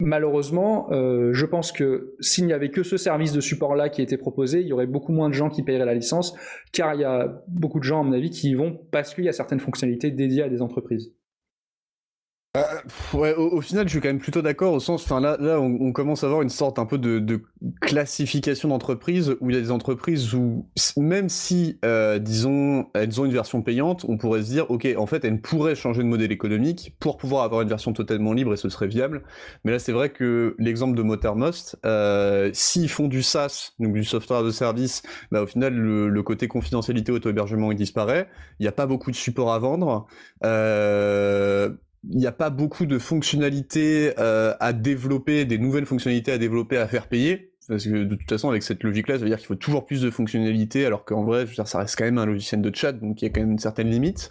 Malheureusement, 0.00 0.90
euh, 0.92 1.34
je 1.34 1.44
pense 1.44 1.72
que 1.72 2.14
s'il 2.20 2.46
n'y 2.46 2.54
avait 2.54 2.70
que 2.70 2.82
ce 2.82 2.96
service 2.96 3.32
de 3.32 3.40
support-là 3.40 3.90
qui 3.90 4.00
était 4.00 4.16
proposé, 4.16 4.60
il 4.60 4.66
y 4.66 4.72
aurait 4.72 4.86
beaucoup 4.86 5.12
moins 5.12 5.28
de 5.28 5.34
gens 5.34 5.50
qui 5.50 5.62
paieraient 5.62 5.84
la 5.84 5.94
licence, 5.94 6.34
car 6.72 6.94
il 6.94 7.02
y 7.02 7.04
a 7.04 7.44
beaucoup 7.48 7.78
de 7.78 7.84
gens, 7.84 8.00
à 8.00 8.02
mon 8.02 8.12
avis, 8.12 8.30
qui 8.30 8.50
y 8.50 8.54
vont 8.54 8.80
parce 8.90 9.14
qu'il 9.14 9.24
y 9.24 9.28
a 9.28 9.32
certaines 9.32 9.60
fonctionnalités 9.60 10.10
dédiées 10.10 10.42
à 10.42 10.48
des 10.48 10.62
entreprises. 10.62 11.12
Euh, 12.56 12.62
ouais, 13.12 13.32
au, 13.34 13.60
final, 13.60 13.86
je 13.86 13.92
suis 13.92 14.00
quand 14.00 14.08
même 14.08 14.18
plutôt 14.18 14.42
d'accord 14.42 14.72
au 14.72 14.80
sens, 14.80 15.04
enfin 15.04 15.20
là, 15.20 15.60
on, 15.60 15.92
commence 15.92 16.24
à 16.24 16.26
avoir 16.26 16.42
une 16.42 16.48
sorte 16.48 16.80
un 16.80 16.84
peu 16.84 16.98
de, 16.98 17.42
classification 17.80 18.70
d'entreprises 18.70 19.36
où 19.40 19.50
il 19.50 19.54
y 19.54 19.58
a 19.58 19.62
des 19.62 19.70
entreprises 19.70 20.34
où 20.34 20.68
même 20.96 21.28
si, 21.28 21.78
euh, 21.84 22.18
disons, 22.18 22.86
elles 22.94 23.20
ont 23.20 23.24
une 23.24 23.32
version 23.32 23.62
payante, 23.62 24.04
on 24.08 24.16
pourrait 24.16 24.42
se 24.42 24.48
dire, 24.48 24.68
ok, 24.68 24.88
en 24.96 25.06
fait, 25.06 25.24
elles 25.24 25.40
pourraient 25.40 25.76
changer 25.76 26.02
de 26.02 26.08
modèle 26.08 26.32
économique 26.32 26.96
pour 26.98 27.18
pouvoir 27.18 27.44
avoir 27.44 27.62
une 27.62 27.68
version 27.68 27.92
totalement 27.92 28.32
libre 28.32 28.52
et 28.54 28.56
ce 28.56 28.68
serait 28.68 28.88
viable. 28.88 29.22
Mais 29.64 29.70
là, 29.70 29.78
c'est 29.78 29.92
vrai 29.92 30.10
que 30.10 30.56
l'exemple 30.58 30.96
de 30.96 31.02
Motormost, 31.02 31.78
euh, 31.86 32.50
s'ils 32.52 32.88
font 32.88 33.06
du 33.06 33.22
SaaS, 33.22 33.74
donc 33.78 33.92
du 33.92 34.02
software 34.02 34.42
de 34.42 34.50
service, 34.50 35.02
bah 35.30 35.42
au 35.42 35.46
final, 35.46 35.72
le, 35.74 36.08
le 36.08 36.22
côté 36.24 36.48
confidentialité 36.48 37.12
auto-hébergement 37.12 37.70
il 37.70 37.76
disparaît. 37.76 38.28
Il 38.58 38.64
n'y 38.64 38.68
a 38.68 38.72
pas 38.72 38.86
beaucoup 38.86 39.12
de 39.12 39.16
support 39.16 39.52
à 39.52 39.58
vendre. 39.60 40.08
Euh, 40.44 41.70
il 42.08 42.16
n'y 42.16 42.26
a 42.26 42.32
pas 42.32 42.50
beaucoup 42.50 42.86
de 42.86 42.98
fonctionnalités 42.98 44.14
euh, 44.18 44.54
à 44.60 44.72
développer, 44.72 45.44
des 45.44 45.58
nouvelles 45.58 45.86
fonctionnalités 45.86 46.32
à 46.32 46.38
développer, 46.38 46.76
à 46.76 46.88
faire 46.88 47.08
payer. 47.08 47.52
Parce 47.68 47.84
que 47.84 48.04
de 48.04 48.14
toute 48.16 48.28
façon, 48.28 48.48
avec 48.48 48.62
cette 48.62 48.82
logique-là, 48.82 49.14
ça 49.14 49.22
veut 49.22 49.28
dire 49.28 49.38
qu'il 49.38 49.46
faut 49.46 49.54
toujours 49.54 49.86
plus 49.86 50.00
de 50.00 50.10
fonctionnalités, 50.10 50.86
alors 50.86 51.04
qu'en 51.04 51.24
vrai, 51.24 51.46
je 51.46 51.62
ça 51.62 51.78
reste 51.78 51.96
quand 51.96 52.04
même 52.04 52.18
un 52.18 52.26
logiciel 52.26 52.62
de 52.62 52.74
chat, 52.74 52.92
donc 52.92 53.22
il 53.22 53.26
y 53.26 53.28
a 53.28 53.30
quand 53.30 53.40
même 53.40 53.52
une 53.52 53.60
certaine 53.60 53.88
limite. 53.88 54.30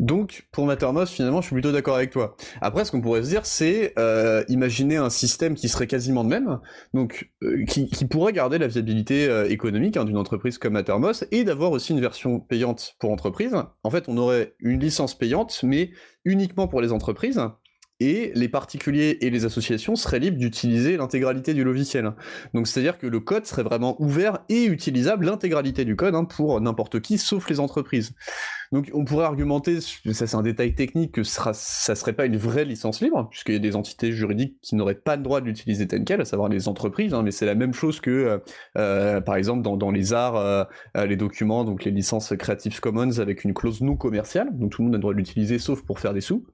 Donc, 0.00 0.46
pour 0.52 0.66
Mattermost, 0.66 1.12
finalement, 1.12 1.40
je 1.40 1.46
suis 1.46 1.54
plutôt 1.54 1.72
d'accord 1.72 1.96
avec 1.96 2.10
toi. 2.10 2.36
Après, 2.60 2.84
ce 2.84 2.90
qu'on 2.90 3.00
pourrait 3.00 3.22
se 3.22 3.28
dire, 3.28 3.46
c'est 3.46 3.92
euh, 3.98 4.44
imaginer 4.48 4.96
un 4.96 5.10
système 5.10 5.54
qui 5.54 5.68
serait 5.68 5.86
quasiment 5.86 6.22
le 6.22 6.28
même, 6.28 6.60
donc 6.94 7.30
euh, 7.42 7.64
qui, 7.64 7.86
pourrait 8.06 8.32
garder 8.32 8.58
la 8.58 8.68
viabilité 8.68 9.28
euh, 9.28 9.48
économique 9.48 9.96
hein, 9.96 10.04
d'une 10.04 10.16
entreprise 10.16 10.58
comme 10.58 10.74
Mattermost, 10.74 11.26
et 11.30 11.44
d'avoir 11.44 11.72
aussi 11.72 11.92
une 11.92 12.00
version 12.00 12.40
payante 12.40 12.94
pour 12.98 13.10
entreprise. 13.10 13.54
En 13.82 13.90
fait, 13.90 14.08
on 14.08 14.16
aurait 14.16 14.54
une 14.60 14.80
licence 14.80 15.16
payante, 15.16 15.60
mais 15.62 15.90
uniquement 16.24 16.68
pour 16.68 16.80
les 16.80 16.92
entreprises, 16.92 17.40
et 18.00 18.32
les 18.34 18.48
particuliers 18.48 19.18
et 19.20 19.30
les 19.30 19.44
associations 19.44 19.96
seraient 19.96 20.18
libres 20.18 20.38
d'utiliser 20.38 20.96
l'intégralité 20.96 21.54
du 21.54 21.64
logiciel. 21.64 22.12
Donc 22.54 22.66
c'est-à-dire 22.66 22.98
que 22.98 23.06
le 23.06 23.20
code 23.20 23.46
serait 23.46 23.62
vraiment 23.62 24.00
ouvert 24.00 24.40
et 24.48 24.64
utilisable, 24.64 25.26
l'intégralité 25.26 25.84
du 25.84 25.96
code, 25.96 26.14
hein, 26.14 26.24
pour 26.24 26.60
n'importe 26.60 27.00
qui, 27.00 27.18
sauf 27.18 27.48
les 27.48 27.60
entreprises. 27.60 28.14
Donc 28.72 28.90
on 28.92 29.04
pourrait 29.04 29.26
argumenter, 29.26 29.80
ça 29.80 30.26
c'est 30.26 30.34
un 30.34 30.42
détail 30.42 30.74
technique, 30.74 31.12
que 31.12 31.22
ça, 31.22 31.52
ça 31.54 31.94
serait 31.94 32.12
pas 32.12 32.26
une 32.26 32.36
vraie 32.36 32.64
licence 32.64 33.00
libre, 33.00 33.28
puisqu'il 33.30 33.52
y 33.52 33.56
a 33.56 33.60
des 33.60 33.76
entités 33.76 34.12
juridiques 34.12 34.56
qui 34.60 34.74
n'auraient 34.74 34.96
pas 34.96 35.16
le 35.16 35.22
droit 35.22 35.40
de 35.40 35.46
l'utiliser 35.46 35.86
tel 35.86 36.04
quel, 36.04 36.20
à 36.20 36.24
savoir 36.24 36.48
les 36.48 36.68
entreprises, 36.68 37.14
hein, 37.14 37.22
mais 37.22 37.30
c'est 37.30 37.46
la 37.46 37.54
même 37.54 37.72
chose 37.72 38.00
que, 38.00 38.10
euh, 38.10 38.38
euh, 38.76 39.20
par 39.20 39.36
exemple, 39.36 39.62
dans, 39.62 39.90
les 39.90 40.12
arts, 40.12 40.36
euh, 40.36 40.64
les 41.06 41.16
documents, 41.16 41.64
donc 41.64 41.84
les 41.84 41.90
licences 41.90 42.34
Creative 42.36 42.80
Commons 42.80 43.18
avec 43.18 43.44
une 43.44 43.54
clause 43.54 43.80
non 43.80 43.96
commerciale, 43.96 44.48
donc 44.52 44.72
tout 44.72 44.82
le 44.82 44.86
monde 44.86 44.94
a 44.94 44.98
le 44.98 45.02
droit 45.02 45.12
de 45.12 45.18
l'utiliser 45.18 45.58
sauf 45.58 45.82
pour 45.82 46.00
faire 46.00 46.12
des 46.12 46.20
sous. 46.20 46.44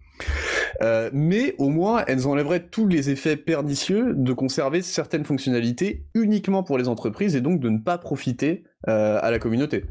Euh, 0.81 1.11
mais 1.12 1.55
au 1.59 1.68
moins, 1.68 2.05
elles 2.07 2.27
enlèveraient 2.27 2.64
tous 2.64 2.88
les 2.88 3.11
effets 3.11 3.37
pernicieux 3.37 4.14
de 4.14 4.33
conserver 4.33 4.83
certaines 4.83 5.25
fonctionnalités 5.25 6.05
uniquement 6.14 6.62
pour 6.62 6.79
les 6.79 6.88
entreprises 6.88 7.37
et 7.37 7.40
donc 7.40 7.61
de 7.61 7.68
ne 7.68 7.79
pas 7.79 7.98
profiter 7.98 8.64
euh, 8.88 9.18
à 9.20 9.31
la 9.31 9.38
communauté. 9.38 9.85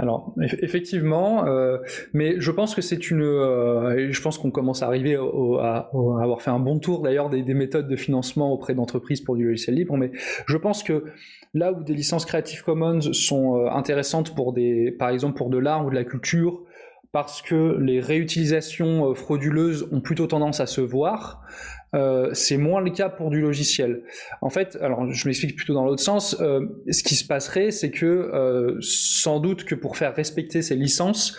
Alors 0.00 0.34
effectivement, 0.60 1.46
euh, 1.46 1.78
mais 2.12 2.34
je 2.40 2.50
pense 2.50 2.74
que 2.74 2.82
c'est 2.82 3.12
une, 3.12 3.22
je 3.22 4.20
pense 4.22 4.38
qu'on 4.38 4.50
commence 4.50 4.82
à 4.82 4.86
arriver 4.86 5.14
à, 5.14 5.88
avoir 6.20 6.42
fait 6.42 6.50
un 6.50 6.58
bon 6.58 6.80
tour 6.80 7.00
d'ailleurs 7.00 7.30
des, 7.30 7.42
des, 7.42 7.54
méthodes 7.54 7.86
de 7.86 7.94
financement 7.94 8.52
auprès 8.52 8.74
d'entreprises 8.74 9.20
pour 9.20 9.36
du 9.36 9.46
logiciel 9.46 9.76
libre, 9.76 9.96
mais 9.96 10.10
je 10.46 10.56
pense 10.56 10.82
que 10.82 11.04
là 11.54 11.72
où 11.72 11.84
des 11.84 11.94
licences 11.94 12.26
Creative 12.26 12.64
Commons 12.64 13.12
sont 13.12 13.66
intéressantes 13.66 14.34
pour 14.34 14.52
des, 14.52 14.90
par 14.90 15.10
exemple 15.10 15.36
pour 15.36 15.48
de 15.48 15.58
l'art 15.58 15.86
ou 15.86 15.90
de 15.90 15.94
la 15.94 16.04
culture, 16.04 16.64
parce 17.14 17.42
que 17.42 17.78
les 17.80 18.00
réutilisations 18.00 19.08
euh, 19.08 19.14
frauduleuses 19.14 19.86
ont 19.92 20.00
plutôt 20.00 20.26
tendance 20.26 20.58
à 20.58 20.66
se 20.66 20.80
voir, 20.80 21.42
euh, 21.94 22.30
c'est 22.32 22.56
moins 22.56 22.80
le 22.80 22.90
cas 22.90 23.08
pour 23.08 23.30
du 23.30 23.40
logiciel. 23.40 24.02
En 24.40 24.50
fait, 24.50 24.76
alors 24.80 25.10
je 25.10 25.28
m'explique 25.28 25.56
plutôt 25.56 25.74
dans 25.74 25.84
l'autre 25.84 26.02
sens, 26.02 26.36
euh, 26.40 26.66
ce 26.90 27.02
qui 27.02 27.14
se 27.14 27.26
passerait, 27.26 27.70
c'est 27.70 27.90
que 27.90 28.06
euh, 28.06 28.76
sans 28.80 29.40
doute 29.40 29.64
que 29.64 29.74
pour 29.74 29.96
faire 29.96 30.14
respecter 30.14 30.62
ces 30.62 30.74
licences, 30.74 31.36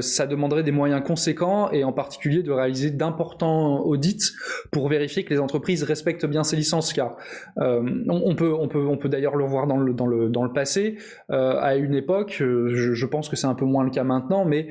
ça 0.00 0.26
demanderait 0.26 0.62
des 0.62 0.72
moyens 0.72 1.02
conséquents 1.04 1.70
et 1.70 1.84
en 1.84 1.92
particulier 1.92 2.42
de 2.42 2.50
réaliser 2.50 2.90
d'importants 2.90 3.80
audits 3.84 4.32
pour 4.70 4.88
vérifier 4.88 5.24
que 5.24 5.32
les 5.32 5.40
entreprises 5.40 5.82
respectent 5.82 6.26
bien 6.26 6.44
ces 6.44 6.56
licences. 6.56 6.92
Car 6.92 7.16
on, 7.56 8.34
peut, 8.34 8.52
on 8.52 8.68
peut, 8.68 8.86
on 8.86 8.96
peut 8.96 9.08
d'ailleurs 9.08 9.36
le 9.36 9.44
voir 9.44 9.66
dans 9.66 9.76
le, 9.76 9.92
dans 9.92 10.06
le, 10.06 10.28
dans 10.28 10.44
le 10.44 10.52
passé. 10.52 10.96
à 11.28 11.76
une 11.76 11.94
époque, 11.94 12.36
je, 12.38 12.94
je 12.94 13.06
pense 13.06 13.28
que 13.28 13.36
c'est 13.36 13.46
un 13.46 13.54
peu 13.54 13.64
moins 13.64 13.84
le 13.84 13.90
cas 13.90 14.04
maintenant, 14.04 14.44
mais 14.44 14.68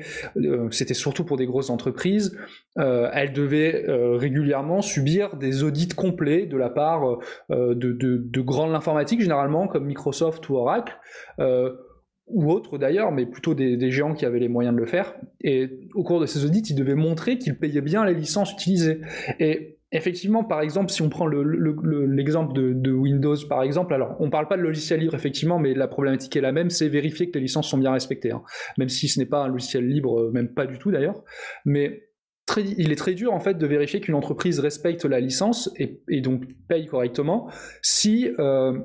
c'était 0.70 0.94
surtout 0.94 1.24
pour 1.24 1.36
des 1.36 1.46
grosses 1.46 1.70
entreprises. 1.70 2.36
elles 2.76 3.32
devaient 3.32 3.84
régulièrement 3.88 4.82
subir 4.82 5.13
des 5.36 5.62
audits 5.62 5.88
complets 5.88 6.46
de 6.46 6.56
la 6.56 6.70
part 6.70 7.18
euh, 7.50 7.74
de, 7.74 7.92
de, 7.92 8.40
grands 8.40 8.66
de 8.66 8.72
l'informatique, 8.72 9.20
généralement, 9.20 9.66
comme 9.66 9.86
Microsoft 9.86 10.48
ou 10.48 10.56
Oracle, 10.56 10.96
euh, 11.40 11.72
ou 12.26 12.50
autres 12.50 12.78
d'ailleurs, 12.78 13.12
mais 13.12 13.26
plutôt 13.26 13.54
des, 13.54 13.90
géants 13.90 14.14
qui 14.14 14.24
avaient 14.24 14.38
les 14.38 14.48
moyens 14.48 14.74
de 14.74 14.80
le 14.80 14.86
faire. 14.86 15.14
Et 15.42 15.88
au 15.94 16.02
cours 16.02 16.20
de 16.20 16.26
ces 16.26 16.44
audits, 16.44 16.62
ils 16.70 16.74
devaient 16.74 16.94
montrer 16.94 17.38
qu'ils 17.38 17.58
payaient 17.58 17.82
bien 17.82 18.04
les 18.04 18.14
licences 18.14 18.52
utilisées. 18.52 19.00
Et 19.40 19.78
effectivement, 19.92 20.42
par 20.42 20.62
exemple, 20.62 20.90
si 20.90 21.02
on 21.02 21.10
prend 21.10 21.26
l'exemple 21.26 22.54
de, 22.54 22.92
Windows, 22.92 23.36
par 23.48 23.62
exemple, 23.62 23.92
alors 23.92 24.16
on 24.20 24.26
ne 24.26 24.30
parle 24.30 24.48
pas 24.48 24.56
de 24.56 24.62
logiciel 24.62 25.00
libre, 25.00 25.14
effectivement, 25.14 25.58
mais 25.58 25.74
la 25.74 25.86
problématique 25.86 26.34
est 26.36 26.40
la 26.40 26.52
même, 26.52 26.70
c'est 26.70 26.88
vérifier 26.88 27.30
que 27.30 27.34
les 27.34 27.42
licences 27.42 27.68
sont 27.68 27.78
bien 27.78 27.92
respectées, 27.92 28.32
hein. 28.32 28.42
même 28.78 28.88
si 28.88 29.08
ce 29.08 29.18
n'est 29.18 29.26
pas 29.26 29.44
un 29.44 29.48
logiciel 29.48 29.86
libre, 29.86 30.20
euh, 30.20 30.30
même 30.32 30.48
pas 30.48 30.66
du 30.66 30.78
tout 30.78 30.90
d'ailleurs. 30.90 31.22
Mais 31.64 32.08
il 32.56 32.92
est 32.92 32.96
très 32.96 33.14
dur 33.14 33.32
en 33.32 33.40
fait 33.40 33.54
de 33.54 33.66
vérifier 33.66 34.00
qu'une 34.00 34.14
entreprise 34.14 34.60
respecte 34.60 35.04
la 35.04 35.20
licence 35.20 35.70
et, 35.78 36.20
donc 36.20 36.44
paye 36.68 36.86
correctement 36.86 37.48
si 37.82 38.30
euh, 38.38 38.78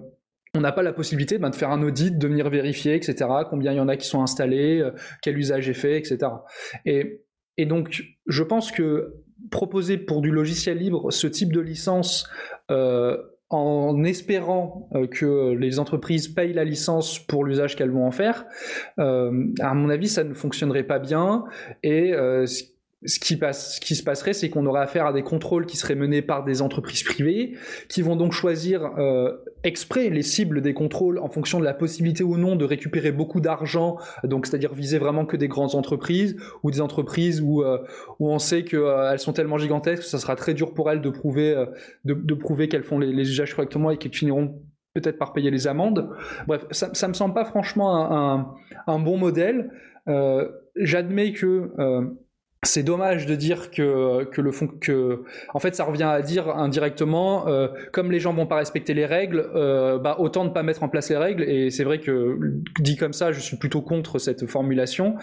on 0.55 0.61
n'a 0.61 0.71
pas 0.71 0.81
la 0.81 0.93
possibilité 0.93 1.37
ben, 1.37 1.49
de 1.49 1.55
faire 1.55 1.69
un 1.69 1.83
audit, 1.83 2.17
de 2.17 2.27
venir 2.27 2.49
vérifier, 2.49 2.95
etc. 2.95 3.29
Combien 3.49 3.71
il 3.71 3.77
y 3.77 3.79
en 3.79 3.87
a 3.87 3.97
qui 3.97 4.07
sont 4.07 4.23
installés, 4.23 4.81
euh, 4.81 4.91
quel 5.21 5.37
usage 5.37 5.69
est 5.69 5.75
fait, 5.75 5.97
etc. 5.97 6.31
Et, 6.85 7.21
donc, 7.65 8.03
je 8.25 8.41
pense 8.41 8.71
que 8.71 9.13
proposer 9.51 9.97
pour 9.97 10.21
du 10.21 10.31
logiciel 10.31 10.77
libre 10.77 11.11
ce 11.11 11.27
type 11.27 11.51
de 11.51 11.59
licence 11.59 12.27
euh, 12.71 13.17
en 13.49 14.03
espérant 14.05 14.89
que 15.11 15.53
les 15.53 15.77
entreprises 15.77 16.29
payent 16.29 16.53
la 16.53 16.63
licence 16.63 17.19
pour 17.19 17.43
l'usage 17.43 17.75
qu'elles 17.75 17.91
vont 17.91 18.05
en 18.05 18.11
faire, 18.11 18.45
à 18.97 19.73
mon 19.73 19.89
avis, 19.89 20.07
ça 20.07 20.23
ne 20.23 20.33
fonctionnerait 20.33 20.83
pas 20.83 20.99
bien. 20.99 21.45
Et 21.83 22.13
ce 22.13 22.63
qui, 23.19 23.37
passe, 23.37 23.75
ce 23.75 23.79
qui 23.79 23.95
se 23.95 24.03
passerait, 24.03 24.33
c'est 24.33 24.49
qu'on 24.49 24.65
aurait 24.65 24.81
affaire 24.81 25.05
à 25.05 25.13
des 25.13 25.23
contrôles 25.23 25.65
qui 25.65 25.77
seraient 25.77 25.95
menés 25.95 26.21
par 26.21 26.43
des 26.43 26.61
entreprises 26.61 27.03
privées, 27.03 27.55
qui 27.87 28.01
vont 28.01 28.17
donc 28.17 28.33
choisir 28.33 28.91
euh, 28.97 29.37
exprès 29.63 30.09
les 30.09 30.21
cibles 30.21 30.61
des 30.61 30.73
contrôles 30.73 31.17
en 31.19 31.29
fonction 31.29 31.59
de 31.59 31.65
la 31.65 31.73
possibilité 31.73 32.23
ou 32.23 32.37
non 32.37 32.55
de 32.55 32.65
récupérer 32.65 33.11
beaucoup 33.11 33.39
d'argent, 33.39 33.97
donc 34.23 34.45
c'est-à-dire 34.45 34.73
viser 34.73 34.97
vraiment 34.97 35.25
que 35.25 35.37
des 35.37 35.47
grandes 35.47 35.75
entreprises 35.75 36.35
ou 36.63 36.71
des 36.71 36.81
entreprises 36.81 37.41
où, 37.41 37.63
euh, 37.63 37.77
où 38.19 38.29
on 38.29 38.39
sait 38.39 38.63
qu'elles 38.63 38.79
euh, 38.79 39.17
sont 39.17 39.33
tellement 39.33 39.57
gigantesques 39.57 40.03
que 40.03 40.09
ça 40.09 40.19
sera 40.19 40.35
très 40.35 40.53
dur 40.53 40.73
pour 40.73 40.91
elles 40.91 41.01
de 41.01 41.09
prouver, 41.09 41.55
euh, 41.55 41.65
de, 42.03 42.13
de, 42.13 42.33
prouver 42.33 42.67
qu'elles 42.67 42.83
font 42.83 42.99
les, 42.99 43.13
les, 43.13 43.29
usages 43.29 43.55
correctement 43.55 43.91
et 43.91 43.97
qu'elles 43.97 44.13
finiront 44.13 44.61
peut-être 44.93 45.17
par 45.17 45.33
payer 45.33 45.51
les 45.51 45.67
amendes. 45.67 46.09
Bref, 46.47 46.65
ça, 46.71 46.89
ça 46.93 47.07
me 47.07 47.13
semble 47.13 47.33
pas 47.33 47.45
franchement 47.45 47.95
un, 47.95 48.39
un, 48.87 48.93
un 48.93 48.99
bon 48.99 49.17
modèle. 49.17 49.71
J'admets 50.75 51.33
que 51.33 51.71
c'est 52.63 52.83
dommage 52.83 53.25
de 53.25 53.35
dire 53.35 53.71
que, 53.71 54.25
que 54.25 54.41
le 54.41 54.51
fond 54.51 54.67
que 54.67 55.23
en 55.53 55.59
fait 55.59 55.75
ça 55.75 55.85
revient 55.85 56.03
à 56.03 56.21
dire 56.21 56.49
indirectement 56.49 57.47
euh, 57.47 57.69
comme 57.93 58.11
les 58.11 58.19
gens 58.19 58.33
vont 58.33 58.47
pas 58.47 58.57
respecter 58.57 58.93
les 58.93 59.05
règles 59.05 59.49
euh, 59.55 59.97
bah 59.97 60.17
autant 60.19 60.43
ne 60.43 60.49
pas 60.49 60.61
mettre 60.61 60.83
en 60.83 60.89
place 60.89 61.09
les 61.09 61.15
règles. 61.15 61.43
Et 61.43 61.69
c'est 61.69 61.85
vrai 61.85 61.99
que 61.99 62.37
dit 62.79 62.97
comme 62.97 63.13
ça 63.13 63.31
je 63.31 63.39
suis 63.39 63.55
plutôt 63.55 63.81
contre 63.81 64.19
cette 64.19 64.45
formulation. 64.45 65.15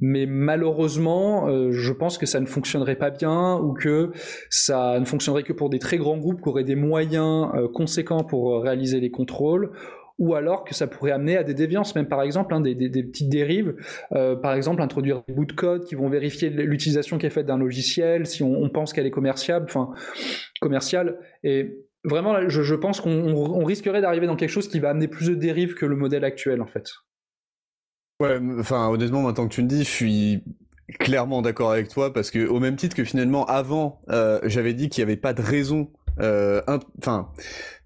Mais 0.00 0.24
malheureusement 0.24 1.48
euh, 1.48 1.72
je 1.72 1.92
pense 1.92 2.16
que 2.16 2.24
ça 2.24 2.40
ne 2.40 2.46
fonctionnerait 2.46 2.96
pas 2.96 3.10
bien 3.10 3.56
ou 3.56 3.74
que 3.74 4.12
ça 4.48 4.98
ne 4.98 5.04
fonctionnerait 5.04 5.42
que 5.42 5.52
pour 5.52 5.68
des 5.68 5.78
très 5.78 5.98
grands 5.98 6.16
groupes 6.16 6.40
qui 6.40 6.48
auraient 6.48 6.64
des 6.64 6.74
moyens 6.74 7.48
conséquents 7.74 8.24
pour 8.24 8.62
réaliser 8.62 8.98
les 8.98 9.10
contrôles 9.10 9.72
ou 10.18 10.34
alors 10.34 10.64
que 10.64 10.74
ça 10.74 10.86
pourrait 10.86 11.12
amener 11.12 11.36
à 11.36 11.44
des 11.44 11.54
déviances, 11.54 11.94
même 11.94 12.08
par 12.08 12.22
exemple, 12.22 12.52
hein, 12.52 12.60
des, 12.60 12.74
petites 12.74 13.28
dérives, 13.28 13.76
euh, 14.12 14.36
par 14.36 14.54
exemple 14.54 14.82
introduire 14.82 15.22
des 15.28 15.34
bouts 15.34 15.44
de 15.44 15.52
code 15.52 15.84
qui 15.84 15.94
vont 15.94 16.08
vérifier 16.08 16.50
l'utilisation 16.50 17.18
qui 17.18 17.26
est 17.26 17.30
faite 17.30 17.46
d'un 17.46 17.58
logiciel, 17.58 18.26
si 18.26 18.42
on, 18.42 18.68
pense 18.68 18.92
qu'elle 18.92 19.06
est 19.06 19.12
commerciable, 19.12 19.66
enfin 19.68 19.90
commerciale, 20.60 21.18
et 21.44 21.84
vraiment, 22.04 22.48
je, 22.48 22.74
pense 22.74 23.00
qu'on 23.00 23.10
on 23.10 23.64
risquerait 23.64 24.00
d'arriver 24.00 24.26
dans 24.26 24.36
quelque 24.36 24.50
chose 24.50 24.68
qui 24.68 24.80
va 24.80 24.90
amener 24.90 25.08
plus 25.08 25.28
de 25.28 25.34
dérives 25.34 25.74
que 25.74 25.86
le 25.86 25.96
modèle 25.96 26.24
actuel, 26.24 26.60
en 26.60 26.66
fait. 26.66 26.90
Ouais, 28.20 28.38
enfin 28.58 28.88
honnêtement, 28.88 29.22
maintenant 29.22 29.46
que 29.46 29.54
tu 29.54 29.62
me 29.62 29.68
dis, 29.68 29.84
je 29.84 29.90
suis 29.90 30.44
clairement 30.98 31.42
d'accord 31.42 31.70
avec 31.70 31.88
toi 31.88 32.12
parce 32.12 32.30
que 32.30 32.46
au 32.46 32.60
même 32.60 32.76
titre 32.76 32.96
que 32.96 33.04
finalement 33.04 33.44
avant, 33.46 34.00
euh, 34.08 34.40
j'avais 34.44 34.74
dit 34.74 34.88
qu'il 34.88 35.04
n'y 35.04 35.10
avait 35.10 35.20
pas 35.20 35.34
de 35.34 35.42
raison 35.42 35.92
enfin, 36.18 37.30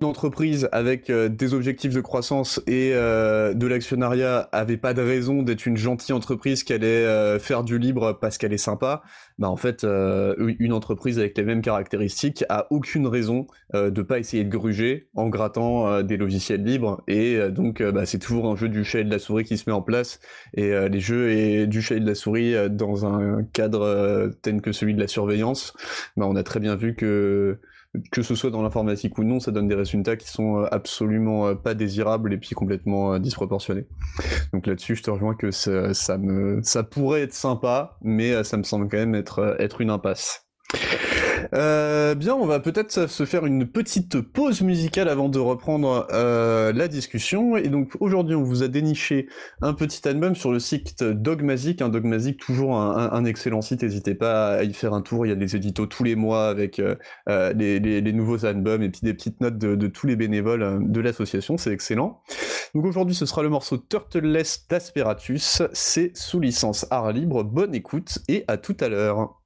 une 0.03 0.09
entreprise 0.09 0.69
avec 0.73 1.11
euh, 1.11 1.29
des 1.29 1.55
objectifs 1.55 1.95
de 1.95 2.01
croissance 2.01 2.61
et 2.67 2.91
euh, 2.93 3.55
de 3.55 3.67
l'actionnariat 3.69 4.49
avait 4.51 4.77
pas 4.77 4.95
de 4.95 5.03
raison 5.03 5.43
d'être 5.43 5.65
une 5.65 5.77
gentille 5.77 6.13
entreprise 6.13 6.65
qui 6.65 6.73
allait 6.73 6.87
euh, 6.87 7.39
faire 7.39 7.63
du 7.63 7.79
libre 7.79 8.19
parce 8.21 8.37
qu'elle 8.37 8.53
est 8.53 8.59
sympa. 8.59 9.03
Bah 9.39 9.49
en 9.49 9.57
fait, 9.57 9.85
euh, 9.85 10.35
une 10.59 10.73
entreprise 10.73 11.19
avec 11.19 11.39
les 11.39 11.45
mêmes 11.45 11.63
caractéristiques 11.63 12.45
a 12.49 12.67
aucune 12.71 13.07
raison 13.07 13.47
de 13.73 14.03
pas 14.03 14.19
essayer 14.19 14.45
de 14.45 14.51
gruger 14.51 15.09
en 15.15 15.29
grattant 15.29 16.03
des 16.03 16.19
logiciels 16.19 16.63
libres 16.63 17.03
et 17.09 17.39
donc 17.51 17.83
bah, 17.83 18.05
c'est 18.05 18.19
toujours 18.19 18.51
un 18.51 18.57
jeu 18.57 18.69
du 18.69 18.85
chat 18.85 19.01
et 19.01 19.05
de 19.05 19.11
la 19.11 19.19
souris 19.19 19.45
qui 19.45 19.57
se 19.57 19.69
met 19.69 19.73
en 19.73 19.81
place 19.81 20.21
et 20.53 20.71
les 20.91 21.01
jeux 21.01 21.31
et 21.31 21.67
du 21.67 21.81
chat 21.81 21.97
et 21.97 22.01
de 22.01 22.07
la 22.07 22.15
souris 22.15 22.55
dans 22.69 23.07
un 23.07 23.43
cadre 23.45 24.31
tel 24.43 24.61
que 24.61 24.73
celui 24.73 24.95
de 24.95 25.01
la 25.01 25.09
surveillance, 25.09 25.73
bah, 26.19 26.27
on 26.29 26.37
a 26.37 26.43
très 26.43 26.61
bien 26.61 26.77
vu 26.77 26.95
que 26.95 27.59
que 28.11 28.23
ce 28.23 28.35
soit 28.35 28.51
dans 28.51 28.63
l'informatique 28.63 29.19
ou 29.19 29.25
non, 29.25 29.39
ça 29.39 29.51
donne 29.51 29.69
des 29.69 29.75
résultats 29.75 30.17
qui 30.17 30.29
sont 30.29 30.61
euh, 30.61 30.67
absolument 30.71 31.49
euh, 31.49 31.55
pas 31.55 31.75
désirables 31.75 32.33
et 32.33 32.39
puis 32.39 32.55
complètement 32.55 33.15
euh, 33.15 33.19
disproportionnés. 33.19 33.87
Donc 34.53 34.67
là-dessus, 34.67 34.97
je 34.97 35.03
te 35.03 35.11
rejoins 35.11 35.35
que 35.35 35.51
ça, 35.51 35.93
ça, 35.93 36.17
me, 36.17 36.61
ça 36.63 36.83
pourrait 36.83 37.23
être 37.23 37.35
sympa, 37.35 37.99
mais 38.03 38.45
ça 38.45 38.57
me 38.57 38.63
semble 38.63 38.89
quand 38.89 38.99
même 38.99 39.15
être, 39.15 39.57
être 39.59 39.81
une 39.81 39.91
impasse. 39.91 40.47
Euh, 41.55 42.15
bien, 42.15 42.35
on 42.35 42.47
va 42.47 42.61
peut-être 42.61 43.09
se 43.09 43.25
faire 43.27 43.45
une 43.45 43.67
petite 43.67 44.21
pause 44.21 44.63
musicale 44.63 45.09
avant 45.09 45.29
de 45.29 45.39
reprendre 45.39 46.07
euh, 46.13 46.73
la 46.73 46.89
discussion. 46.89 47.57
Et 47.57 47.69
donc 47.69 47.93
aujourd'hui, 48.01 48.35
on 48.35 48.43
vous 48.43 48.63
a 48.63 48.69
déniché 48.69 49.29
un 49.61 49.75
petit 49.75 50.07
album 50.09 50.35
sur 50.35 50.51
le 50.51 50.59
site 50.59 51.05
Dogmazic. 51.05 51.83
Un 51.83 51.89
Dogmazic, 51.89 52.39
toujours 52.39 52.77
un, 52.79 53.25
excellent 53.25 53.61
site. 53.61 53.83
N'hésitez 53.83 54.15
pas 54.15 54.55
à 54.55 54.63
y 54.63 54.73
faire 54.73 54.95
un 54.95 55.03
tour. 55.03 55.27
Il 55.27 55.29
y 55.29 55.33
a 55.33 55.37
des 55.37 55.57
éditos 55.57 55.87
tous 55.87 56.05
les 56.05 56.17
mois 56.17 56.49
avec 56.49 56.79
euh, 56.79 56.97
euh 57.29 57.53
les, 57.53 57.81
les, 57.81 58.01
les, 58.01 58.13
nouveaux 58.13 58.47
albums 58.47 58.83
et 58.83 58.89
puis 58.89 59.01
des 59.03 59.15
petites 59.15 59.41
notes 59.41 59.59
de, 59.59 59.75
de 59.75 59.87
tous 59.87 60.07
les 60.07 60.17
bénévoles 60.17 60.63
euh, 60.63 60.79
de 60.81 61.01
l'association. 61.01 61.59
C'est 61.59 61.73
excellent. 61.73 62.23
Donc 62.75 62.87
aujourd'hui, 62.87 63.15
ce 63.15 63.27
sera 63.27 63.43
le 63.43 63.51
morceau 63.51 63.77
Turtleless 63.77 64.67
d'Asperatus. 64.71 65.63
C'est 65.73 66.17
sous 66.17 66.41
licence 66.41 66.87
art 66.91 67.13
libre. 67.13 67.45
Bonne 67.45 67.75
écoute 67.75 68.19
et 68.29 68.45
à 68.49 68.57
tout 68.57 68.77
à 68.81 68.89
l'heure. 68.89 69.42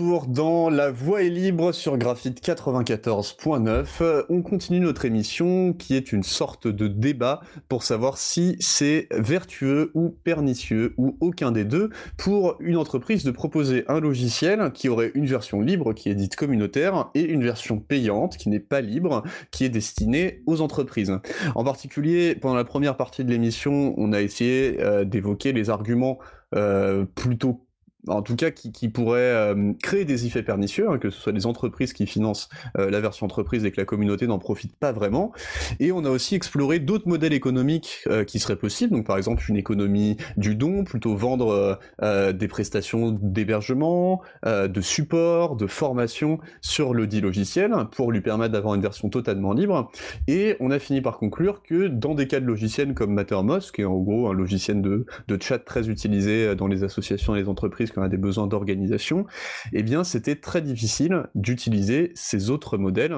Dans 0.00 0.70
La 0.70 0.90
Voix 0.90 1.22
est 1.22 1.28
libre 1.28 1.72
sur 1.72 1.96
Graphite 1.98 2.44
94.9. 2.44 4.24
On 4.28 4.42
continue 4.42 4.80
notre 4.80 5.04
émission 5.04 5.72
qui 5.72 5.94
est 5.94 6.12
une 6.12 6.22
sorte 6.22 6.66
de 6.66 6.88
débat 6.88 7.40
pour 7.68 7.82
savoir 7.82 8.18
si 8.18 8.56
c'est 8.60 9.06
vertueux 9.12 9.92
ou 9.94 10.10
pernicieux 10.24 10.94
ou 10.96 11.16
aucun 11.20 11.52
des 11.52 11.64
deux 11.64 11.90
pour 12.16 12.56
une 12.60 12.76
entreprise 12.76 13.24
de 13.24 13.30
proposer 13.30 13.84
un 13.88 14.00
logiciel 14.00 14.72
qui 14.72 14.88
aurait 14.88 15.12
une 15.14 15.26
version 15.26 15.60
libre 15.60 15.92
qui 15.92 16.08
est 16.08 16.14
dite 16.14 16.34
communautaire 16.34 17.10
et 17.14 17.22
une 17.22 17.44
version 17.44 17.78
payante 17.78 18.36
qui 18.36 18.48
n'est 18.48 18.60
pas 18.60 18.80
libre 18.80 19.22
qui 19.50 19.64
est 19.64 19.68
destinée 19.68 20.42
aux 20.46 20.60
entreprises. 20.60 21.18
En 21.54 21.62
particulier, 21.62 22.34
pendant 22.34 22.56
la 22.56 22.64
première 22.64 22.96
partie 22.96 23.24
de 23.24 23.30
l'émission, 23.30 23.94
on 23.96 24.12
a 24.12 24.22
essayé 24.22 24.78
euh, 24.80 25.04
d'évoquer 25.04 25.52
les 25.52 25.70
arguments 25.70 26.18
euh, 26.54 27.04
plutôt 27.16 27.63
en 28.08 28.22
tout 28.22 28.36
cas 28.36 28.50
qui, 28.50 28.88
pourrait 28.88 29.20
euh, 29.20 29.72
créer 29.82 30.04
des 30.04 30.26
effets 30.26 30.42
pernicieux, 30.42 30.88
hein, 30.90 30.98
que 30.98 31.10
ce 31.10 31.20
soit 31.20 31.32
des 31.32 31.46
entreprises 31.46 31.92
qui 31.92 32.06
financent 32.06 32.48
euh, 32.78 32.90
la 32.90 33.00
version 33.00 33.26
entreprise 33.26 33.64
et 33.64 33.70
que 33.70 33.80
la 33.80 33.84
communauté 33.84 34.26
n'en 34.26 34.38
profite 34.38 34.76
pas 34.76 34.92
vraiment. 34.92 35.32
Et 35.80 35.92
on 35.92 36.04
a 36.04 36.10
aussi 36.10 36.34
exploré 36.34 36.78
d'autres 36.78 37.08
modèles 37.08 37.32
économiques 37.32 38.04
euh, 38.06 38.24
qui 38.24 38.38
seraient 38.38 38.56
possibles, 38.56 38.92
donc 38.92 39.06
par 39.06 39.16
exemple 39.16 39.44
une 39.48 39.56
économie 39.56 40.16
du 40.36 40.54
don, 40.54 40.84
plutôt 40.84 41.16
vendre 41.16 41.78
des 42.02 42.48
prestations 42.48 43.10
d'hébergement, 43.20 44.22
de 44.44 44.80
support, 44.80 45.56
de 45.56 45.66
formation 45.66 46.38
sur 46.60 46.94
le 46.94 47.06
dit 47.06 47.20
logiciel 47.20 47.72
pour 47.92 48.12
lui 48.12 48.20
permettre 48.20 48.52
d'avoir 48.52 48.74
une 48.74 48.82
version 48.82 49.08
totalement 49.08 49.52
libre. 49.52 49.90
Et 50.26 50.56
on 50.60 50.70
a 50.70 50.78
fini 50.78 51.00
par 51.00 51.18
conclure 51.18 51.62
que 51.62 51.88
dans 51.88 52.14
des 52.14 52.26
cas 52.26 52.40
de 52.40 52.46
logiciels 52.46 52.94
comme 52.94 53.12
Mattermost, 53.12 53.72
qui 53.72 53.82
est 53.82 53.86
en 53.86 53.98
gros 53.98 54.28
un 54.28 54.34
logiciel 54.34 54.82
de, 54.82 55.06
de 55.28 55.42
chat 55.42 55.58
très 55.58 55.88
utilisé 55.88 56.54
dans 56.54 56.66
les 56.66 56.84
associations 56.84 57.34
et 57.34 57.40
les 57.40 57.48
entreprises 57.48 57.92
qu'on 57.94 58.02
a 58.02 58.08
des 58.08 58.18
besoins 58.18 58.46
d'organisation, 58.46 59.26
eh 59.72 59.82
bien 59.82 60.04
c'était 60.04 60.36
très 60.36 60.62
difficile 60.62 61.28
d'utiliser 61.34 62.12
ces 62.14 62.50
autres 62.50 62.76
modèles. 62.76 63.16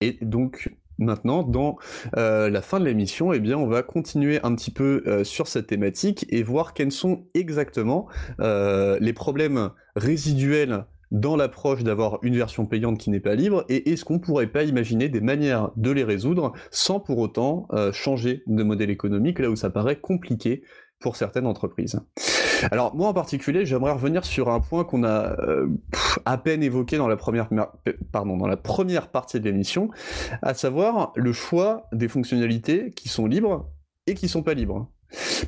Et 0.00 0.18
donc 0.22 0.70
maintenant, 0.98 1.42
dans 1.42 1.76
euh, 2.16 2.48
la 2.50 2.62
fin 2.62 2.80
de 2.80 2.84
l'émission, 2.84 3.32
eh 3.32 3.40
bien, 3.40 3.56
on 3.56 3.66
va 3.66 3.82
continuer 3.82 4.40
un 4.42 4.54
petit 4.54 4.70
peu 4.70 5.02
euh, 5.06 5.24
sur 5.24 5.46
cette 5.46 5.66
thématique 5.66 6.26
et 6.28 6.42
voir 6.42 6.74
quels 6.74 6.92
sont 6.92 7.26
exactement 7.34 8.06
euh, 8.40 8.98
les 9.00 9.12
problèmes 9.12 9.70
résiduels 9.94 10.86
dans 11.12 11.36
l'approche 11.36 11.84
d'avoir 11.84 12.18
une 12.22 12.36
version 12.36 12.66
payante 12.66 12.98
qui 12.98 13.10
n'est 13.10 13.20
pas 13.20 13.36
libre, 13.36 13.64
et 13.68 13.92
est-ce 13.92 14.04
qu'on 14.04 14.18
pourrait 14.18 14.48
pas 14.48 14.64
imaginer 14.64 15.08
des 15.08 15.20
manières 15.20 15.70
de 15.76 15.92
les 15.92 16.02
résoudre 16.02 16.52
sans 16.72 16.98
pour 16.98 17.18
autant 17.18 17.68
changer 17.92 18.42
de 18.48 18.64
modèle 18.64 18.90
économique, 18.90 19.38
là 19.38 19.48
où 19.48 19.54
ça 19.54 19.70
paraît 19.70 20.00
compliqué 20.00 20.64
pour 21.00 21.16
certaines 21.16 21.46
entreprises. 21.46 22.00
Alors 22.70 22.94
moi 22.94 23.08
en 23.08 23.14
particulier, 23.14 23.66
j'aimerais 23.66 23.92
revenir 23.92 24.24
sur 24.24 24.48
un 24.48 24.60
point 24.60 24.84
qu'on 24.84 25.04
a 25.04 25.38
euh, 25.40 25.68
à 26.24 26.38
peine 26.38 26.62
évoqué 26.62 26.96
dans 26.96 27.08
la 27.08 27.16
première, 27.16 27.48
pardon, 28.12 28.36
dans 28.36 28.46
la 28.46 28.56
première 28.56 29.08
partie 29.08 29.38
de 29.38 29.44
l'émission, 29.44 29.90
à 30.42 30.54
savoir 30.54 31.12
le 31.16 31.32
choix 31.32 31.88
des 31.92 32.08
fonctionnalités 32.08 32.90
qui 32.92 33.08
sont 33.08 33.26
libres 33.26 33.68
et 34.06 34.14
qui 34.14 34.28
sont 34.28 34.42
pas 34.42 34.54
libres. 34.54 34.90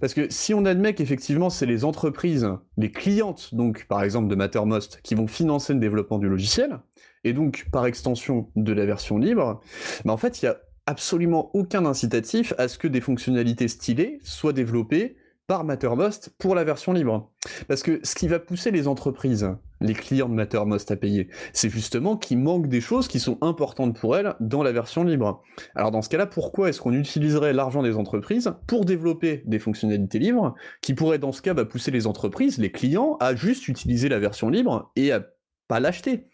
Parce 0.01 0.14
que 0.14 0.30
si 0.30 0.55
on 0.55 0.64
admet 0.64 0.94
qu'effectivement 0.94 1.51
c'est 1.51 1.66
les 1.66 1.84
entreprises, 1.84 2.49
les 2.76 2.90
clientes, 2.90 3.55
donc 3.55 3.86
par 3.88 4.03
exemple 4.03 4.28
de 4.28 4.34
Mattermost, 4.34 5.01
qui 5.03 5.14
vont 5.14 5.26
financer 5.26 5.72
le 5.74 5.80
développement 5.80 6.18
du 6.18 6.28
logiciel, 6.28 6.78
et 7.24 7.32
donc 7.32 7.66
par 7.72 7.86
extension 7.86 8.51
de 8.55 8.72
la 8.72 8.86
version 8.86 9.18
libre, 9.18 9.61
mais 10.05 10.12
en 10.12 10.16
fait 10.16 10.42
il 10.42 10.44
y 10.44 10.49
a 10.49 10.59
absolument 10.86 11.51
aucun 11.55 11.84
incitatif 11.84 12.55
à 12.57 12.68
ce 12.68 12.78
que 12.78 12.88
des 12.88 13.01
fonctionnalités 13.01 13.68
stylées 13.68 14.20
soient 14.22 14.53
développées 14.53 15.16
par 15.49 15.64
Mattermost 15.64 16.30
pour 16.38 16.55
la 16.55 16.62
version 16.62 16.92
libre. 16.92 17.32
Parce 17.66 17.82
que 17.82 18.01
ce 18.05 18.14
qui 18.14 18.28
va 18.28 18.38
pousser 18.38 18.70
les 18.70 18.86
entreprises, 18.86 19.51
les 19.80 19.94
clients 19.94 20.28
de 20.28 20.34
Mattermost 20.34 20.90
à 20.90 20.96
payer, 20.96 21.28
c'est 21.55 21.70
justement 21.70 22.18
qu'il 22.18 22.38
manque 22.38 22.68
des 22.68 22.82
choses 22.82 23.09
qui 23.09 23.18
sont 23.18 23.38
importantes 23.40 23.99
pour 23.99 24.14
elles 24.14 24.34
dans 24.40 24.62
la 24.62 24.72
version 24.72 25.05
libre. 25.05 25.42
Alors 25.74 25.90
dans 25.90 26.03
ce 26.03 26.11
cas-là, 26.11 26.26
pourquoi 26.26 26.68
est-ce 26.68 26.82
qu'on 26.82 26.92
utiliserait 26.92 27.55
l'argent 27.55 27.82
des 27.82 27.96
entreprises 27.96 28.53
pour 28.66 28.84
développer 28.84 29.42
des 29.46 29.59
fonctionnalités 29.59 30.18
libres 30.18 30.55
qui 30.82 30.92
pourraient 30.92 31.18
dans 31.18 31.32
ce 31.32 31.40
cas 31.40 31.55
bah, 31.55 31.64
pousser 31.64 31.90
les 31.90 32.07
entreprises, 32.07 32.59
les 32.59 32.70
clients, 32.70 33.16
à 33.18 33.34
juste 33.34 33.68
utiliser 33.68 34.11
la 34.11 34.18
version 34.18 34.51
libre 34.51 34.92
et 34.96 35.12
à 35.12 35.24
pas 35.66 35.80
l'acheter? 35.80 36.26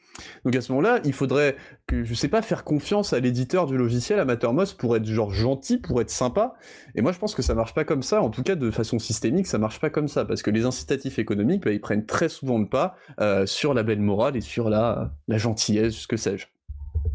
Donc 0.44 0.54
à 0.56 0.60
ce 0.60 0.72
moment-là, 0.72 1.00
il 1.04 1.12
faudrait 1.12 1.56
que, 1.86 2.04
je 2.04 2.14
sais 2.14 2.28
pas, 2.28 2.42
faire 2.42 2.64
confiance 2.64 3.12
à 3.12 3.20
l'éditeur 3.20 3.66
du 3.66 3.76
logiciel, 3.76 4.18
à 4.18 4.24
Mattermost, 4.24 4.78
pour 4.78 4.96
être 4.96 5.04
genre 5.04 5.32
gentil, 5.32 5.78
pour 5.78 6.00
être 6.00 6.10
sympa. 6.10 6.54
Et 6.94 7.02
moi, 7.02 7.12
je 7.12 7.18
pense 7.18 7.34
que 7.34 7.42
ça 7.42 7.54
marche 7.54 7.74
pas 7.74 7.84
comme 7.84 8.02
ça. 8.02 8.22
En 8.22 8.30
tout 8.30 8.42
cas, 8.42 8.54
de 8.54 8.70
façon 8.70 8.98
systémique, 8.98 9.46
ça 9.46 9.58
marche 9.58 9.80
pas 9.80 9.90
comme 9.90 10.08
ça, 10.08 10.24
parce 10.24 10.42
que 10.42 10.50
les 10.50 10.64
incitatifs 10.64 11.18
économiques, 11.18 11.64
bah, 11.64 11.72
ils 11.72 11.80
prennent 11.80 12.06
très 12.06 12.28
souvent 12.28 12.58
le 12.58 12.68
pas 12.68 12.96
euh, 13.20 13.46
sur 13.46 13.74
la 13.74 13.82
belle 13.82 14.00
morale 14.00 14.36
et 14.36 14.40
sur 14.40 14.70
la, 14.70 15.12
la 15.28 15.38
gentillesse, 15.38 15.94
ce 15.94 16.06
que 16.06 16.16
sais-je. 16.16 16.53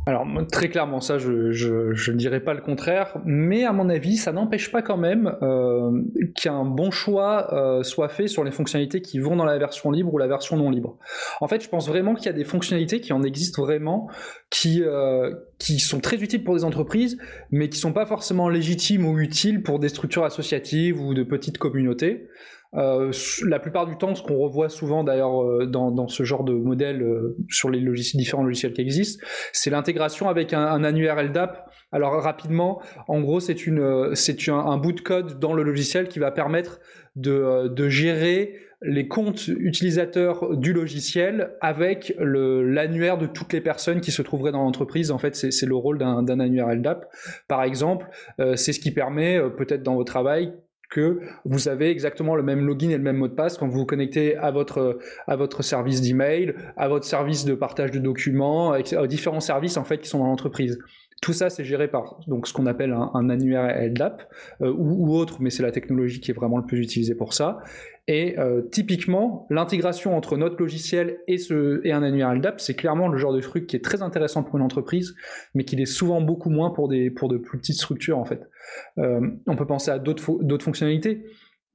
Alors 0.05 0.25
très 0.51 0.69
clairement 0.69 1.01
ça, 1.01 1.17
je, 1.17 1.31
ne 1.31 2.17
dirais 2.17 2.39
pas 2.39 2.53
le 2.53 2.61
contraire, 2.61 3.17
mais 3.25 3.65
à 3.65 3.73
mon 3.73 3.89
avis, 3.89 4.17
ça 4.17 4.31
n'empêche 4.31 4.71
pas 4.71 4.81
quand 4.81 4.97
même 4.97 5.35
euh, 5.41 6.01
qu'un 6.35 6.65
bon 6.65 6.89
choix 6.89 7.53
euh, 7.53 7.83
soit 7.83 8.09
fait 8.09 8.27
sur 8.27 8.43
les 8.43 8.51
fonctionnalités 8.51 9.01
qui 9.01 9.19
vont 9.19 9.35
dans 9.35 9.45
la 9.45 9.57
version 9.57 9.91
libre 9.91 10.13
ou 10.13 10.17
la 10.17 10.27
version 10.27 10.57
non 10.57 10.69
libre. 10.69 10.97
En 11.41 11.47
fait, 11.47 11.61
je 11.61 11.69
pense 11.69 11.87
vraiment 11.87 12.15
qu'il 12.15 12.27
y 12.27 12.29
a 12.29 12.33
des 12.33 12.43
fonctionnalités 12.43 13.01
qui 13.01 13.13
en 13.13 13.23
existent 13.23 13.61
vraiment, 13.61 14.09
qui 14.49 14.81
euh, 14.83 15.33
sont 15.59 15.99
très 15.99 16.17
utiles 16.17 16.43
pour 16.43 16.55
des 16.55 16.63
entreprises, 16.63 17.17
mais 17.51 17.69
qui 17.69 17.77
sont 17.77 17.93
pas 17.93 18.05
forcément 18.05 18.49
légitimes 18.49 19.05
ou 19.05 19.19
utiles 19.19 19.61
pour 19.61 19.79
des 19.79 19.89
structures 19.89 20.23
associatives 20.23 20.99
ou 20.99 21.13
de 21.13 21.23
petites 21.23 21.57
communautés. 21.57 22.27
Euh, 22.75 23.11
la 23.47 23.59
plupart 23.59 23.87
du 23.87 23.97
temps, 23.97 24.13
ce 24.13 24.21
qu'on 24.21 24.37
revoit 24.37 24.69
souvent 24.69 25.03
d'ailleurs 25.03 25.43
euh, 25.43 25.65
dans, 25.65 26.07
ce 26.07 26.23
genre 26.23 26.43
de 26.43 26.53
modèle 26.53 27.01
euh, 27.01 27.35
sur 27.49 27.69
les 27.69 27.79
différents 28.13 28.43
logiciels 28.43 28.73
qui 28.73 28.81
existent, 28.81 29.25
c'est 29.53 29.71
l'intégration 29.71 30.29
avec 30.29 30.53
un, 30.53 30.83
annuaire 30.83 31.21
LDAP. 31.21 31.67
Alors 31.91 32.21
rapidement, 32.21 32.81
en 33.07 33.21
gros, 33.21 33.39
c'est 33.39 33.57
un, 33.67 34.53
un, 34.53 34.77
bout 34.77 34.91
de 34.91 35.01
code 35.01 35.39
dans 35.39 35.53
le 35.53 35.63
logiciel 35.63 36.07
qui 36.07 36.19
va 36.19 36.31
permettre 36.31 36.79
de, 37.15 37.67
de 37.69 37.89
gérer 37.89 38.53
les 38.81 39.07
comptes 39.07 39.47
utilisateurs 39.47 40.55
du 40.55 40.71
logiciel 40.71 41.55
avec 41.59 42.13
l'annuaire 42.17 43.17
de 43.17 43.25
toutes 43.25 43.51
les 43.51 43.59
personnes 43.59 43.99
qui 43.99 44.11
se 44.11 44.21
trouveraient 44.21 44.53
dans 44.53 44.63
l'entreprise. 44.63 45.11
En 45.11 45.17
fait, 45.17 45.35
c'est 45.35 45.65
le 45.65 45.75
rôle 45.75 45.97
d'un 45.97 46.39
annuaire 46.39 46.69
LDAP. 46.69 47.05
Par 47.49 47.63
exemple, 47.63 48.07
c'est 48.55 48.71
ce 48.71 48.79
qui 48.79 48.91
permet, 48.91 49.37
peut-être 49.57 49.83
dans 49.83 49.95
votre 49.95 50.09
travail, 50.09 50.53
que 50.89 51.19
vous 51.45 51.67
avez 51.67 51.89
exactement 51.89 52.35
le 52.35 52.43
même 52.43 52.65
login 52.65 52.89
et 52.89 52.97
le 52.97 53.03
même 53.03 53.17
mot 53.17 53.27
de 53.27 53.33
passe 53.33 53.57
quand 53.57 53.67
vous 53.67 53.79
vous 53.79 53.85
connectez 53.85 54.35
à 54.37 54.51
votre, 54.51 54.99
à 55.27 55.35
votre 55.35 55.61
service 55.61 56.01
d'email, 56.01 56.55
à 56.77 56.87
votre 56.87 57.05
service 57.05 57.45
de 57.45 57.53
partage 57.53 57.91
de 57.91 57.99
documents, 57.99 58.71
aux 58.71 59.07
différents 59.07 59.39
services 59.39 59.77
en 59.77 59.83
fait 59.83 59.99
qui 59.99 60.09
sont 60.09 60.19
dans 60.19 60.27
l'entreprise. 60.27 60.79
Tout 61.21 61.33
ça, 61.33 61.49
c'est 61.49 61.65
géré 61.65 61.89
par 61.89 62.21
donc 62.27 62.47
ce 62.47 62.53
qu'on 62.53 62.65
appelle 62.65 62.93
un, 62.93 63.29
annuaire 63.29 63.89
LDAP 63.89 64.23
euh, 64.61 64.71
ou, 64.71 65.09
ou, 65.09 65.17
autre, 65.17 65.37
mais 65.41 65.49
c'est 65.49 65.63
la 65.63 65.71
technologie 65.71 66.21
qui 66.21 66.31
est 66.31 66.33
vraiment 66.33 66.57
le 66.57 66.65
plus 66.65 66.79
utilisée 66.79 67.13
pour 67.13 67.33
ça. 67.33 67.59
Et 68.07 68.39
euh, 68.39 68.61
typiquement, 68.61 69.45
l'intégration 69.49 70.15
entre 70.15 70.37
notre 70.37 70.55
logiciel 70.59 71.19
et, 71.27 71.37
ce, 71.37 71.81
et 71.83 71.91
un 71.91 72.03
annuaire 72.03 72.33
LDAP, 72.33 72.61
c'est 72.61 72.73
clairement 72.73 73.09
le 73.09 73.17
genre 73.17 73.33
de 73.33 73.41
truc 73.41 73.67
qui 73.67 73.75
est 73.75 73.83
très 73.83 74.01
intéressant 74.01 74.43
pour 74.43 74.55
une 74.57 74.63
entreprise, 74.63 75.13
mais 75.53 75.65
qui 75.65 75.79
est 75.79 75.85
souvent 75.85 76.21
beaucoup 76.21 76.49
moins 76.49 76.69
pour, 76.71 76.87
des, 76.87 77.11
pour 77.11 77.27
de 77.27 77.37
plus 77.37 77.59
petites 77.59 77.75
structures 77.75 78.17
en 78.17 78.25
fait. 78.25 78.49
Euh, 78.97 79.21
on 79.47 79.55
peut 79.55 79.67
penser 79.67 79.91
à 79.91 79.99
d'autres 79.99 80.63
fonctionnalités. 80.63 81.23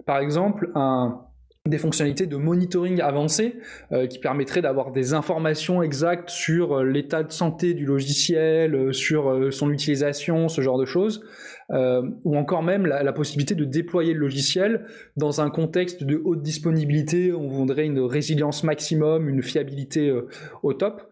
Par 0.06 0.18
exemple, 0.18 0.70
des 1.66 1.78
fonctionnalités 1.78 2.26
de 2.26 2.36
monitoring 2.36 3.00
avancé 3.00 3.56
euh, 3.92 4.06
qui 4.06 4.18
permettraient 4.18 4.60
d'avoir 4.60 4.92
des 4.92 5.14
informations 5.14 5.82
exactes 5.82 6.28
sur 6.28 6.74
euh, 6.74 6.84
l'état 6.84 7.22
de 7.22 7.32
santé 7.32 7.72
du 7.72 7.86
logiciel, 7.86 8.92
sur 8.92 9.52
son 9.52 9.70
utilisation, 9.70 10.48
ce 10.48 10.60
genre 10.60 10.78
de 10.78 10.84
choses, 10.84 11.24
ou 11.70 12.36
encore 12.36 12.62
même 12.62 12.86
la, 12.86 13.12
possibilité 13.14 13.54
de 13.54 13.64
déployer 13.64 14.12
le 14.12 14.20
logiciel 14.20 14.84
dans 15.16 15.40
un 15.40 15.48
contexte 15.48 16.04
de 16.04 16.20
haute 16.22 16.42
disponibilité, 16.42 17.32
on 17.32 17.48
voudrait 17.48 17.86
une 17.86 18.00
résilience 18.00 18.64
maximum, 18.64 19.28
une 19.30 19.42
fiabilité 19.42 20.14
au 20.62 20.74
top. 20.74 21.10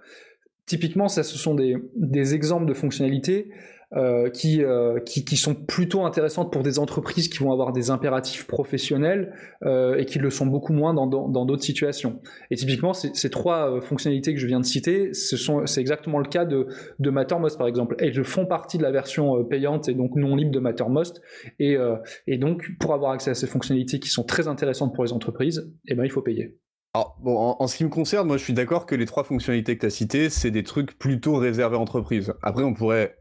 Typiquement, 0.66 1.08
ça, 1.08 1.22
ce 1.22 1.38
sont 1.38 1.54
des 1.54 2.34
exemples 2.34 2.66
de 2.66 2.74
fonctionnalités 2.74 3.50
euh, 3.95 4.30
qui, 4.30 4.64
euh, 4.64 5.01
qui, 5.01 5.24
qui, 5.24 5.36
sont 5.36 5.55
plutôt 5.55 6.05
intéressantes 6.05 6.53
pour 6.53 6.62
des 6.62 6.78
entreprises 6.78 7.28
qui 7.28 7.38
vont 7.38 7.53
avoir 7.53 7.72
des 7.72 7.90
impératifs 7.90 8.47
professionnels 8.47 9.34
euh, 9.64 9.97
et 9.97 10.07
qui 10.07 10.18
le 10.18 10.30
sont 10.30 10.47
beaucoup 10.47 10.72
moins 10.72 10.95
dans 10.95 11.07
d'autres 11.07 11.28
dans, 11.28 11.45
d'autres 11.45 11.62
situations. 11.62 12.20
Et 12.51 12.57
typiquement, 12.57 12.95
ces 12.95 13.30
trois 13.30 13.70
euh, 13.70 13.80
fonctionnalités 13.80 14.32
que 14.32 14.40
je 14.40 14.47
viens 14.47 14.61
de 14.61 14.64
citer, 14.64 15.12
c'est 15.12 15.80
exactement 15.80 16.18
le 16.18 16.28
cas 16.28 16.45
de, 16.45 16.68
de 16.99 17.11
Mattermost 17.11 17.59
par 17.59 17.66
exemple. 17.66 17.95
Elles 17.99 18.24
font 18.24 18.47
partie 18.47 18.78
de 18.78 18.82
la 18.82 18.90
version 18.90 19.38
euh, 19.38 19.45
payante 19.45 19.88
et 19.88 19.95
donc 19.95 20.16
non 20.16 20.36
libre 20.36 20.53
de 20.53 20.61
Mattermost. 20.61 21.20
Et, 21.59 21.76
et 22.26 22.38
donc, 22.38 22.70
pour 22.78 22.95
avoir 22.95 23.12
accès 23.12 23.30
à 23.30 23.34
ces 23.34 23.47
fonctionnalités 23.47 23.99
qui 23.99 24.09
sont 24.09 24.24
très 24.24 24.49
intéressantes 24.49 24.95
pour 24.95 25.05
les 25.05 25.12
entreprises, 25.12 25.70
eh 25.86 25.95
ben, 25.95 26.05
il 26.05 26.11
faut 26.11 26.22
payer. 26.22 26.59
Alors, 26.95 27.16
bon, 27.22 27.36
en, 27.36 27.57
en, 27.59 27.66
ce 27.66 27.76
qui 27.76 27.84
me 27.84 27.88
concerne, 27.88 28.26
moi 28.26 28.36
je 28.36 28.45
suis 28.45 28.53
d'accord 28.53 28.86
que 28.86 28.95
les 28.95 29.07
trois 29.07 29.24
fonctionnalités 29.24 29.76
que 29.76 29.80
tu 29.80 29.86
as 29.86 29.90
citées, 29.90 30.30
c'est 30.30 30.51
des 30.51 30.62
trucs 30.62 30.99
plutôt 30.99 31.36
réservés 31.36 31.76
à 31.76 31.78
entreprises. 31.78 32.32
Après, 32.43 32.64
on 32.64 32.74
pourrait 32.74 33.16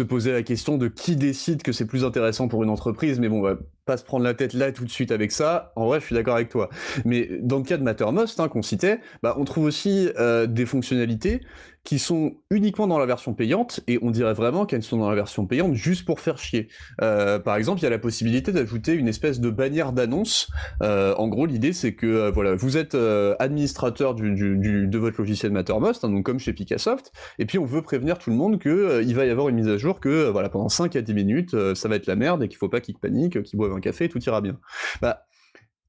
se 0.00 0.04
poser 0.04 0.30
la 0.30 0.44
question 0.44 0.78
de 0.78 0.86
qui 0.86 1.16
décide 1.16 1.64
que 1.64 1.72
c'est 1.72 1.84
plus 1.84 2.04
intéressant 2.04 2.46
pour 2.46 2.62
une 2.62 2.70
entreprise, 2.70 3.18
mais 3.18 3.28
bon, 3.28 3.40
bah, 3.40 3.58
pas 3.84 3.96
se 3.96 4.04
prendre 4.04 4.22
la 4.22 4.32
tête 4.32 4.52
là 4.52 4.70
tout 4.70 4.84
de 4.84 4.90
suite 4.90 5.10
avec 5.10 5.32
ça. 5.32 5.72
En 5.74 5.86
vrai, 5.86 5.98
je 5.98 6.04
suis 6.04 6.14
d'accord 6.14 6.36
avec 6.36 6.50
toi. 6.50 6.68
Mais 7.04 7.28
dans 7.42 7.56
le 7.56 7.64
cas 7.64 7.78
de 7.78 7.82
Mattermost, 7.82 8.38
hein, 8.38 8.46
qu'on 8.46 8.62
citait, 8.62 9.00
bah, 9.24 9.34
on 9.38 9.44
trouve 9.44 9.64
aussi 9.64 10.08
euh, 10.16 10.46
des 10.46 10.66
fonctionnalités 10.66 11.40
qui 11.88 11.98
sont 11.98 12.34
uniquement 12.50 12.86
dans 12.86 12.98
la 12.98 13.06
version 13.06 13.32
payante, 13.32 13.80
et 13.86 13.98
on 14.02 14.10
dirait 14.10 14.34
vraiment 14.34 14.66
qu'elles 14.66 14.82
sont 14.82 14.98
dans 14.98 15.08
la 15.08 15.14
version 15.14 15.46
payante 15.46 15.72
juste 15.72 16.04
pour 16.04 16.20
faire 16.20 16.36
chier. 16.36 16.68
Euh, 17.00 17.38
par 17.38 17.56
exemple, 17.56 17.80
il 17.80 17.84
y 17.84 17.86
a 17.86 17.90
la 17.90 17.98
possibilité 17.98 18.52
d'ajouter 18.52 18.92
une 18.92 19.08
espèce 19.08 19.40
de 19.40 19.48
bannière 19.48 19.94
d'annonce. 19.94 20.50
Euh, 20.82 21.14
en 21.14 21.28
gros, 21.28 21.46
l'idée 21.46 21.72
c'est 21.72 21.94
que 21.94 22.06
euh, 22.06 22.30
voilà, 22.30 22.54
vous 22.56 22.76
êtes 22.76 22.94
administrateur 23.38 24.14
du, 24.14 24.34
du, 24.34 24.86
de 24.86 24.98
votre 24.98 25.18
logiciel 25.18 25.50
Mattermost, 25.50 26.04
hein, 26.04 26.10
donc 26.10 26.26
comme 26.26 26.38
chez 26.38 26.52
Picassoft, 26.52 27.10
et 27.38 27.46
puis 27.46 27.58
on 27.58 27.64
veut 27.64 27.80
prévenir 27.80 28.18
tout 28.18 28.28
le 28.28 28.36
monde 28.36 28.58
que 28.58 29.02
il 29.02 29.14
va 29.14 29.24
y 29.24 29.30
avoir 29.30 29.48
une 29.48 29.56
mise 29.56 29.68
à 29.68 29.78
jour 29.78 29.98
que 29.98 30.28
voilà 30.28 30.50
pendant 30.50 30.68
5 30.68 30.94
à 30.94 31.00
10 31.00 31.14
minutes, 31.14 31.74
ça 31.74 31.88
va 31.88 31.96
être 31.96 32.06
la 32.06 32.16
merde 32.16 32.42
et 32.42 32.48
qu'il 32.48 32.58
faut 32.58 32.68
pas 32.68 32.82
qu'ils 32.82 32.98
paniquent, 32.98 33.42
qu'ils 33.42 33.56
boivent 33.56 33.72
un 33.72 33.80
café, 33.80 34.10
tout 34.10 34.22
ira 34.22 34.42
bien. 34.42 34.58
Bah, 35.00 35.24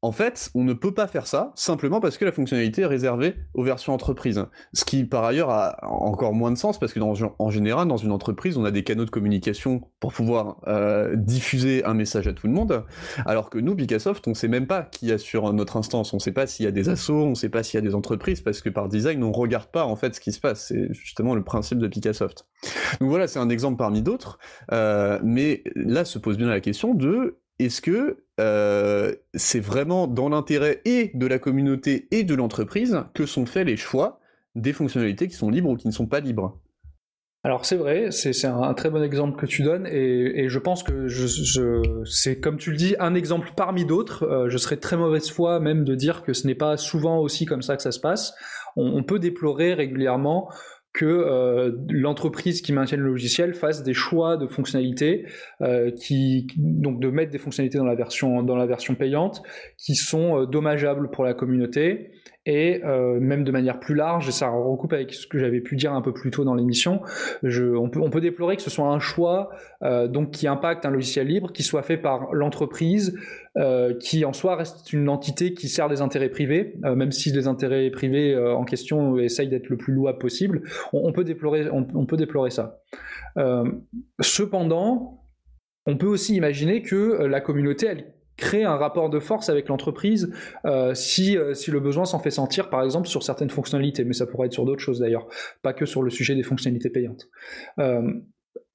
en 0.01 0.13
fait, 0.13 0.49
on 0.55 0.63
ne 0.63 0.73
peut 0.73 0.93
pas 0.93 1.07
faire 1.07 1.27
ça 1.27 1.51
simplement 1.55 1.99
parce 1.99 2.17
que 2.17 2.23
la 2.23 2.31
fonctionnalité 2.31 2.83
est 2.83 2.87
réservée 2.87 3.35
aux 3.53 3.63
versions 3.63 3.93
entreprises. 3.93 4.45
Ce 4.73 4.85
qui, 4.85 5.03
par 5.03 5.25
ailleurs, 5.25 5.49
a 5.49 5.77
encore 5.85 6.33
moins 6.33 6.51
de 6.51 6.57
sens 6.57 6.79
parce 6.79 6.93
que 6.93 6.99
en 6.99 7.49
général, 7.49 7.87
dans 7.87 7.97
une 7.97 8.11
entreprise, 8.11 8.57
on 8.57 8.63
a 8.63 8.71
des 8.71 8.83
canaux 8.83 9.03
de 9.03 9.09
communication 9.09 9.81
pour 9.99 10.13
pouvoir 10.13 10.61
euh, 10.67 11.15
diffuser 11.17 11.83
un 11.83 11.93
message 11.93 12.27
à 12.27 12.33
tout 12.33 12.47
le 12.47 12.53
monde. 12.53 12.85
Alors 13.25 13.49
que 13.49 13.57
nous, 13.57 13.75
Picassoft, 13.75 14.25
on 14.27 14.31
ne 14.31 14.35
sait 14.35 14.47
même 14.47 14.67
pas 14.67 14.83
qui 14.83 15.17
sur 15.19 15.51
notre 15.51 15.75
instance. 15.75 16.13
On 16.13 16.17
ne 16.17 16.21
sait 16.21 16.31
pas 16.31 16.47
s'il 16.47 16.63
y 16.65 16.67
a 16.67 16.71
des 16.71 16.87
assos, 16.87 17.23
on 17.23 17.31
ne 17.31 17.35
sait 17.35 17.49
pas 17.49 17.63
s'il 17.63 17.77
y 17.77 17.83
a 17.83 17.87
des 17.87 17.95
entreprises 17.95 18.41
parce 18.41 18.61
que 18.61 18.69
par 18.69 18.87
design, 18.87 19.23
on 19.23 19.29
ne 19.29 19.35
regarde 19.35 19.69
pas 19.69 19.85
en 19.85 19.95
fait 19.95 20.15
ce 20.15 20.21
qui 20.21 20.31
se 20.31 20.39
passe. 20.39 20.67
C'est 20.67 20.93
justement 20.93 21.35
le 21.35 21.43
principe 21.43 21.79
de 21.79 21.87
Picassoft. 21.87 22.45
Donc 23.01 23.09
voilà, 23.09 23.27
c'est 23.27 23.39
un 23.39 23.49
exemple 23.49 23.77
parmi 23.77 24.01
d'autres. 24.01 24.39
Euh, 24.71 25.19
mais 25.23 25.63
là 25.75 26.05
se 26.05 26.19
pose 26.19 26.37
bien 26.37 26.47
la 26.47 26.61
question 26.61 26.93
de 26.93 27.39
est-ce 27.59 27.81
que 27.81 28.23
euh, 28.39 29.13
c'est 29.33 29.59
vraiment 29.59 30.07
dans 30.07 30.29
l'intérêt 30.29 30.81
et 30.85 31.11
de 31.13 31.27
la 31.27 31.39
communauté 31.39 32.07
et 32.11 32.23
de 32.23 32.33
l'entreprise 32.33 33.03
que 33.13 33.25
sont 33.25 33.45
faits 33.45 33.67
les 33.67 33.77
choix 33.77 34.19
des 34.55 34.73
fonctionnalités 34.73 35.27
qui 35.27 35.35
sont 35.35 35.49
libres 35.49 35.69
ou 35.69 35.75
qui 35.75 35.87
ne 35.87 35.93
sont 35.93 36.07
pas 36.07 36.19
libres 36.19 36.59
alors 37.45 37.63
c'est 37.63 37.77
vrai, 37.77 38.11
c'est 38.11 38.45
un, 38.45 38.73
très 38.73 38.89
bon 38.89 39.01
exemple 39.01 39.39
que 39.39 39.45
tu 39.45 39.63
donnes 39.63 39.87
et, 39.87 40.49
je 40.49 40.59
pense 40.59 40.83
que 40.83 41.07
c'est 42.03 42.39
comme 42.41 42.57
tu 42.57 42.71
le 42.71 42.75
dis 42.75 42.95
un 42.99 43.15
exemple 43.15 43.53
parmi 43.55 43.85
d'autres. 43.85 44.23
Euh, 44.23 44.49
je 44.49 44.57
serais 44.57 44.75
très 44.75 44.97
mauvaise 44.97 45.29
foi 45.29 45.61
même 45.61 45.85
de 45.85 45.95
dire 45.95 46.23
que 46.23 46.33
ce 46.33 46.45
n'est 46.47 46.55
pas 46.55 46.75
souvent 46.75 47.19
aussi 47.19 47.45
comme 47.45 47.61
ça 47.61 47.77
que 47.77 47.81
ça 47.81 47.93
se 47.93 47.99
passe. 48.01 48.33
on 48.75 49.03
peut 49.03 49.19
déplorer 49.19 49.73
régulièrement 49.73 50.49
que 50.93 51.05
euh, 51.05 51.71
l'entreprise 51.89 52.61
qui 52.61 52.73
maintient 52.73 52.97
le 52.97 53.05
logiciel 53.05 53.53
fasse 53.53 53.83
des 53.83 53.93
choix 53.93 54.37
de 54.37 54.47
fonctionnalités, 54.47 55.27
euh, 55.61 55.91
qui, 55.91 56.47
donc 56.57 56.99
de 56.99 57.09
mettre 57.09 57.31
des 57.31 57.37
fonctionnalités 57.37 57.77
dans 57.77 57.85
la 57.85 57.95
version, 57.95 58.41
dans 58.41 58.55
la 58.55 58.65
version 58.65 58.95
payante, 58.95 59.43
qui 59.77 59.95
sont 59.95 60.41
euh, 60.41 60.45
dommageables 60.45 61.11
pour 61.11 61.23
la 61.23 61.33
communauté 61.33 62.11
et 62.49 62.83
euh, 62.83 63.19
même 63.19 63.43
de 63.43 63.51
manière 63.51 63.79
plus 63.79 63.93
large, 63.93 64.27
et 64.27 64.31
ça 64.31 64.49
recoupe 64.49 64.93
avec 64.93 65.13
ce 65.13 65.27
que 65.27 65.37
j'avais 65.37 65.61
pu 65.61 65.75
dire 65.75 65.93
un 65.93 66.01
peu 66.01 66.13
plus 66.13 66.31
tôt 66.31 66.43
dans 66.43 66.55
l'émission, 66.55 66.99
on 67.43 68.09
peut, 68.09 68.21
déplorer 68.21 68.55
que 68.55 68.63
ce 68.63 68.71
soit 68.71 68.87
un 68.87 68.99
choix 68.99 69.51
euh, 69.83 70.07
donc 70.07 70.31
qui 70.31 70.47
impacte 70.47 70.83
un 70.83 70.89
logiciel 70.89 71.27
libre, 71.27 71.51
qui 71.51 71.61
soit 71.61 71.83
fait 71.83 71.97
par 71.97 72.33
l'entreprise, 72.33 73.15
euh, 73.57 73.93
qui 73.99 74.25
en 74.25 74.33
soi 74.33 74.55
reste 74.55 74.91
une 74.93 75.09
entité 75.09 75.53
qui 75.53 75.67
sert 75.67 75.89
des 75.89 76.01
intérêts 76.01 76.29
privés, 76.29 76.73
même 76.83 77.11
si 77.11 77.31
les 77.31 77.45
intérêts 77.45 77.91
privés 77.91 78.35
en 78.35 78.65
question 78.65 79.19
essayent 79.19 79.49
d'être 79.49 79.69
le 79.69 79.77
plus 79.77 79.93
louable 79.93 80.17
possible, 80.17 80.63
on, 80.91 81.13
peut, 81.13 81.23
déplorer, 81.23 81.69
on, 81.71 82.05
peut 82.07 82.17
déplorer 82.17 82.49
ça. 82.49 82.81
cependant, 84.21 85.23
on 85.85 85.97
peut 85.97 86.07
aussi 86.07 86.35
imaginer 86.35 86.81
que 86.81 87.25
la 87.25 87.41
communauté, 87.41 87.85
elle 87.85 88.05
créer 88.39 88.63
un 88.63 88.75
rapport 88.75 89.09
de 89.09 89.19
force 89.19 89.49
avec 89.49 89.67
l'entreprise 89.67 90.33
euh, 90.65 90.93
si, 90.93 91.37
euh, 91.37 91.53
si 91.53 91.71
le 91.71 91.79
besoin 91.79 92.05
s'en 92.05 92.19
fait 92.19 92.31
sentir, 92.31 92.69
par 92.69 92.83
exemple, 92.83 93.07
sur 93.07 93.23
certaines 93.23 93.49
fonctionnalités, 93.49 94.03
mais 94.03 94.13
ça 94.13 94.25
pourrait 94.25 94.47
être 94.47 94.53
sur 94.53 94.65
d'autres 94.65 94.81
choses 94.81 94.99
d'ailleurs, 94.99 95.27
pas 95.61 95.73
que 95.73 95.85
sur 95.85 96.01
le 96.01 96.09
sujet 96.09 96.35
des 96.35 96.43
fonctionnalités 96.43 96.89
payantes. 96.89 97.27
Euh, 97.79 98.01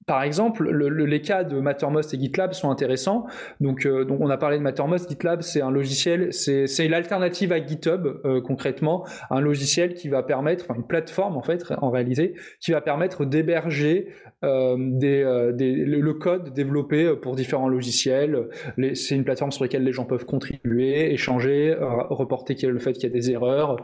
par 0.05 0.21
exemple, 0.21 0.69
les 0.69 1.21
cas 1.21 1.43
de 1.43 1.59
Mattermost 1.59 2.13
et 2.13 2.19
GitLab 2.19 2.53
sont 2.53 2.69
intéressants. 2.69 3.25
Donc, 3.59 3.87
euh, 3.87 4.05
donc 4.05 4.19
on 4.21 4.29
a 4.29 4.37
parlé 4.37 4.57
de 4.57 4.61
Mattermost. 4.61 5.09
GitLab, 5.09 5.41
c'est 5.41 5.61
un 5.61 5.71
logiciel, 5.71 6.31
c'est 6.31 6.87
l'alternative 6.87 7.51
à 7.51 7.65
GitHub 7.65 8.21
euh, 8.23 8.39
concrètement, 8.39 9.05
un 9.31 9.39
logiciel 9.41 9.95
qui 9.95 10.07
va 10.09 10.21
permettre, 10.21 10.65
enfin 10.65 10.75
une 10.75 10.85
plateforme 10.85 11.37
en 11.37 11.41
fait, 11.41 11.63
en 11.81 11.89
réalité, 11.89 12.35
qui 12.59 12.71
va 12.71 12.81
permettre 12.81 13.25
d'héberger 13.25 14.09
euh, 14.43 14.75
des, 14.77 15.23
le, 15.23 16.13
code 16.13 16.53
développé 16.53 17.15
pour 17.15 17.35
différents 17.35 17.67
logiciels. 17.67 18.49
C'est 18.93 19.15
une 19.15 19.23
plateforme 19.23 19.51
sur 19.51 19.63
laquelle 19.63 19.83
les 19.83 19.91
gens 19.91 20.05
peuvent 20.05 20.25
contribuer, 20.25 21.13
échanger, 21.13 21.75
reporter 22.09 22.55
le 22.67 22.79
fait 22.79 22.93
qu'il 22.93 23.03
y 23.03 23.07
a 23.07 23.09
des 23.09 23.31
erreurs, 23.31 23.77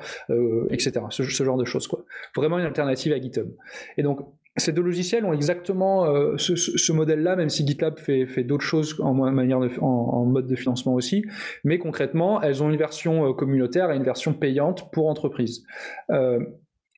etc. 0.70 1.02
Ce, 1.10 1.24
ce, 1.24 1.44
genre 1.44 1.58
de 1.58 1.66
choses 1.66 1.88
quoi. 1.88 2.06
Vraiment 2.36 2.60
une 2.60 2.66
alternative 2.66 3.12
à 3.12 3.20
GitHub. 3.20 3.50
Et 3.98 4.04
donc 4.04 4.20
ces 4.58 4.74
deux 4.74 4.82
logiciels 4.82 5.24
ont 5.26 5.34
exactement 5.34 6.06
euh, 6.06 6.38
ce, 6.38 6.92
modèle-là, 6.92 7.36
même 7.36 7.50
si 7.50 7.66
GitLab 7.66 7.98
fait, 7.98 8.44
d'autres 8.44 8.66
choses 8.66 9.00
en, 9.00 9.14
manière 9.14 9.60
en, 9.82 10.26
mode 10.26 10.48
de 10.48 10.56
financement 10.56 10.94
aussi. 10.94 11.24
Mais 11.64 11.80
concrètement, 11.80 12.42
elles 12.42 12.62
ont 12.62 12.70
une 12.70 12.78
version 12.78 13.30
euh, 13.30 13.34
communautaire 13.34 13.92
et 13.92 13.96
une 13.96 14.04
version 14.04 14.34
payante 14.34 14.92
pour 14.92 15.08
entreprise. 15.08 15.64
Euh, 16.10 16.40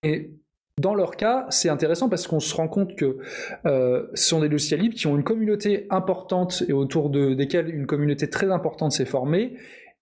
et 0.01 0.31
dans 0.81 0.95
leur 0.95 1.15
cas, 1.15 1.45
c'est 1.49 1.69
intéressant 1.69 2.09
parce 2.09 2.25
qu'on 2.25 2.39
se 2.39 2.55
rend 2.55 2.67
compte 2.67 2.95
que 2.95 3.19
ce 3.63 4.09
sont 4.15 4.39
des 4.39 4.49
logiciels 4.49 4.79
libres 4.79 4.95
qui 4.95 5.05
ont 5.05 5.15
une 5.15 5.23
communauté 5.23 5.85
importante 5.91 6.63
et 6.67 6.73
autour 6.73 7.11
de, 7.11 7.35
desquels 7.35 7.69
une 7.69 7.85
communauté 7.85 8.27
très 8.27 8.49
importante 8.51 8.91
s'est 8.91 9.05
formée 9.05 9.55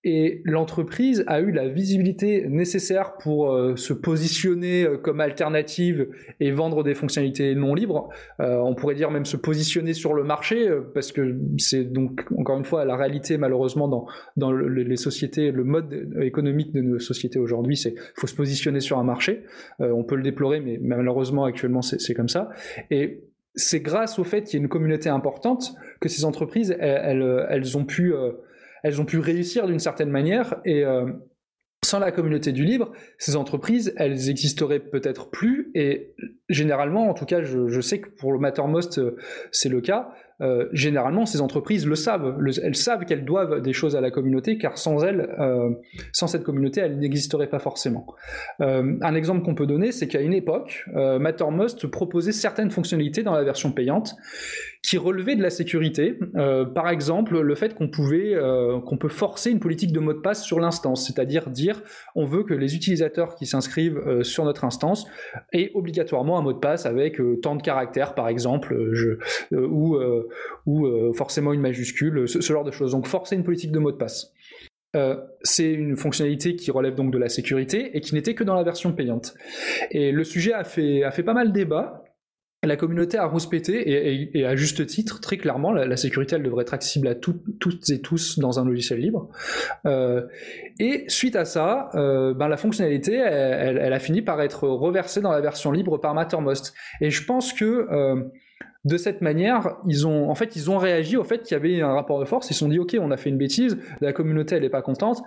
et 0.04 0.42
l'entreprise 0.46 1.24
a 1.28 1.42
eu 1.42 1.52
la 1.52 1.68
visibilité 1.68 2.48
nécessaire 2.48 3.18
pour 3.18 3.52
euh, 3.52 3.76
se 3.76 3.94
positionner 3.94 4.84
euh, 4.84 4.98
comme 4.98 5.22
alternative 5.22 6.08
et 6.40 6.50
vendre 6.50 6.84
des 6.84 6.96
fonctionnalités 6.96 7.54
non 7.54 7.76
libres. 7.76 8.10
Euh, 8.40 8.58
on 8.58 8.74
pourrait 8.74 8.96
dire 8.96 9.12
même 9.12 9.26
se 9.26 9.38
positionner 9.38 9.94
sur 9.94 10.16
le 10.16 10.24
marché, 10.24 10.70
parce 10.96 11.12
que 11.12 11.38
c'est 11.58 11.84
donc 11.84 12.26
encore 12.36 12.58
une 12.58 12.66
fois 12.66 12.84
la 12.84 12.96
réalité 12.96 13.38
malheureusement 13.38 13.88
dans, 13.88 14.08
dans 14.38 14.52
les 14.52 14.98
sociétés, 14.98 15.52
le 15.52 15.64
mode 15.64 16.16
économique 16.22 16.74
de 16.74 16.82
nos 16.82 17.00
sociétés 17.00 17.38
aujourd'hui, 17.38 17.78
c'est 17.78 17.94
faut 18.16 18.28
se 18.28 18.36
positionner 18.36 18.80
sur 18.80 18.98
un 18.98 19.04
marché. 19.04 19.44
on 19.80 20.04
peut 20.04 20.16
le 20.16 20.24
déplorer, 20.24 20.62
mais 20.62 20.80
malheureusement 20.82 21.46
actuellement 21.46 21.82
c'est 21.82 22.14
comme 22.14 22.30
ça. 22.30 22.50
Et 22.90 23.24
c'est 23.56 23.82
grâce 23.82 24.18
au 24.18 24.24
fait 24.24 24.44
qu'il 24.44 24.60
y 24.60 24.62
a 24.62 24.64
une 24.64 24.70
communauté 24.70 25.10
importante 25.10 25.74
que 26.00 26.10
ces 26.10 26.26
entreprises, 26.26 26.76
elles, 26.80 27.22
elles, 27.22 27.48
elles 27.50 27.78
ont 27.78 27.86
pu 27.86 28.14
elles 28.84 29.02
ont 29.02 29.06
pu 29.06 29.20
réussir 29.20 29.68
d'une 29.68 29.80
certaine 29.80 30.10
manière 30.10 30.56
et 30.66 30.84
euh, 30.84 31.06
sans 31.84 32.00
la 32.00 32.12
communauté 32.12 32.52
du 32.52 32.64
libre, 32.64 32.92
ces 33.18 33.36
entreprises, 33.36 33.94
elles 33.98 34.30
existeraient 34.30 34.80
peut-être 34.80 35.32
plus, 35.32 35.72
et 35.74 36.14
généralement, 36.48 37.10
en 37.10 37.16
tout 37.16 37.26
cas, 37.26 37.42
je, 37.42 37.82
sais 37.82 38.00
que 38.00 38.10
pour 38.10 38.32
le 38.32 38.40
Mattermost, 38.40 39.00
euh, 39.00 39.18
c'est 39.52 39.68
le 39.68 39.82
cas, 39.82 40.14
euh, 40.42 40.68
généralement, 40.74 41.26
ces 41.26 41.42
entreprises 41.42 41.86
le 41.86 41.96
savent. 41.96 42.38
elles 42.64 42.76
savent 42.76 43.06
qu'elles 43.06 43.26
doivent 43.26 43.62
des 43.62 43.74
choses 43.74 43.96
à 43.96 44.02
la 44.02 44.10
communauté, 44.10 44.58
car 44.58 44.78
sans 44.78 45.04
elles, 45.04 45.30
euh, 45.40 45.70
sans 46.14 46.28
cette 46.28 46.44
communauté, 46.44 46.82
elles 46.82 46.98
n'existeraient 46.98 47.50
pas 47.50 47.60
forcément. 47.60 48.08
Euh, 48.62 48.98
un 49.02 49.16
exemple 49.16 49.44
qu'on 49.44 49.54
peut 49.54 49.68
donner, 49.68 49.92
c'est 49.92 50.08
qu'à 50.08 50.22
une 50.22 50.34
époque, 50.34 50.86
Mattermost 50.94 51.88
proposait 51.88 52.32
certaines 52.32 52.72
fonctionnalités 52.72 53.24
dans 53.24 53.34
la 53.34 53.44
version 53.44 53.72
payante 53.72 54.16
qui 54.84 54.98
relevaient 54.98 55.36
de 55.36 55.44
la 55.44 55.50
sécurité. 55.50 56.18
par 56.74 56.90
exemple, 56.90 57.40
le 57.40 57.56
fait 57.56 57.76
qu'on 57.76 57.88
pouvait, 57.88 58.36
qu'on 58.86 58.98
peut 58.98 59.10
forcer 59.10 59.52
une 59.52 59.60
politique 59.60 59.92
de 59.92 60.00
mot 60.00 60.12
de 60.12 60.20
passe 60.20 60.44
sur 60.44 60.60
l'instance, 60.60 61.06
c'est-à-dire 61.06 61.50
dire 61.50 61.82
on 62.16 62.26
veut 62.26 62.44
que 62.44 62.56
les 62.56 62.76
utilisateurs 62.76 63.36
qui 63.36 63.46
s'inscrivent 63.46 64.24
sur 64.24 64.44
notre 64.44 64.66
instance 64.66 65.06
aient 65.54 65.72
obligatoirement 65.76 66.40
un 66.40 66.42
mot 66.42 66.54
de 66.54 66.58
passe 66.58 66.88
avec 66.88 67.22
tant 67.44 67.56
de 67.56 67.62
caractères, 67.62 68.16
par 68.16 68.28
exemple, 68.28 68.90
je, 68.92 69.20
ou 69.56 69.98
ou 70.66 70.86
euh, 70.86 71.14
forcément 71.14 71.54
une 71.54 71.62
majuscule, 71.62 72.28
ce, 72.28 72.40
genre 72.42 72.64
de 72.64 72.72
choses. 72.72 72.92
Donc 72.92 73.08
forcer 73.08 73.36
une 73.36 73.44
politique 73.44 73.72
de 73.72 73.80
mot 73.80 73.92
de 73.92 73.98
passe. 73.98 74.34
Euh, 74.96 75.16
c'est 75.42 75.72
une 75.72 75.96
fonctionnalité 75.96 76.56
qui 76.56 76.70
relève 76.70 76.96
donc 76.96 77.12
de 77.12 77.18
la 77.18 77.30
sécurité 77.30 77.96
et 77.96 78.02
qui 78.02 78.14
n'était 78.14 78.36
que 78.36 78.44
dans 78.44 78.56
la 78.56 78.64
version 78.64 78.92
payante. 78.92 79.34
Et 79.92 80.12
le 80.12 80.24
sujet 80.24 80.54
a 80.54 80.64
fait, 80.64 81.04
a 81.04 81.12
fait 81.12 81.24
pas 81.24 81.34
mal 81.34 81.52
débat. 81.54 82.01
La 82.64 82.78
communauté 82.78 83.18
a 83.18 83.26
rouspété 83.26 84.30
et, 84.38 84.46
à 84.46 84.56
juste 84.56 84.86
titre, 84.86 85.20
très 85.20 85.38
clairement, 85.38 85.72
la, 85.72 85.98
sécurité 85.98 86.36
elle 86.36 86.44
devrait 86.44 86.62
être 86.62 86.76
accessible 86.76 87.08
à 87.08 87.16
toutes 87.16 87.90
et 87.90 88.02
tous 88.02 88.38
dans 88.38 88.60
un 88.60 88.66
logiciel 88.66 89.00
libre. 89.00 89.30
Euh, 89.88 90.28
et 90.80 91.06
suite 91.08 91.36
à 91.36 91.46
ça, 91.46 91.90
ben, 91.94 92.48
la 92.48 92.58
fonctionnalité 92.58 93.16
elle, 93.16 93.94
a 93.94 94.00
fini 94.00 94.22
par 94.22 94.40
être 94.42 94.68
reversée 94.68 95.22
dans 95.22 95.32
la 95.32 95.42
version 95.42 95.72
libre 95.72 95.98
par 95.98 96.14
Mattermost. 96.14 96.76
Et 97.02 97.10
je 97.10 97.26
pense 97.26 97.52
que 97.52 97.88
de 98.84 98.98
cette 98.98 99.22
manière, 99.22 99.78
ils 99.88 100.08
ont, 100.08 100.34
ils 100.56 100.72
ont 100.72 100.78
réagi 100.78 101.16
au 101.16 101.24
fait 101.24 101.44
qu'il 101.44 101.56
y 101.56 101.60
avait 101.60 101.82
un 101.82 101.94
rapport 101.94 102.20
de 102.20 102.26
force. 102.26 102.50
Ils 102.50 102.54
se 102.54 102.60
sont 102.60 102.68
dit, 102.68 102.80
ok, 102.80 102.98
on 103.00 103.12
a 103.12 103.18
fait 103.18 103.30
une 103.30 103.38
bêtise, 103.38 103.78
la 104.02 104.12
communauté 104.12 104.56
elle 104.56 104.64
est 104.64 104.70
pas 104.70 104.82
contente, 104.82 105.22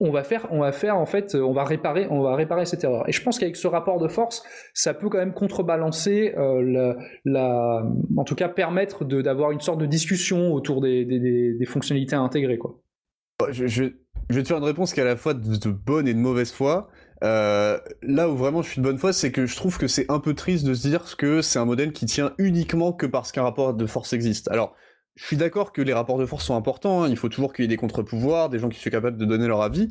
on 0.00 0.10
va 0.12 0.22
faire, 0.22 0.46
on 0.50 0.60
va 0.60 0.72
faire 0.72 0.96
en 0.96 1.06
fait, 1.06 1.34
on 1.34 1.52
va 1.52 1.64
réparer, 1.64 2.06
on 2.10 2.22
va 2.22 2.36
réparer 2.36 2.66
cette 2.66 2.84
erreur. 2.84 3.08
Et 3.08 3.12
je 3.12 3.22
pense 3.22 3.38
qu'avec 3.38 3.56
ce 3.56 3.66
rapport 3.66 3.98
de 3.98 4.08
force, 4.08 4.44
ça 4.72 4.94
peut 4.94 5.08
quand 5.08 5.18
même 5.18 5.34
contrebalancer, 5.34 6.34
euh, 6.36 6.94
la, 7.24 7.82
en 8.16 8.24
tout 8.24 8.36
cas 8.36 8.48
permettre 8.48 9.04
d'avoir 9.04 9.50
une 9.50 9.60
sorte 9.60 9.80
de 9.80 9.86
discussion 9.86 10.52
autour 10.52 10.80
des, 10.80 11.04
des, 11.04 11.66
fonctionnalités 11.66 12.14
à 12.14 12.20
intégrer, 12.20 12.58
quoi. 12.58 12.78
Je, 13.50 13.66
je, 13.66 13.84
vais 14.30 14.42
te 14.42 14.48
faire 14.48 14.58
une 14.58 14.64
réponse 14.64 14.92
qui 14.92 15.00
est 15.00 15.04
à 15.04 15.06
la 15.06 15.16
fois 15.16 15.34
de, 15.34 15.70
bonne 15.70 16.08
et 16.08 16.14
de 16.14 16.18
mauvaise 16.18 16.52
foi. 16.52 16.88
Euh, 17.24 17.78
là 18.02 18.28
où 18.28 18.36
vraiment 18.36 18.62
je 18.62 18.70
suis 18.70 18.80
de 18.80 18.86
bonne 18.86 18.98
foi, 18.98 19.12
c'est 19.12 19.32
que 19.32 19.46
je 19.46 19.56
trouve 19.56 19.78
que 19.78 19.88
c'est 19.88 20.08
un 20.10 20.20
peu 20.20 20.34
triste 20.34 20.64
de 20.64 20.74
se 20.74 20.86
dire 20.86 21.16
que 21.16 21.42
c'est 21.42 21.58
un 21.58 21.64
modèle 21.64 21.92
qui 21.92 22.06
tient 22.06 22.32
uniquement 22.38 22.92
que 22.92 23.06
parce 23.06 23.32
qu'un 23.32 23.42
rapport 23.42 23.74
de 23.74 23.86
force 23.86 24.12
existe. 24.12 24.48
Alors, 24.48 24.76
je 25.18 25.24
suis 25.24 25.36
d'accord 25.36 25.72
que 25.72 25.82
les 25.82 25.92
rapports 25.92 26.16
de 26.16 26.26
force 26.26 26.44
sont 26.44 26.54
importants, 26.54 27.02
hein. 27.02 27.08
il 27.08 27.16
faut 27.16 27.28
toujours 27.28 27.52
qu'il 27.52 27.64
y 27.64 27.66
ait 27.66 27.68
des 27.68 27.76
contre-pouvoirs, 27.76 28.48
des 28.48 28.60
gens 28.60 28.68
qui 28.68 28.78
soient 28.78 28.92
capables 28.92 29.16
de 29.16 29.24
donner 29.24 29.48
leur 29.48 29.62
avis, 29.62 29.90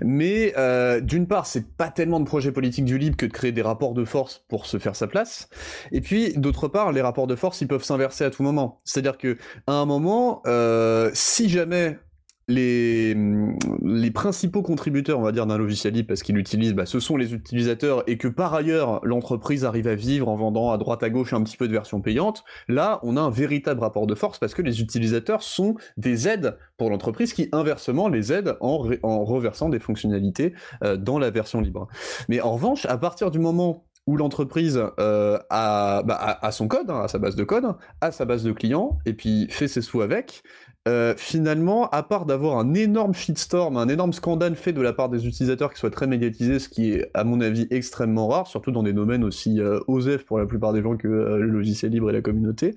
mais 0.00 0.54
euh, 0.56 1.00
d'une 1.00 1.26
part, 1.26 1.46
c'est 1.46 1.66
pas 1.76 1.88
tellement 1.88 2.20
de 2.20 2.24
projet 2.24 2.52
politique 2.52 2.84
du 2.84 2.96
libre 2.96 3.16
que 3.16 3.26
de 3.26 3.32
créer 3.32 3.50
des 3.50 3.62
rapports 3.62 3.92
de 3.92 4.04
force 4.04 4.44
pour 4.48 4.66
se 4.66 4.78
faire 4.78 4.94
sa 4.94 5.08
place, 5.08 5.48
et 5.90 6.00
puis 6.00 6.32
d'autre 6.36 6.68
part, 6.68 6.92
les 6.92 7.02
rapports 7.02 7.26
de 7.26 7.34
force, 7.34 7.60
ils 7.60 7.66
peuvent 7.66 7.82
s'inverser 7.82 8.22
à 8.22 8.30
tout 8.30 8.44
moment. 8.44 8.78
C'est-à-dire 8.84 9.18
que 9.18 9.36
à 9.66 9.72
un 9.72 9.84
moment, 9.84 10.42
euh, 10.46 11.10
si 11.12 11.48
jamais 11.48 11.98
les, 12.48 13.14
les 13.82 14.10
principaux 14.10 14.62
contributeurs, 14.62 15.18
on 15.18 15.22
va 15.22 15.32
dire, 15.32 15.46
d'un 15.46 15.58
logiciel 15.58 15.94
libre, 15.94 16.08
parce 16.08 16.22
qu'ils 16.22 16.34
l'utilisent, 16.34 16.74
bah, 16.74 16.86
ce 16.86 16.98
sont 16.98 17.16
les 17.16 17.34
utilisateurs, 17.34 18.02
et 18.06 18.16
que 18.16 18.28
par 18.28 18.54
ailleurs, 18.54 19.00
l'entreprise 19.04 19.64
arrive 19.64 19.86
à 19.86 19.94
vivre 19.94 20.28
en 20.28 20.36
vendant 20.36 20.70
à 20.70 20.78
droite 20.78 21.02
à 21.02 21.10
gauche 21.10 21.32
un 21.32 21.42
petit 21.42 21.56
peu 21.56 21.68
de 21.68 21.72
version 21.72 22.00
payante, 22.00 22.44
là, 22.66 23.00
on 23.02 23.16
a 23.16 23.20
un 23.20 23.30
véritable 23.30 23.80
rapport 23.80 24.06
de 24.06 24.14
force, 24.14 24.38
parce 24.38 24.54
que 24.54 24.62
les 24.62 24.80
utilisateurs 24.80 25.42
sont 25.42 25.76
des 25.96 26.26
aides 26.26 26.56
pour 26.78 26.90
l'entreprise 26.90 27.32
qui, 27.32 27.48
inversement, 27.52 28.08
les 28.08 28.32
aident 28.32 28.56
en, 28.60 28.78
reversant 29.24 29.68
des 29.68 29.78
fonctionnalités 29.78 30.54
euh, 30.82 30.96
dans 30.96 31.18
la 31.18 31.30
version 31.30 31.60
libre. 31.60 31.88
Mais 32.28 32.40
en 32.40 32.52
revanche, 32.52 32.86
à 32.86 32.96
partir 32.96 33.30
du 33.30 33.38
moment 33.38 33.84
où 34.06 34.16
l'entreprise 34.16 34.82
euh, 34.98 35.38
a, 35.50 36.02
bah, 36.02 36.38
a, 36.40 36.50
son 36.50 36.66
code, 36.66 36.90
hein, 36.90 37.02
a 37.02 37.08
sa 37.08 37.18
base 37.18 37.36
de 37.36 37.44
code, 37.44 37.76
a 38.00 38.10
sa 38.10 38.24
base 38.24 38.42
de 38.42 38.52
clients, 38.52 38.98
et 39.04 39.12
puis 39.12 39.46
fait 39.50 39.68
ses 39.68 39.82
sous 39.82 40.00
avec, 40.00 40.42
euh, 40.88 41.14
finalement, 41.16 41.88
à 41.90 42.02
part 42.02 42.24
d'avoir 42.24 42.58
un 42.58 42.72
énorme 42.72 43.12
shitstorm, 43.12 43.76
un 43.76 43.88
énorme 43.88 44.14
scandale 44.14 44.56
fait 44.56 44.72
de 44.72 44.80
la 44.80 44.94
part 44.94 45.10
des 45.10 45.26
utilisateurs 45.26 45.72
qui 45.72 45.78
soit 45.78 45.90
très 45.90 46.06
médiatisé, 46.06 46.58
ce 46.58 46.68
qui 46.68 46.92
est 46.92 47.10
à 47.12 47.24
mon 47.24 47.40
avis 47.42 47.66
extrêmement 47.70 48.26
rare, 48.28 48.46
surtout 48.46 48.70
dans 48.70 48.82
des 48.82 48.94
domaines 48.94 49.22
aussi 49.22 49.60
euh, 49.60 49.80
pour 50.26 50.38
la 50.38 50.46
plupart 50.46 50.72
des 50.72 50.82
gens 50.82 50.96
que 50.96 51.08
euh, 51.08 51.36
le 51.36 51.48
logiciel 51.48 51.92
libre 51.92 52.08
et 52.08 52.12
la 52.12 52.22
communauté, 52.22 52.76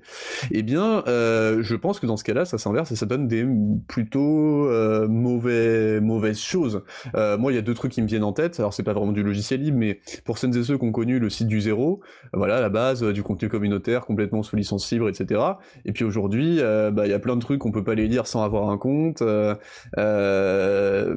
eh 0.50 0.62
bien, 0.62 1.02
euh, 1.06 1.62
je 1.62 1.74
pense 1.74 2.00
que 2.00 2.06
dans 2.06 2.18
ce 2.18 2.24
cas-là, 2.24 2.44
ça 2.44 2.58
s'inverse 2.58 2.92
et 2.92 2.96
ça 2.96 3.06
donne 3.06 3.28
des 3.28 3.46
plutôt 3.88 4.68
mauvais, 5.08 6.00
mauvaises 6.00 6.40
choses. 6.40 6.82
moi, 7.14 7.52
il 7.52 7.54
y 7.54 7.58
a 7.58 7.62
deux 7.62 7.74
trucs 7.74 7.92
qui 7.92 8.02
me 8.02 8.06
viennent 8.06 8.24
en 8.24 8.32
tête. 8.32 8.58
Alors, 8.60 8.74
c'est 8.74 8.82
pas 8.82 8.92
vraiment 8.92 9.12
du 9.12 9.22
logiciel 9.22 9.62
libre, 9.62 9.78
mais 9.78 10.00
pour 10.24 10.38
celles 10.38 10.56
et 10.56 10.62
ceux 10.62 10.76
qui 10.76 10.84
ont 10.84 10.92
connu 10.92 11.18
le 11.18 11.30
site 11.30 11.48
du 11.48 11.60
zéro, 11.60 12.00
voilà, 12.32 12.60
la 12.60 12.68
base 12.68 13.02
du 13.02 13.22
contenu 13.22 13.48
communautaire 13.48 14.04
complètement 14.04 14.42
sous 14.42 14.56
licence 14.56 14.90
libre, 14.90 15.08
etc. 15.08 15.40
Et 15.84 15.92
puis 15.92 16.04
aujourd'hui, 16.04 16.58
bah, 16.60 17.06
il 17.06 17.10
y 17.10 17.14
a 17.14 17.18
plein 17.18 17.36
de 17.36 17.40
trucs 17.40 17.60
qu'on 17.60 17.72
peut 17.72 17.84
pas 17.84 17.94
les 17.94 18.01
lire 18.06 18.26
sans 18.26 18.42
avoir 18.42 18.70
un 18.70 18.78
compte. 18.78 19.22
Euh, 19.22 19.54
euh, 19.98 21.16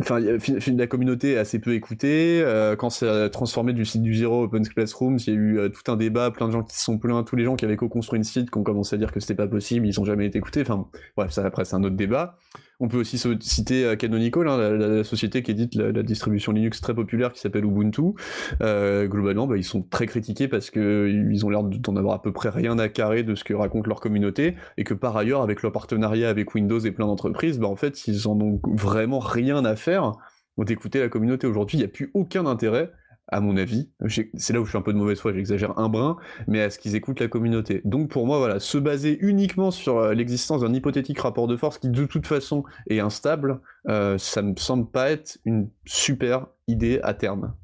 enfin, 0.00 0.20
la 0.20 0.86
communauté 0.86 1.32
est 1.32 1.38
assez 1.38 1.58
peu 1.58 1.74
écoutée. 1.74 2.42
Euh, 2.42 2.76
quand 2.76 2.90
c'est 2.90 3.30
transformé 3.30 3.72
du 3.72 3.84
site 3.84 4.02
du 4.02 4.14
zéro 4.14 4.44
Open 4.44 4.66
Classroom, 4.66 5.18
il 5.18 5.26
y 5.26 5.30
a 5.30 5.38
eu 5.38 5.70
tout 5.70 5.90
un 5.90 5.96
débat, 5.96 6.30
plein 6.30 6.46
de 6.46 6.52
gens 6.52 6.62
qui 6.62 6.76
se 6.76 6.84
sont 6.84 6.98
plaints, 6.98 7.22
tous 7.24 7.36
les 7.36 7.44
gens 7.44 7.56
qui 7.56 7.64
avaient 7.64 7.76
co-construit 7.76 8.18
une 8.18 8.24
site, 8.24 8.50
qui 8.50 8.58
ont 8.58 8.64
commencé 8.64 8.94
à 8.96 8.98
dire 8.98 9.12
que 9.12 9.20
c'était 9.20 9.34
pas 9.34 9.48
possible, 9.48 9.86
ils 9.86 10.00
ont 10.00 10.04
jamais 10.04 10.26
été 10.26 10.38
écoutés. 10.38 10.62
Enfin, 10.62 10.86
bref, 11.16 11.30
ça 11.30 11.44
après 11.44 11.64
c'est 11.64 11.76
un 11.76 11.84
autre 11.84 11.96
débat. 11.96 12.36
On 12.80 12.88
peut 12.88 12.98
aussi 12.98 13.18
citer 13.40 13.84
euh, 13.84 13.96
Canonical, 13.96 14.48
hein, 14.48 14.56
la, 14.56 15.04
société 15.04 15.42
qui 15.42 15.52
édite 15.52 15.74
la, 15.74 16.02
distribution 16.02 16.52
Linux 16.52 16.80
très 16.80 16.94
populaire 16.94 17.32
qui 17.32 17.40
s'appelle 17.40 17.64
Ubuntu. 17.64 18.14
Euh, 18.62 19.06
globalement, 19.06 19.46
bah, 19.46 19.56
ils 19.56 19.64
sont 19.64 19.82
très 19.82 20.06
critiqués 20.06 20.48
parce 20.48 20.70
qu'ils 20.70 21.46
ont 21.46 21.50
l'air 21.50 21.62
d'en 21.62 21.96
avoir 21.96 22.14
à 22.14 22.22
peu 22.22 22.32
près 22.32 22.48
rien 22.48 22.78
à 22.78 22.88
carrer 22.88 23.22
de 23.22 23.34
ce 23.34 23.44
que 23.44 23.54
raconte 23.54 23.86
leur 23.86 24.00
communauté, 24.00 24.56
et 24.76 24.84
que 24.84 24.94
par 24.94 25.16
ailleurs, 25.16 25.42
avec 25.42 25.62
leur 25.62 25.72
partenariat 25.72 26.28
avec 26.28 26.54
Windows 26.54 26.80
et 26.80 26.90
plein 26.90 27.06
d'entreprises, 27.06 27.58
bah, 27.58 27.68
en 27.68 27.76
fait, 27.76 28.06
ils 28.08 28.28
en 28.28 28.40
ont 28.40 28.60
vraiment 28.64 29.18
rien 29.18 29.64
à 29.64 29.76
faire 29.76 30.12
d'écouter 30.58 31.00
la 31.00 31.08
communauté. 31.08 31.46
Aujourd'hui, 31.46 31.78
il 31.78 31.80
n'y 31.80 31.86
a 31.86 31.88
plus 31.88 32.10
aucun 32.14 32.46
intérêt 32.46 32.90
à 33.28 33.40
mon 33.40 33.56
avis. 33.56 33.90
C'est 34.34 34.52
là 34.52 34.60
où 34.60 34.64
je 34.64 34.70
suis 34.70 34.78
un 34.78 34.82
peu 34.82 34.92
de 34.92 34.98
mauvaise 34.98 35.18
foi, 35.18 35.32
j'exagère 35.32 35.78
un 35.78 35.88
brin, 35.88 36.16
mais 36.46 36.60
à 36.60 36.70
ce 36.70 36.78
qu'ils 36.78 36.94
écoutent 36.94 37.20
la 37.20 37.28
communauté. 37.28 37.80
Donc 37.84 38.10
pour 38.10 38.26
moi, 38.26 38.38
voilà, 38.38 38.60
se 38.60 38.78
baser 38.78 39.18
uniquement 39.20 39.70
sur 39.70 39.98
euh, 39.98 40.14
l'existence 40.14 40.60
d'un 40.60 40.72
hypothétique 40.72 41.18
rapport 41.18 41.46
de 41.46 41.56
force 41.56 41.78
qui 41.78 41.88
de 41.88 42.04
toute 42.04 42.26
façon 42.26 42.64
est 42.88 43.00
instable, 43.00 43.60
euh, 43.88 44.18
ça 44.18 44.42
me 44.42 44.54
semble 44.56 44.90
pas 44.90 45.10
être 45.10 45.38
une 45.44 45.70
super 45.84 46.46
idée 46.68 47.00
à 47.02 47.14
terme. 47.14 47.54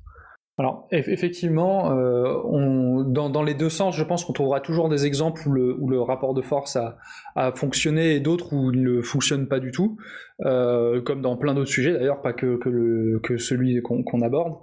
Alors 0.61 0.87
effectivement, 0.91 1.91
euh, 1.97 3.03
dans, 3.05 3.43
les 3.43 3.55
deux 3.55 3.71
sens, 3.71 3.97
je 3.97 4.05
pense 4.05 4.27
qu'on 4.27 4.35
trouvera 4.35 4.61
toujours 4.61 4.91
des 4.91 5.07
exemples 5.07 5.49
où 5.49 5.89
le, 5.89 6.03
rapport 6.03 6.35
de 6.35 6.43
force 6.43 6.77
a, 6.77 7.53
fonctionné 7.53 8.17
et 8.17 8.21
d'autres 8.21 8.53
où 8.53 8.71
il 8.71 8.83
ne 8.83 9.01
fonctionne 9.01 9.49
pas 9.49 9.59
du 9.59 9.71
tout, 9.71 9.97
euh, 10.45 11.01
comme 11.01 11.23
dans 11.23 11.39
plein 11.39 11.55
d'autres 11.55 11.71
sujets 11.71 11.95
d'ailleurs, 11.95 12.21
pas 12.21 12.35
que, 12.35 12.59
celui 13.39 13.81
qu'on 13.81 14.21
aborde. 14.21 14.57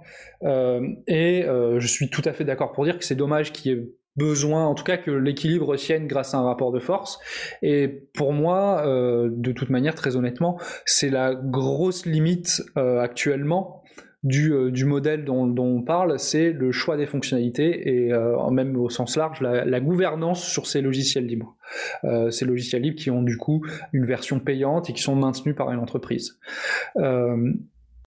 Euh, 0.44 0.86
et 1.08 1.44
je 1.44 1.86
suis 1.88 2.10
tout 2.10 2.22
à 2.26 2.32
fait 2.32 2.44
d'accord 2.44 2.70
pour 2.70 2.84
dire 2.84 2.96
que 2.96 3.04
c'est 3.04 3.16
dommage 3.16 3.52
qu'il 3.52 3.72
y 3.72 3.74
ait 3.74 3.90
besoin, 4.14 4.66
en 4.66 4.74
tout 4.74 4.84
cas 4.84 4.98
que 4.98 5.10
l'équilibre 5.10 5.74
tienne 5.74 6.06
grâce 6.06 6.32
à 6.32 6.38
un 6.38 6.44
rapport 6.44 6.70
de 6.70 6.78
force. 6.78 7.18
Et 7.60 7.88
pour 8.14 8.32
moi, 8.32 8.84
de 8.86 9.50
toute 9.50 9.70
manière, 9.70 9.96
très 9.96 10.14
honnêtement, 10.14 10.60
c'est 10.84 11.10
la 11.10 11.34
grosse 11.34 12.06
limite 12.06 12.62
actuellement 12.76 13.82
euh, 14.24 14.70
du, 14.72 14.84
modèle 14.84 15.24
dont, 15.24 15.54
on 15.58 15.82
parle, 15.82 16.18
c'est 16.18 16.50
le 16.52 16.72
choix 16.72 16.96
des 16.96 17.06
fonctionnalités 17.06 18.06
et 18.06 18.12
euh, 18.12 18.50
même 18.50 18.76
au 18.76 18.88
sens 18.88 19.16
large, 19.16 19.40
la, 19.40 19.80
gouvernance 19.80 20.44
sur 20.44 20.66
ces 20.66 20.80
logiciels 20.80 21.26
libres. 21.26 21.56
Euh, 22.04 22.30
ces 22.30 22.44
logiciels 22.44 22.82
libres 22.82 22.96
qui 22.96 23.10
ont 23.10 23.22
du 23.22 23.36
coup 23.36 23.64
une 23.92 24.04
version 24.04 24.40
payante 24.40 24.90
et 24.90 24.92
qui 24.92 25.02
sont 25.02 25.14
maintenus 25.14 25.54
par 25.54 25.70
une 25.70 25.78
entreprise. 25.78 26.38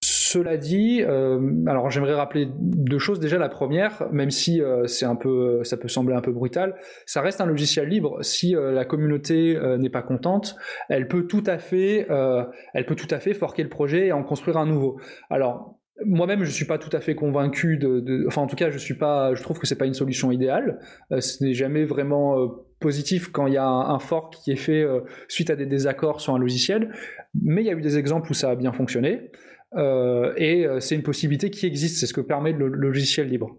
Cela 0.04 0.56
dit, 0.56 1.02
alors 1.02 1.90
j'aimerais 1.90 2.14
rappeler 2.14 2.48
deux 2.58 2.98
choses. 2.98 3.20
Déjà, 3.20 3.38
la 3.38 3.48
première, 3.48 4.08
même 4.12 4.30
si 4.30 4.60
c'est 4.86 5.04
un 5.04 5.14
peu, 5.14 5.62
ça 5.62 5.76
peut 5.76 5.88
sembler 5.88 6.14
un 6.14 6.20
peu 6.20 6.32
brutal, 6.32 6.74
ça 7.06 7.20
reste 7.20 7.40
un 7.40 7.46
logiciel 7.46 7.88
libre. 7.88 8.18
Si 8.22 8.54
la 8.56 8.84
communauté 8.84 9.58
n'est 9.78 9.90
pas 9.90 10.02
contente, 10.02 10.56
elle 10.88 11.06
peut 11.06 11.26
tout 11.26 11.44
à 11.46 11.58
fait, 11.58 12.08
elle 12.74 12.86
peut 12.86 12.96
tout 12.96 13.08
à 13.10 13.20
fait 13.20 13.34
forquer 13.34 13.62
le 13.62 13.68
projet 13.68 14.06
et 14.06 14.12
en 14.12 14.24
construire 14.24 14.56
un 14.56 14.66
nouveau. 14.66 14.98
Alors, 15.30 15.78
moi-même, 16.04 16.44
je 16.44 16.50
suis 16.50 16.64
pas 16.64 16.78
tout 16.78 16.94
à 16.96 17.00
fait 17.00 17.14
convaincu 17.14 17.76
de, 17.76 18.24
enfin, 18.26 18.42
en 18.42 18.46
tout 18.46 18.56
cas, 18.56 18.70
je 18.70 18.78
suis 18.78 18.94
pas, 18.94 19.34
je 19.34 19.42
trouve 19.42 19.58
que 19.58 19.66
c'est 19.66 19.76
pas 19.76 19.86
une 19.86 19.94
solution 19.94 20.32
idéale. 20.32 20.78
Euh, 21.12 21.20
ce 21.20 21.44
n'est 21.44 21.54
jamais 21.54 21.84
vraiment 21.84 22.38
euh, 22.38 22.46
positif 22.80 23.30
quand 23.30 23.46
il 23.46 23.54
y 23.54 23.58
a 23.58 23.66
un, 23.66 23.98
fork 23.98 24.34
qui 24.42 24.52
est 24.52 24.56
fait 24.56 24.82
euh, 24.82 25.00
suite 25.28 25.50
à 25.50 25.56
des 25.56 25.66
désaccords 25.66 26.20
sur 26.20 26.34
un 26.34 26.38
logiciel. 26.38 26.92
Mais 27.40 27.62
il 27.62 27.66
y 27.66 27.70
a 27.70 27.74
eu 27.74 27.80
des 27.80 27.98
exemples 27.98 28.30
où 28.30 28.34
ça 28.34 28.50
a 28.50 28.56
bien 28.56 28.72
fonctionné. 28.72 29.30
et 30.36 30.66
c'est 30.80 30.94
une 30.94 31.02
possibilité 31.02 31.50
qui 31.50 31.66
existe. 31.66 31.98
C'est 31.98 32.06
ce 32.06 32.14
que 32.14 32.20
permet 32.20 32.52
le, 32.52 32.68
logiciel 32.68 33.28
libre. 33.28 33.56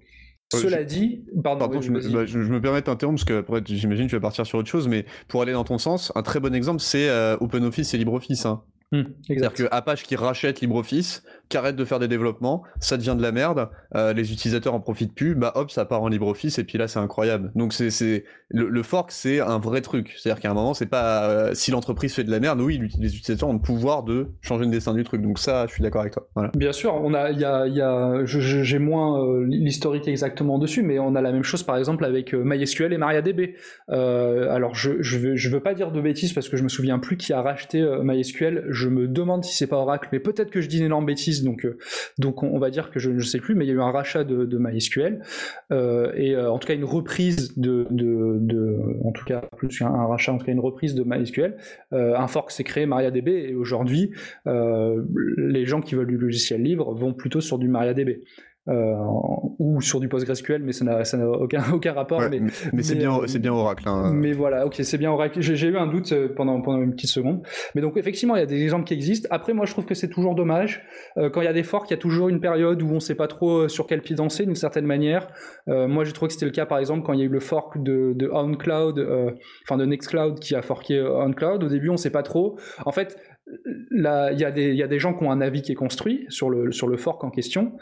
Cela 0.52 0.84
dit, 0.84 1.26
pardon, 1.44 1.82
je, 1.82 1.90
me, 1.90 2.00
bah, 2.14 2.26
je, 2.28 2.38
me, 2.38 2.62
permets 2.62 2.82
de 2.82 2.86
t'interrompre 2.86 3.18
parce 3.18 3.26
que 3.26 3.40
après 3.40 3.64
j'imagine 3.66 4.06
que 4.06 4.12
tu 4.12 4.16
vas 4.16 4.22
partir 4.22 4.46
sur 4.46 4.60
autre 4.60 4.70
chose, 4.70 4.88
mais 4.88 5.06
pour 5.28 5.42
aller 5.42 5.54
dans 5.54 5.64
ton 5.64 5.80
sens, 5.80 6.12
un 6.14 6.22
très 6.22 6.40
bon 6.40 6.54
exemple 6.54 6.80
c'est 6.80 7.10
OpenOffice 7.40 7.96
et 7.96 7.98
LibreOffice. 7.98 8.46
Hein. 8.46 8.62
Hmm, 8.94 9.06
C'est-à-dire 9.26 9.54
que 9.54 9.64
Apache 9.72 10.04
qui 10.04 10.16
rachète 10.16 10.62
LibreOffice, 10.62 11.24
qui 11.54 11.58
arrête 11.58 11.76
de 11.76 11.86
faire 11.86 12.00
des 12.00 12.08
développements, 12.08 12.64
ça 12.80 12.98
devient 12.98 13.14
de 13.16 13.22
la 13.22 13.32
merde, 13.32 13.70
euh, 13.96 14.12
les 14.14 14.34
utilisateurs 14.34 14.74
en 14.74 14.80
profitent 14.80 15.14
plus, 15.14 15.36
bah 15.36 15.52
hop, 15.54 15.70
ça 15.70 15.86
part 15.86 16.02
en 16.02 16.08
LibreOffice 16.08 16.58
et 16.58 16.64
puis 16.64 16.80
là 16.80 16.88
c'est 16.88 16.98
incroyable. 16.98 17.52
Donc 17.54 17.74
c'est 17.74 18.24
le, 18.50 18.82
fork 18.82 19.12
c'est 19.12 19.40
un 19.40 19.60
vrai 19.60 19.82
truc. 19.82 20.16
C'est-à-dire 20.18 20.42
qu'à 20.42 20.50
un 20.50 20.56
moment 20.56 20.74
c'est 20.74 20.88
pas 20.88 21.30
euh, 21.30 21.52
si 21.54 21.70
l'entreprise 21.70 22.12
fait 22.16 22.24
de 22.24 22.32
la 22.32 22.40
merde, 22.40 22.60
oui, 22.60 22.80
les 22.98 23.16
utilisateurs 23.16 23.50
ont 23.50 23.54
le 23.54 23.60
pouvoir 23.60 24.02
de 24.02 24.30
changer 24.42 24.66
le 24.66 24.72
destin 24.72 24.96
du 24.96 25.04
truc. 25.04 25.22
Donc 25.22 25.38
ça, 25.38 25.68
je 25.68 25.74
suis 25.74 25.84
d'accord 25.84 26.02
avec 26.02 26.14
toi. 26.14 26.28
Bien 26.56 26.72
sûr, 26.72 26.96
on 26.96 27.14
a 27.14 27.30
il 27.30 27.40
y 27.40 27.46
a 27.46 28.26
j'ai 28.26 28.80
moins 28.80 29.24
euh, 29.24 29.46
l'historique 29.48 30.08
exactement 30.08 30.58
dessus, 30.58 30.82
mais 30.82 30.98
on 30.98 31.14
a 31.14 31.22
la 31.22 31.32
même 31.32 31.44
chose 31.44 31.62
par 31.62 31.78
exemple 31.78 32.04
avec 32.04 32.34
MySQL 32.34 32.94
et 32.94 32.98
MariaDB. 32.98 33.54
alors 33.90 34.74
je 34.74 35.04
je 35.04 35.20
veux 35.20 35.36
je 35.36 35.50
veux 35.50 35.62
pas 35.62 35.76
dire 35.76 35.92
de 35.92 36.02
bêtises 36.02 36.34
parce 36.34 36.50
que 36.50 36.58
je 36.58 36.64
me 36.64 36.70
souviens 36.70 36.98
plus 36.98 37.16
qui 37.16 37.32
a 37.32 37.44
racheté 37.44 37.80
MySQL. 38.04 38.66
Je 38.70 38.90
me 38.90 39.08
demande 39.08 39.44
si 39.44 39.56
c'est 39.56 39.68
pas 39.68 39.78
Oracle, 39.78 40.10
mais 40.12 40.20
peut-être 40.20 40.50
que 40.50 40.60
je 40.60 40.68
dis 40.68 40.80
une 40.80 40.86
énorme 40.86 41.06
bêtise, 41.06 41.43
donc, 41.44 41.66
euh, 41.66 41.78
on, 42.42 42.60
va 42.60 42.70
dire 42.70 42.92
que 42.92 43.00
je 43.00 43.12
ne 43.12 43.20
sais 43.20 43.40
plus, 43.40 43.56
mais 43.56 43.66
il 43.66 43.68
y 43.68 43.72
a 43.72 43.76
eu 43.76 43.82
un 43.82 43.92
rachat 43.92 44.24
de, 44.24 44.58
MySQL, 44.58 45.22
euh, 45.72 46.12
et 46.16 46.36
euh, 46.36 46.52
en 46.52 46.60
tout 46.60 46.68
cas 46.68 46.76
une 46.76 46.84
reprise 46.84 47.58
de, 47.58 47.88
de, 47.90 48.80
en 49.04 49.12
tout 49.12 49.26
cas 49.26 49.42
plus 49.58 49.78
qu'un 49.78 49.90
rachat, 49.90 50.34
en 50.34 50.38
tout 50.38 50.46
cas 50.46 50.52
une 50.52 50.60
reprise 50.60 50.96
de 50.96 51.04
MySQL. 51.06 51.58
un 51.92 52.28
fork 52.28 52.52
s'est 52.52 52.64
créé 52.64 52.86
MariaDB, 52.86 53.30
et 53.30 53.56
aujourd'hui, 53.56 54.12
les 54.46 55.66
gens 55.66 55.82
qui 55.82 55.96
veulent 55.96 56.08
du 56.08 56.18
logiciel 56.18 56.62
libre 56.62 56.94
vont 56.94 57.14
plutôt 57.14 57.42
sur 57.42 57.58
du 57.58 57.68
MariaDB. 57.68 58.22
Euh, 58.70 58.96
ou 59.60 59.82
sur 59.82 60.00
du 60.00 60.08
PostgreSQL, 60.08 60.64
mais 60.64 60.72
ça 60.72 60.86
n'a 60.86 61.28
aucun, 61.28 61.64
aucun 61.74 61.92
rapport. 61.92 62.22
mais, 62.30 62.40
mais, 62.72 62.82
c'est 62.82 62.96
bien, 62.96 63.20
c'est 63.26 63.40
bien 63.40 63.52
Oracle. 63.52 63.84
Hein. 63.88 64.12
Mais 64.14 64.32
voilà, 64.32 64.66
ok, 64.66 64.76
c'est 64.84 64.98
bien 64.98 65.12
Oracle. 65.12 65.42
J'ai 65.42 65.68
eu 65.68 65.78
un 65.78 65.88
doute 65.88 66.14
euh, 66.14 66.30
pendant, 66.34 66.62
pendant 66.62 66.82
une 66.82 66.94
petite 66.94 67.10
seconde. 67.10 67.42
Mais 67.76 67.82
donc, 67.82 67.98
effectivement, 67.98 68.38
il 68.38 68.40
y 68.40 68.44
a 68.44 68.48
des 68.48 68.64
exemples 68.64 68.86
qui 68.86 68.94
existent. 68.94 69.28
Après, 69.32 69.54
moi, 69.54 69.66
je 69.66 69.74
trouve 69.74 69.86
que 69.86 69.96
c'est 69.96 70.08
toujours 70.08 70.34
dommage. 70.34 70.86
Euh, 71.18 71.30
quand 71.30 71.42
il 71.42 71.46
y 71.46 71.50
a 71.50 71.54
des 71.54 71.64
forks, 71.64 71.90
il 71.90 71.94
y 71.94 71.96
a 71.96 72.00
toujours 72.00 72.30
une 72.30 72.40
période 72.40 72.82
où 72.82 72.90
on 72.90 72.96
ne 72.96 73.00
sait 73.00 73.16
pas 73.16 73.28
trop 73.28 73.68
sur 73.68 73.86
quel 73.86 74.02
pied 74.02 74.16
danser, 74.16 74.46
d'une 74.46 74.56
certaine 74.56 74.86
manière. 74.86 75.28
moi, 75.68 76.06
j'ai 76.06 76.14
trouvé 76.14 76.28
que 76.28 76.34
c'était 76.34 76.46
le 76.46 76.52
cas, 76.52 76.66
par 76.66 76.78
exemple, 76.78 77.06
quand 77.06 77.14
il 77.14 77.20
y 77.20 77.24
a 77.24 77.26
eu 77.26 77.30
le 77.30 77.42
fork 77.42 77.82
de, 77.84 78.14
de 78.16 78.30
OnCloud, 78.30 79.06
enfin 79.66 79.78
de 79.78 79.86
Nextcloud 79.86 80.40
qui 80.40 80.56
a 80.56 80.62
forké 80.62 81.02
OnCloud. 81.02 81.64
Au 81.64 81.68
début, 81.68 81.90
on 81.90 81.94
ne 81.94 81.98
sait 81.98 82.12
pas 82.12 82.24
trop. 82.24 82.58
En 82.86 82.92
fait, 82.92 83.18
il 83.48 84.40
y, 84.40 84.46
a 84.84 84.88
des 84.88 85.00
gens 85.00 85.14
qui 85.14 85.24
ont 85.24 85.32
un 85.32 85.42
avis 85.42 85.62
qui 85.62 85.72
est 85.72 85.76
construit 85.76 86.26
sur 86.30 86.50
le, 86.50 86.98
fork 86.98 87.24
en 87.24 87.30
question, 87.30 87.74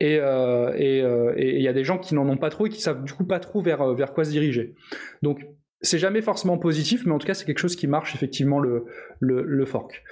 et 0.00 0.18
euh, 0.18 0.70
euh, 0.72 1.34
il 1.36 1.60
y 1.60 1.68
a 1.68 1.72
des 1.72 1.84
gens 1.84 1.98
qui 1.98 2.14
n'en 2.14 2.28
ont 2.28 2.36
pas 2.36 2.50
trop 2.50 2.66
et 2.66 2.70
qui 2.70 2.80
savent 2.80 3.04
du 3.04 3.12
coup 3.12 3.24
pas 3.24 3.40
trop 3.40 3.60
vers, 3.60 3.82
euh, 3.82 3.94
vers 3.94 4.12
quoi 4.12 4.24
se 4.24 4.30
diriger. 4.30 4.74
Donc 5.22 5.46
c'est 5.82 5.98
jamais 5.98 6.22
forcément 6.22 6.58
positif, 6.58 7.04
mais 7.06 7.12
en 7.12 7.18
tout 7.18 7.26
cas 7.26 7.34
c'est 7.34 7.44
quelque 7.44 7.58
chose 7.58 7.76
qui 7.76 7.86
marche 7.86 8.14
effectivement 8.14 8.60
le, 8.60 9.64
fork. 9.66 10.02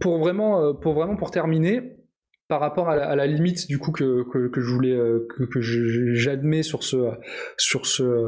pour 0.00 0.18
vraiment 0.18 0.74
pour 0.74 1.30
terminer, 1.30 1.96
par 2.48 2.60
rapport 2.60 2.88
à 2.88 3.16
la, 3.16 3.26
limite 3.26 3.66
du 3.68 3.78
coup 3.78 3.92
que, 3.92 4.24
que, 4.30 4.60
je 4.60 4.72
voulais 4.72 4.96
que, 5.28 5.44
que 5.44 5.60
j'admets 5.60 6.62
sur 6.62 6.82
ce 6.82 7.10
sur 7.56 7.86
ce 7.86 8.26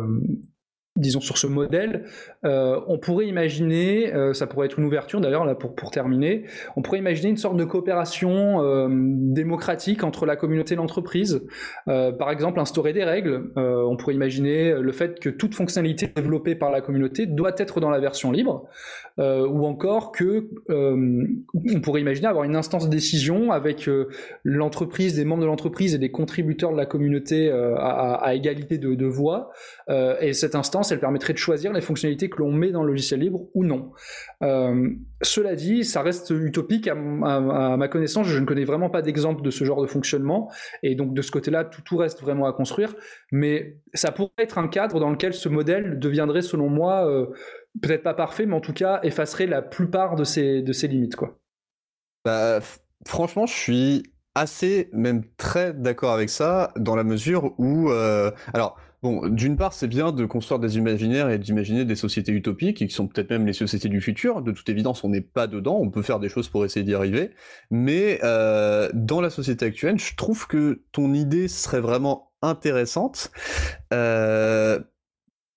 disons 0.96 1.20
sur 1.20 1.38
ce 1.38 1.46
modèle, 1.46 2.04
euh, 2.44 2.80
on 2.88 2.98
pourrait 2.98 3.26
imaginer, 3.26 4.12
euh, 4.12 4.32
ça 4.32 4.46
pourrait 4.46 4.66
être 4.66 4.78
une 4.78 4.84
ouverture 4.84 5.20
d'ailleurs 5.20 5.56
pour 5.58 5.90
terminer, 5.90 6.44
on 6.76 6.82
pourrait 6.82 6.98
imaginer 6.98 7.30
une 7.30 7.36
sorte 7.36 7.56
de 7.56 7.64
coopération 7.64 8.62
euh, 8.62 8.88
démocratique 8.90 10.02
entre 10.02 10.26
la 10.26 10.34
communauté 10.34 10.74
et 10.74 10.76
l'entreprise. 10.76 11.42
par 11.86 12.30
exemple, 12.30 12.60
instaurer 12.60 12.92
des 12.92 13.04
règles. 13.04 13.52
on 13.56 13.96
pourrait 13.96 14.14
imaginer 14.14 14.74
le 14.74 14.92
fait 14.92 15.20
que 15.20 15.28
toute 15.28 15.54
fonctionnalité 15.54 16.08
développée 16.14 16.54
par 16.54 16.70
la 16.70 16.80
communauté 16.80 17.26
doit 17.26 17.52
être 17.56 17.80
dans 17.80 17.90
la 17.90 18.00
version 18.00 18.32
libre, 18.32 18.68
ou 19.18 19.66
encore 19.66 20.12
que 20.12 20.48
on 20.64 21.80
pourrait 21.82 22.00
imaginer 22.00 22.26
avoir 22.26 22.44
une 22.44 22.56
instance 22.56 22.86
de 22.86 22.90
décision 22.90 23.52
avec 23.52 23.88
l'entreprise, 24.44 25.14
des 25.14 25.24
membres 25.24 25.42
de 25.42 25.46
l'entreprise 25.46 25.94
et 25.94 25.98
des 25.98 26.10
contributeurs 26.10 26.72
de 26.72 26.76
la 26.76 26.86
communauté 26.86 27.50
à, 27.50 28.14
à, 28.14 28.34
égalité 28.34 28.78
de, 28.78 28.94
de 28.94 29.06
voix. 29.06 29.50
et 29.88 30.32
cette 30.32 30.54
instance, 30.54 30.92
elle 30.92 31.00
permettrait 31.00 31.32
de 31.32 31.38
choisir 31.38 31.72
les 31.72 31.80
fonctionnalités 31.80 32.30
que 32.30 32.38
l'on 32.38 32.52
met 32.52 32.70
dans 32.70 32.82
le 32.82 32.90
logiciel 32.90 33.20
libre 33.20 33.46
ou 33.54 33.64
non. 33.64 33.92
Euh, 34.42 34.90
cela 35.22 35.54
dit, 35.54 35.84
ça 35.84 36.02
reste 36.02 36.30
utopique 36.30 36.88
à, 36.88 36.94
ma 36.94 37.88
connaissance. 37.88 38.26
Je 38.26 38.38
ne 38.38 38.46
connais 38.46 38.64
vraiment 38.64 38.90
pas 38.90 39.02
d'exemple 39.02 39.42
de 39.42 39.50
ce 39.50 39.64
genre 39.64 39.82
de 39.82 39.86
fonctionnement. 39.86 40.50
Et 40.82 40.94
donc 40.94 41.14
de 41.14 41.22
ce 41.22 41.30
côté-là, 41.30 41.64
tout, 41.64 41.96
reste 41.96 42.20
vraiment 42.20 42.46
à 42.46 42.52
construire. 42.52 42.94
Mais 43.32 43.76
ça 43.94 44.12
pourrait 44.12 44.30
être 44.38 44.58
un 44.58 44.68
cadre 44.68 45.00
dans 45.00 45.10
lequel 45.10 45.34
ce 45.34 45.48
modèle 45.48 45.98
deviendrait, 45.98 46.42
selon 46.42 46.68
moi, 46.68 47.06
euh, 47.06 47.26
peut-être 47.80 48.02
pas 48.02 48.14
parfait, 48.14 48.46
mais 48.46 48.54
en 48.54 48.60
tout 48.60 48.72
cas 48.72 49.00
effacerait 49.02 49.46
la 49.46 49.62
plupart 49.62 50.16
de 50.16 50.24
ses, 50.24 50.62
de 50.62 50.86
limites. 50.86 51.16
Quoi. 51.16 51.38
Bah, 52.24 52.60
franchement, 53.06 53.46
je 53.46 53.54
suis 53.54 54.02
assez, 54.34 54.88
même 54.92 55.24
très 55.36 55.72
d'accord 55.72 56.12
avec 56.12 56.30
ça, 56.30 56.72
dans 56.76 56.96
la 56.96 57.04
mesure 57.04 57.54
où... 57.58 57.90
Euh, 57.90 58.30
alors 58.54 58.76
Bon, 59.02 59.26
d'une 59.28 59.56
part, 59.56 59.72
c'est 59.72 59.86
bien 59.88 60.12
de 60.12 60.26
construire 60.26 60.58
des 60.58 60.76
imaginaires 60.76 61.30
et 61.30 61.38
d'imaginer 61.38 61.86
des 61.86 61.96
sociétés 61.96 62.32
utopiques, 62.32 62.76
qui 62.76 62.90
sont 62.90 63.08
peut-être 63.08 63.30
même 63.30 63.46
les 63.46 63.54
sociétés 63.54 63.88
du 63.88 64.02
futur. 64.02 64.42
De 64.42 64.52
toute 64.52 64.68
évidence, 64.68 65.04
on 65.04 65.08
n'est 65.08 65.22
pas 65.22 65.46
dedans, 65.46 65.78
on 65.80 65.90
peut 65.90 66.02
faire 66.02 66.20
des 66.20 66.28
choses 66.28 66.50
pour 66.50 66.66
essayer 66.66 66.84
d'y 66.84 66.94
arriver. 66.94 67.30
Mais 67.70 68.20
euh, 68.24 68.90
dans 68.92 69.22
la 69.22 69.30
société 69.30 69.64
actuelle, 69.64 69.98
je 69.98 70.14
trouve 70.16 70.46
que 70.46 70.82
ton 70.92 71.14
idée 71.14 71.48
serait 71.48 71.80
vraiment 71.80 72.32
intéressante. 72.42 73.30
Euh, 73.94 74.80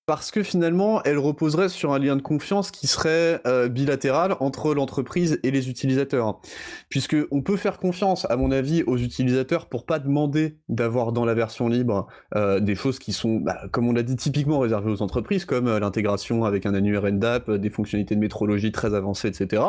parce 0.06 0.32
que 0.32 0.44
finalement, 0.44 1.02
elle 1.04 1.18
reposerait 1.18 1.70
sur 1.70 1.94
un 1.94 2.00
lien 2.00 2.18
de 2.18 2.22
confiance 2.22 2.72
qui 2.72 2.88
serait 2.88 3.40
euh, 3.48 3.70
bilatéral 3.70 4.36
entre 4.42 4.74
l'entreprise 4.74 5.40
et 5.44 5.52
les 5.52 5.70
utilisateurs. 5.70 6.42
Puisque 6.90 7.16
on 7.32 7.42
peut 7.42 7.56
faire 7.56 7.80
confiance, 7.80 8.30
à 8.30 8.36
mon 8.36 8.52
avis, 8.52 8.84
aux 8.84 8.98
utilisateurs 8.98 9.70
pour 9.70 9.86
pas 9.86 10.00
demander 10.00 10.58
d'avoir 10.68 11.14
dans 11.14 11.24
la 11.24 11.34
version 11.34 11.70
libre 11.70 12.08
euh, 12.36 12.60
des 12.60 12.76
choses 12.76 13.00
qui 13.00 13.14
sont, 13.14 13.38
bah, 13.38 13.62
comme 13.72 13.88
on 13.88 13.94
l'a 13.94 14.04
dit, 14.04 14.18
typiquement 14.18 14.60
réservées 14.60 14.92
aux 14.92 15.02
entreprises, 15.02 15.46
comme 15.46 15.68
euh, 15.68 15.80
l'intégration 15.80 16.44
avec 16.44 16.66
un 16.66 16.74
annuaire 16.74 17.10
NDAP, 17.10 17.52
des 17.52 17.70
fonctionnalités 17.70 18.16
de 18.16 18.20
métrologie 18.20 18.74
très 18.74 18.94
avancées, 18.96 19.30
etc. 19.30 19.64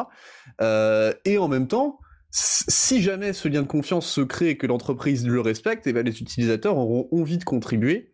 et 1.25 1.39
en 1.39 1.49
même 1.49 1.69
temps, 1.69 2.01
si 2.31 3.01
jamais 3.01 3.33
ce 3.33 3.47
lien 3.47 3.63
de 3.63 3.69
confiance 3.69 4.07
se 4.07 4.21
crée 4.21 4.51
et 4.51 4.57
que 4.57 4.67
l'entreprise 4.67 5.25
le 5.27 5.41
respecte, 5.41 5.87
et 5.87 5.91
eh 5.91 5.93
ben 5.93 6.05
les 6.05 6.21
utilisateurs 6.21 6.77
auront 6.77 7.09
envie 7.13 7.39
de 7.39 7.45
contribuer 7.45 8.13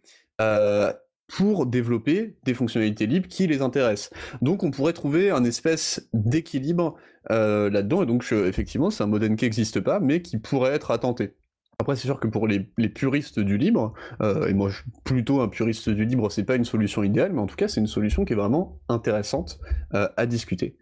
pour 1.31 1.67
développer 1.67 2.37
des 2.45 2.55
fonctionnalités 2.55 3.07
libres 3.07 3.29
qui 3.29 3.47
les 3.47 3.63
intéressent. 3.63 4.11
Donc 4.43 4.65
on 4.65 4.71
pourrait 4.71 4.93
trouver 4.93 5.31
un 5.31 5.45
espèce 5.45 6.09
d'équilibre 6.13 6.97
euh, 7.31 7.71
là-dedans, 7.71 8.03
et 8.03 8.07
donc 8.07 8.25
effectivement 8.33 8.91
c'est 8.91 9.05
un 9.05 9.07
modèle 9.07 9.37
qui 9.37 9.45
n'existe 9.45 9.81
pas, 9.81 10.01
mais 10.01 10.23
qui 10.23 10.39
pourrait 10.39 10.73
être 10.73 10.97
tenter. 10.99 11.35
Après, 11.81 11.97
c'est 11.97 12.09
sûr 12.09 12.21
que 12.21 12.29
pour 12.29 12.47
les, 12.47 12.61
puristes 12.91 13.41
du 13.41 13.57
libre, 13.57 13.95
euh, 14.21 14.49
et 14.49 14.53
moi 14.53 14.71
plutôt 15.03 15.41
un 15.41 15.49
puriste 15.49 15.89
du 15.89 16.05
libre, 16.05 16.31
c'est 16.31 16.45
pas 16.45 16.57
une 16.57 16.67
solution 16.67 17.03
idéale, 17.03 17.33
mais 17.33 17.41
en 17.41 17.47
tout 17.47 17.57
cas 17.57 17.69
c'est 17.69 17.81
une 17.81 17.87
solution 17.87 18.27
qui 18.27 18.35
est 18.35 18.37
vraiment 18.37 18.79
intéressante 18.91 19.59
euh, 19.95 20.07
à 20.19 20.27
discuter. 20.27 20.77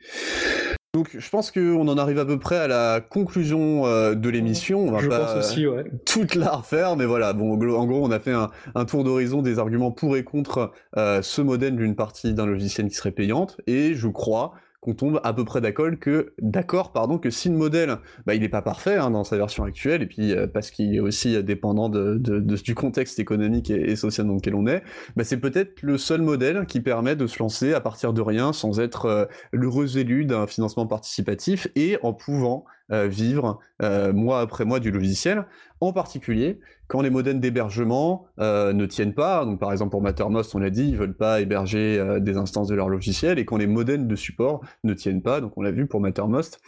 Donc 0.94 1.14
je 1.18 1.28
pense 1.28 1.50
qu'on 1.50 1.86
en 1.86 1.98
arrive 1.98 2.18
à 2.18 2.24
peu 2.24 2.38
près 2.38 2.56
à 2.56 2.66
la 2.66 3.00
conclusion 3.00 3.86
euh, 3.86 4.14
de 4.14 4.28
l'émission. 4.30 4.80
On 4.80 4.90
va 4.90 5.00
je 5.00 5.08
pas 5.08 5.20
pense 5.20 5.36
aussi, 5.36 5.66
ouais. 5.66 5.84
toute 6.06 6.34
la 6.34 6.56
refaire, 6.56 6.96
mais 6.96 7.04
voilà. 7.04 7.34
Bon, 7.34 7.52
en 7.52 7.86
gros, 7.86 8.04
on 8.04 8.10
a 8.10 8.18
fait 8.18 8.32
un, 8.32 8.84
tour 8.86 9.04
d'horizon 9.04 9.42
des 9.42 9.58
arguments 9.58 9.90
pour 9.90 10.16
et 10.16 10.24
contre 10.24 10.72
euh, 10.96 11.20
ce 11.20 11.42
modèle 11.42 11.76
d'une 11.76 11.94
partie 11.94 12.32
d'un 12.32 12.46
logiciel 12.46 12.88
qui 12.88 12.94
serait 12.94 13.12
payante, 13.12 13.58
et 13.66 13.94
je 13.94 14.08
crois 14.08 14.54
qu'on 14.80 14.94
tombe 14.94 15.20
à 15.24 15.32
peu 15.32 15.44
près 15.44 15.60
d'accord 15.60 15.88
que, 16.00 16.32
d'accord, 16.40 16.92
pardon, 16.92 17.18
que 17.18 17.30
si 17.30 17.48
le 17.48 17.56
modèle, 17.56 17.98
bah, 18.26 18.34
il 18.34 18.40
n'est 18.40 18.48
pas 18.48 18.62
parfait 18.62 18.96
hein, 18.96 19.10
dans 19.10 19.24
sa 19.24 19.36
version 19.36 19.64
actuelle, 19.64 20.02
et 20.02 20.06
puis 20.06 20.32
euh, 20.32 20.46
parce 20.46 20.70
qu'il 20.70 20.94
est 20.94 21.00
aussi 21.00 21.42
dépendant 21.42 21.88
de, 21.88 22.16
du 22.18 22.74
contexte 22.74 23.18
économique 23.18 23.70
et, 23.70 23.96
social 23.96 24.26
dans 24.26 24.34
lequel 24.34 24.54
on 24.54 24.66
est, 24.66 24.82
bah, 25.16 25.24
c'est 25.24 25.38
peut-être 25.38 25.82
le 25.82 25.98
seul 25.98 26.22
modèle 26.22 26.66
qui 26.66 26.80
permet 26.80 27.16
de 27.16 27.26
se 27.26 27.38
lancer 27.38 27.74
à 27.74 27.80
partir 27.80 28.12
de 28.12 28.20
rien 28.20 28.52
sans 28.52 28.80
être 28.80 29.06
euh, 29.06 29.24
l'heureux 29.52 29.98
élu 29.98 30.24
d'un 30.24 30.46
financement 30.46 30.86
participatif 30.86 31.68
et 31.74 31.98
en 32.02 32.12
pouvant 32.12 32.64
vivre 32.90 33.58
euh, 33.82 34.12
mois 34.12 34.40
après 34.40 34.64
mois 34.64 34.80
du 34.80 34.90
logiciel, 34.90 35.44
en 35.80 35.92
particulier 35.92 36.58
quand 36.88 37.02
les 37.02 37.10
modems 37.10 37.38
d'hébergement 37.38 38.24
euh, 38.40 38.72
ne 38.72 38.86
tiennent 38.86 39.12
pas, 39.12 39.44
donc 39.44 39.60
par 39.60 39.72
exemple 39.72 39.90
pour 39.90 40.00
Mattermost 40.00 40.54
on 40.54 40.58
l'a 40.58 40.70
dit, 40.70 40.88
ils 40.88 40.96
veulent 40.96 41.16
pas 41.16 41.42
héberger 41.42 42.18
des 42.20 42.38
instances 42.38 42.66
de 42.68 42.74
leur 42.74 42.88
logiciel, 42.88 43.38
et 43.38 43.44
quand 43.44 43.58
les 43.58 43.66
modems 43.66 44.08
de 44.08 44.16
support 44.16 44.62
ne 44.84 44.94
tiennent 44.94 45.20
pas, 45.20 45.42
donc 45.42 45.52
on 45.56 45.62
l'a 45.62 45.70
vu 45.70 45.86
pour 45.86 46.00
Mattermost, 46.00 46.60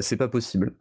c'est 0.00 0.16
pas 0.16 0.26
possible. 0.26 0.74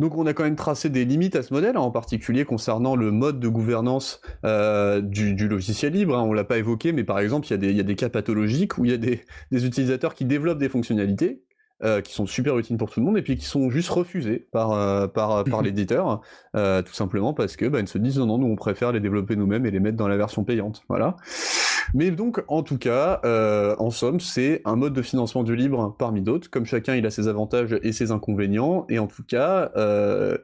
Donc 0.00 0.16
on 0.16 0.24
a 0.24 0.32
quand 0.32 0.44
même 0.44 0.56
tracé 0.56 0.88
des 0.88 1.04
limites 1.04 1.36
à 1.36 1.42
ce 1.42 1.52
modèle, 1.52 1.76
hein, 1.76 1.80
en 1.80 1.90
particulier 1.90 2.46
concernant 2.46 2.96
le 2.96 3.10
mode 3.10 3.40
de 3.40 3.48
gouvernance 3.48 4.22
du, 4.42 5.48
logiciel 5.48 5.92
libre. 5.92 6.16
Hein. 6.16 6.22
On 6.22 6.32
l'a 6.32 6.44
pas 6.44 6.56
évoqué, 6.56 6.92
mais 6.92 7.04
par 7.04 7.18
exemple 7.18 7.46
il 7.50 7.76
y, 7.76 7.80
a 7.80 7.82
des 7.82 7.96
cas 7.96 8.08
pathologiques 8.08 8.78
où 8.78 8.86
il 8.86 8.90
y 8.90 8.94
a 8.94 8.96
des, 8.96 9.22
utilisateurs 9.52 10.14
qui 10.14 10.24
développent 10.24 10.58
des 10.58 10.70
fonctionnalités 10.70 11.42
euh, 11.82 12.02
qui 12.02 12.12
sont 12.12 12.26
super 12.26 12.58
utiles 12.58 12.76
pour 12.76 12.90
tout 12.90 13.00
le 13.00 13.06
monde 13.06 13.16
et 13.16 13.22
puis 13.22 13.36
qui 13.36 13.46
sont 13.46 13.70
juste 13.70 13.88
refusés 13.88 14.46
par, 14.52 14.72
euh, 14.72 15.06
par, 15.06 15.44
par 15.44 15.62
l'éditeur, 15.62 16.20
euh, 16.54 16.82
tout 16.82 16.92
simplement 16.92 17.32
parce 17.32 17.56
que 17.56 17.64
bah, 17.64 17.80
ils 17.80 17.88
se 17.88 17.96
disent 17.96 18.18
non, 18.18 18.26
non, 18.26 18.36
nous 18.36 18.48
on 18.48 18.56
préfère 18.56 18.92
les 18.92 19.00
développer 19.00 19.34
nous-mêmes 19.34 19.64
et 19.64 19.70
les 19.70 19.80
mettre 19.80 19.96
dans 19.96 20.06
la 20.06 20.18
version 20.18 20.44
payante. 20.44 20.82
Voilà. 20.90 21.16
Mais 21.94 22.10
donc, 22.10 22.44
en 22.48 22.62
tout 22.62 22.76
cas, 22.76 23.20
en 23.78 23.90
somme, 23.90 24.20
c'est 24.20 24.60
un 24.64 24.76
mode 24.76 24.92
de 24.92 25.02
financement 25.02 25.42
du 25.42 25.56
libre 25.56 25.96
parmi 25.98 26.20
d'autres. 26.20 26.50
Comme 26.50 26.66
chacun, 26.66 26.94
il 26.94 27.04
a 27.06 27.10
ses 27.10 27.26
avantages 27.26 27.76
et 27.82 27.92
ses 27.92 28.12
inconvénients, 28.12 28.86
et 28.88 28.98
en 28.98 29.06
tout 29.06 29.24
cas, 29.24 29.72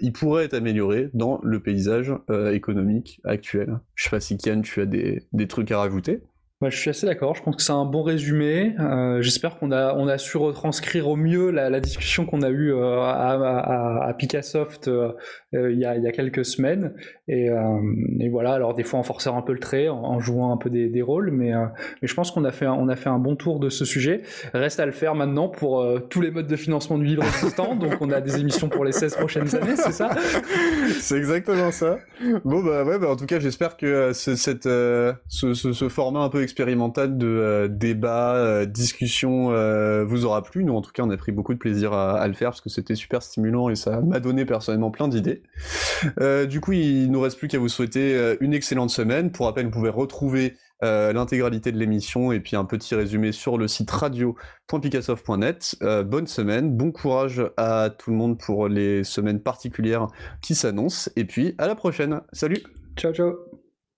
il 0.01 0.13
pourrait 0.13 0.47
être 0.47 0.55
amélioré 0.55 1.11
dans 1.15 1.39
le 1.45 1.61
paysage 1.61 2.13
économique 2.53 3.21
actuel. 3.25 3.79
Je 3.95 4.05
sais 4.05 4.11
pas 4.11 4.21
si 4.21 4.39
Kian, 4.39 4.63
tu 4.63 4.81
as 4.81 4.87
des, 4.87 5.23
des 5.33 5.47
trucs 5.47 5.71
à 5.71 5.79
rajouter. 5.79 6.23
Bah, 6.63 6.71
je 6.71 6.79
suis 6.79 6.89
assez 6.89 7.05
d'accord. 7.05 7.35
Je 7.35 7.43
pense 7.43 7.55
que 7.55 7.63
c'est 7.63 7.73
un 7.73 7.85
bon 7.85 8.03
résumé. 8.03 8.75
Euh, 8.81 9.21
j'espère 9.21 9.59
qu'on 9.59 9.73
a, 9.73 9.95
on 9.95 10.09
a 10.09 10.17
su 10.17 10.39
retranscrire 10.39 11.07
au 11.07 11.15
mieux 11.15 11.51
la, 11.51 11.81
discussion 11.81 12.25
qu'on 12.25 12.41
a 12.41 12.49
eue 12.49 12.73
euh, 12.73 13.03
à, 13.03 13.35
à, 13.35 14.09
à, 14.09 14.15
Picassoft 14.15 14.89
euh, 14.89 15.13
il, 15.53 15.79
y 15.79 15.85
a, 15.85 15.97
il, 15.97 16.03
y 16.03 16.09
a, 16.09 16.13
quelques 16.13 16.47
semaines. 16.47 16.95
Et, 17.29 17.49
et, 18.21 18.29
voilà. 18.31 18.55
Alors 18.55 18.73
des 18.73 18.85
fois 18.85 18.99
en 18.99 19.03
forçant 19.03 19.37
un 19.37 19.43
peu 19.43 19.53
le 19.53 19.59
trait, 19.59 19.91
en, 19.91 20.19
jouant 20.19 20.51
un 20.51 20.57
peu 20.57 20.71
des, 20.71 20.89
des 20.89 21.03
rôles, 21.03 21.31
mais, 21.31 21.53
mais 22.01 22.09
je 22.09 22.15
pense 22.15 22.31
qu'on 22.31 22.45
a 22.45 22.53
fait, 22.53 22.65
un, 22.65 22.89
a 22.89 22.97
fait 22.97 23.11
un 23.11 23.19
bon 23.19 23.37
tour 23.37 23.61
de 23.61 23.69
ce 23.69 23.85
sujet. 23.85 24.23
Reste 24.55 24.81
à 24.81 24.87
le 24.87 24.93
faire 24.93 25.15
maintenant 25.15 25.51
pour 25.51 25.87
tous 26.09 26.23
les 26.23 26.31
modes 26.31 26.47
de 26.47 26.57
financement 26.57 26.97
du 26.97 27.05
livre 27.05 27.25
existants. 27.25 27.75
Donc 27.77 27.97
on 28.01 28.11
a 28.11 28.23
des 28.23 28.41
émissions 28.41 28.71
pour 28.71 28.87
les 28.87 28.93
16 28.93 29.17
prochaines 29.17 29.55
années, 29.55 29.77
c'est 29.77 29.93
ça? 29.93 30.09
C'est 31.01 31.19
exactement 31.19 31.71
ça. 31.71 31.99
Bon 32.45 32.63
bah 32.63 32.83
ouais. 32.85 32.99
Bah, 32.99 33.11
en 33.11 33.17
tout 33.17 33.27
cas, 33.27 33.41
j'espère 33.41 33.77
que 33.77 34.13
cette, 34.15 34.65
ce, 34.65 35.15
ce, 35.29 35.53
ce, 35.53 35.89
format 35.91 36.21
un 36.21 36.31
peu 36.31 36.46
expérimental 36.47 37.19
de 37.19 37.69
débat, 37.71 38.65
discussion 38.67 39.51
vous 40.05 40.25
aura 40.25 40.43
plu? 40.43 40.65
Nous, 40.65 40.75
en 40.75 40.81
tout 40.81 40.93
cas, 40.93 41.03
on 41.03 41.11
a 41.11 41.17
pris 41.17 41.33
beaucoup 41.33 41.53
de 41.53 41.59
plaisir 41.59 41.93
à, 41.93 42.19
à 42.19 42.29
le 42.29 42.35
faire 42.35 42.51
parce 42.51 42.61
que 42.61 42.71
c'était 42.71 42.95
super 42.95 43.23
stimulant 43.23 43.69
et 43.69 43.77
ça 43.77 44.01
m'a 44.01 44.21
donné 44.21 44.45
personnellement 44.45 44.91
plein 44.91 45.09
d'idées. 45.09 45.43
du 46.49 46.61
coup, 46.61 46.73
il 46.73 47.11
nous 47.11 47.21
reste 47.21 47.39
plus 47.39 47.49
qu'à 47.49 47.59
vous 47.59 47.69
souhaiter 47.69 48.37
une 48.41 48.55
excellente 48.55 48.91
semaine. 48.91 49.31
Pour 49.31 49.47
rappel, 49.47 49.67
vous 49.67 49.73
pouvez 49.73 49.91
retrouver 49.91 50.55
euh, 50.83 51.13
l'intégralité 51.15 51.73
de 51.73 51.79
l'émission 51.79 52.33
et 52.33 52.41
puis 52.41 52.55
un 52.55 52.67
petit 52.67 52.95
résumé 52.95 53.33
sur 53.33 53.57
le 53.57 53.67
site 53.67 53.91
radio.picassoft.net. 53.91 55.77
Euh, 55.83 56.03
bonne 56.03 56.27
semaine, 56.27 56.77
bon 56.77 56.93
courage 56.93 57.43
à 57.57 57.89
tout 57.89 58.11
le 58.11 58.17
monde 58.17 58.39
pour 58.39 58.69
les 58.69 59.03
semaines 59.03 59.41
particulières 59.41 60.09
qui 60.43 60.55
s'annoncent 60.55 61.11
et 61.17 61.25
puis 61.25 61.55
à 61.57 61.67
la 61.67 61.75
prochaine. 61.75 62.21
Salut 62.33 62.63
Ciao 62.97 63.13
ciao 63.13 63.46